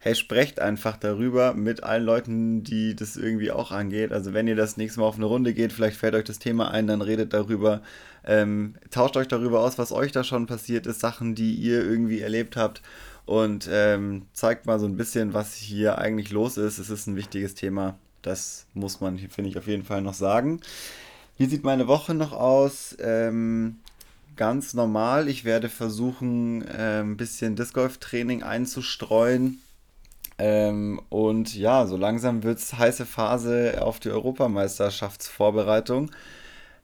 hey, 0.00 0.14
sprecht 0.14 0.60
einfach 0.60 0.96
darüber 0.96 1.52
mit 1.54 1.82
allen 1.84 2.04
Leuten, 2.04 2.64
die 2.64 2.96
das 2.96 3.16
irgendwie 3.16 3.52
auch 3.52 3.70
angeht. 3.70 4.12
Also 4.12 4.32
wenn 4.32 4.48
ihr 4.48 4.56
das 4.56 4.78
nächste 4.78 5.00
Mal 5.00 5.06
auf 5.06 5.16
eine 5.16 5.26
Runde 5.26 5.52
geht, 5.54 5.72
vielleicht 5.72 5.98
fällt 5.98 6.14
euch 6.14 6.24
das 6.24 6.38
Thema 6.38 6.70
ein, 6.70 6.86
dann 6.86 7.02
redet 7.02 7.34
darüber. 7.34 7.82
Ähm, 8.24 8.76
tauscht 8.90 9.16
euch 9.18 9.28
darüber 9.28 9.60
aus, 9.60 9.78
was 9.78 9.92
euch 9.92 10.10
da 10.10 10.24
schon 10.24 10.46
passiert 10.46 10.86
ist, 10.86 11.00
Sachen, 11.00 11.34
die 11.34 11.54
ihr 11.54 11.84
irgendwie 11.84 12.20
erlebt 12.20 12.56
habt 12.56 12.80
und 13.26 13.68
ähm, 13.70 14.26
zeigt 14.32 14.66
mal 14.66 14.80
so 14.80 14.86
ein 14.86 14.96
bisschen, 14.96 15.34
was 15.34 15.54
hier 15.54 15.98
eigentlich 15.98 16.30
los 16.30 16.56
ist. 16.56 16.78
Es 16.78 16.88
ist 16.88 17.06
ein 17.06 17.16
wichtiges 17.16 17.54
Thema. 17.54 17.98
Das 18.22 18.66
muss 18.74 19.00
man, 19.00 19.18
finde 19.18 19.50
ich, 19.50 19.58
auf 19.58 19.66
jeden 19.66 19.84
Fall 19.84 20.02
noch 20.02 20.14
sagen. 20.14 20.60
Wie 21.38 21.46
sieht 21.46 21.64
meine 21.64 21.88
Woche 21.88 22.14
noch 22.14 22.32
aus? 22.32 22.96
Ähm, 23.00 23.78
ganz 24.36 24.74
normal. 24.74 25.28
Ich 25.28 25.44
werde 25.44 25.68
versuchen, 25.68 26.66
äh, 26.66 27.00
ein 27.00 27.16
bisschen 27.16 27.56
Disc 27.56 27.74
Golf 27.74 27.98
Training 27.98 28.42
einzustreuen 28.42 29.60
ähm, 30.40 31.00
und 31.10 31.54
ja, 31.54 31.86
so 31.86 31.98
langsam 31.98 32.42
wird 32.42 32.58
es 32.58 32.78
heiße 32.78 33.04
Phase 33.04 33.82
auf 33.82 34.00
die 34.00 34.08
Europameisterschaftsvorbereitung. 34.08 36.10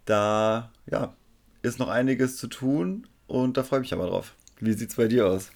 Da 0.04 0.70
ja, 0.90 1.14
ist 1.62 1.78
noch 1.78 1.88
einiges 1.88 2.36
zu 2.36 2.48
tun 2.48 3.06
und 3.26 3.56
da 3.56 3.64
freue 3.64 3.80
ich 3.80 3.84
mich 3.84 3.94
aber 3.94 4.08
drauf. 4.08 4.34
Wie 4.60 4.74
sieht 4.74 4.90
es 4.90 4.96
bei 4.96 5.08
dir 5.08 5.26
aus? 5.26 5.52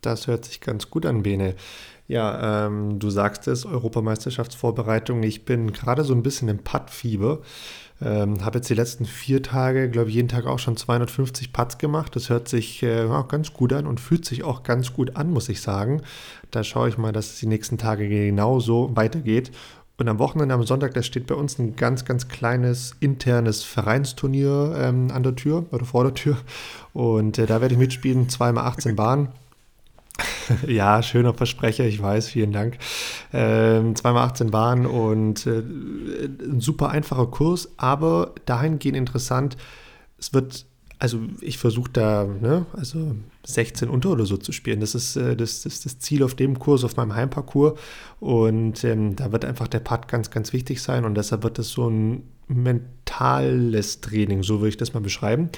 Das 0.00 0.28
hört 0.28 0.44
sich 0.44 0.60
ganz 0.60 0.88
gut 0.88 1.06
an, 1.06 1.24
Bene. 1.24 1.56
Ja, 2.08 2.66
ähm, 2.66 2.98
du 2.98 3.10
sagst 3.10 3.48
es, 3.48 3.66
Europameisterschaftsvorbereitung. 3.66 5.22
Ich 5.22 5.44
bin 5.44 5.72
gerade 5.72 6.04
so 6.04 6.14
ein 6.14 6.22
bisschen 6.22 6.48
im 6.48 6.58
Putt-Fieber. 6.58 7.40
Ähm, 8.00 8.44
habe 8.44 8.58
jetzt 8.58 8.68
die 8.68 8.74
letzten 8.74 9.06
vier 9.06 9.42
Tage, 9.42 9.90
glaube 9.90 10.10
ich, 10.10 10.16
jeden 10.16 10.28
Tag 10.28 10.46
auch 10.46 10.58
schon 10.58 10.76
250 10.76 11.52
Putts 11.52 11.78
gemacht. 11.78 12.14
Das 12.14 12.28
hört 12.28 12.46
sich 12.48 12.82
äh, 12.82 13.08
ganz 13.28 13.54
gut 13.54 13.72
an 13.72 13.86
und 13.86 14.00
fühlt 14.00 14.24
sich 14.24 14.44
auch 14.44 14.62
ganz 14.62 14.92
gut 14.92 15.16
an, 15.16 15.30
muss 15.30 15.48
ich 15.48 15.60
sagen. 15.62 16.02
Da 16.50 16.62
schaue 16.62 16.90
ich 16.90 16.98
mal, 16.98 17.12
dass 17.12 17.32
es 17.32 17.40
die 17.40 17.46
nächsten 17.46 17.78
Tage 17.78 18.08
genauso 18.08 18.94
weitergeht. 18.94 19.50
Und 19.98 20.08
am 20.08 20.18
Wochenende, 20.18 20.54
am 20.54 20.62
Sonntag, 20.62 20.92
da 20.92 21.02
steht 21.02 21.26
bei 21.26 21.34
uns 21.34 21.58
ein 21.58 21.74
ganz, 21.74 22.04
ganz 22.04 22.28
kleines 22.28 22.94
internes 23.00 23.62
Vereinsturnier 23.64 24.74
ähm, 24.76 25.10
an 25.10 25.22
der 25.22 25.34
Tür 25.34 25.64
oder 25.70 25.86
vor 25.86 26.04
der 26.04 26.12
Tür. 26.12 26.36
Und 26.92 27.38
äh, 27.38 27.46
da 27.46 27.62
werde 27.62 27.74
ich 27.74 27.80
mitspielen, 27.80 28.28
zweimal 28.28 28.66
18 28.66 28.94
Bahnen. 28.94 29.28
ja, 30.66 31.02
schöner 31.02 31.34
Versprecher, 31.34 31.84
ich 31.84 32.00
weiß, 32.00 32.28
vielen 32.28 32.52
Dank. 32.52 32.78
Ähm, 33.32 33.94
zweimal 33.96 34.26
18 34.28 34.50
Bahnen 34.50 34.86
und 34.86 35.46
äh, 35.46 35.58
ein 35.60 36.60
super 36.60 36.90
einfacher 36.90 37.26
Kurs, 37.26 37.70
aber 37.76 38.34
dahingehend 38.46 38.96
interessant, 38.96 39.56
es 40.18 40.32
wird 40.32 40.66
also 40.98 41.20
ich 41.40 41.58
versuche 41.58 41.90
da, 41.92 42.24
ne, 42.24 42.66
also 42.72 43.16
16 43.44 43.88
unter 43.88 44.10
oder 44.10 44.26
so 44.26 44.36
zu 44.36 44.52
spielen. 44.52 44.80
Das 44.80 44.94
ist 44.94 45.16
äh, 45.16 45.36
das, 45.36 45.62
das, 45.62 45.82
das 45.82 45.98
Ziel 45.98 46.22
auf 46.22 46.34
dem 46.34 46.58
Kurs, 46.58 46.84
auf 46.84 46.96
meinem 46.96 47.14
Heimparcours. 47.14 47.78
Und 48.18 48.82
ähm, 48.84 49.14
da 49.14 49.30
wird 49.32 49.44
einfach 49.44 49.68
der 49.68 49.80
Putt 49.80 50.08
ganz, 50.08 50.30
ganz 50.30 50.52
wichtig 50.52 50.80
sein. 50.82 51.04
Und 51.04 51.14
deshalb 51.14 51.42
wird 51.42 51.58
das 51.58 51.68
so 51.68 51.88
ein 51.88 52.22
mentales 52.48 54.00
Training, 54.00 54.42
so 54.42 54.60
würde 54.60 54.70
ich 54.70 54.76
das 54.76 54.94
mal 54.94 55.00
beschreiben. 55.00 55.50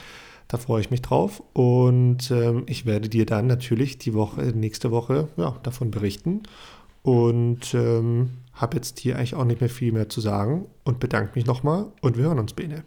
Da 0.48 0.56
freue 0.56 0.80
ich 0.80 0.90
mich 0.90 1.02
drauf. 1.02 1.42
Und 1.52 2.30
ähm, 2.30 2.64
ich 2.66 2.86
werde 2.86 3.08
dir 3.08 3.26
dann 3.26 3.46
natürlich 3.46 3.98
die 3.98 4.14
Woche, 4.14 4.40
nächste 4.42 4.90
Woche, 4.90 5.28
ja, 5.36 5.56
davon 5.62 5.90
berichten. 5.90 6.42
Und 7.02 7.74
ähm, 7.74 8.30
habe 8.54 8.76
jetzt 8.76 8.98
hier 8.98 9.16
eigentlich 9.16 9.34
auch 9.34 9.44
nicht 9.44 9.60
mehr 9.60 9.70
viel 9.70 9.92
mehr 9.92 10.08
zu 10.08 10.20
sagen 10.20 10.66
und 10.84 11.00
bedanke 11.00 11.32
mich 11.36 11.46
nochmal 11.46 11.86
und 12.02 12.16
wir 12.16 12.24
hören 12.24 12.38
uns, 12.38 12.54
Bene. 12.54 12.84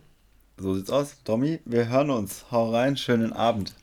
So 0.57 0.75
sieht's 0.75 0.91
aus. 0.91 1.15
Tommy, 1.23 1.59
wir 1.65 1.89
hören 1.89 2.11
uns. 2.11 2.45
Hau 2.51 2.71
rein, 2.71 2.97
schönen 2.97 3.33
Abend. 3.33 3.73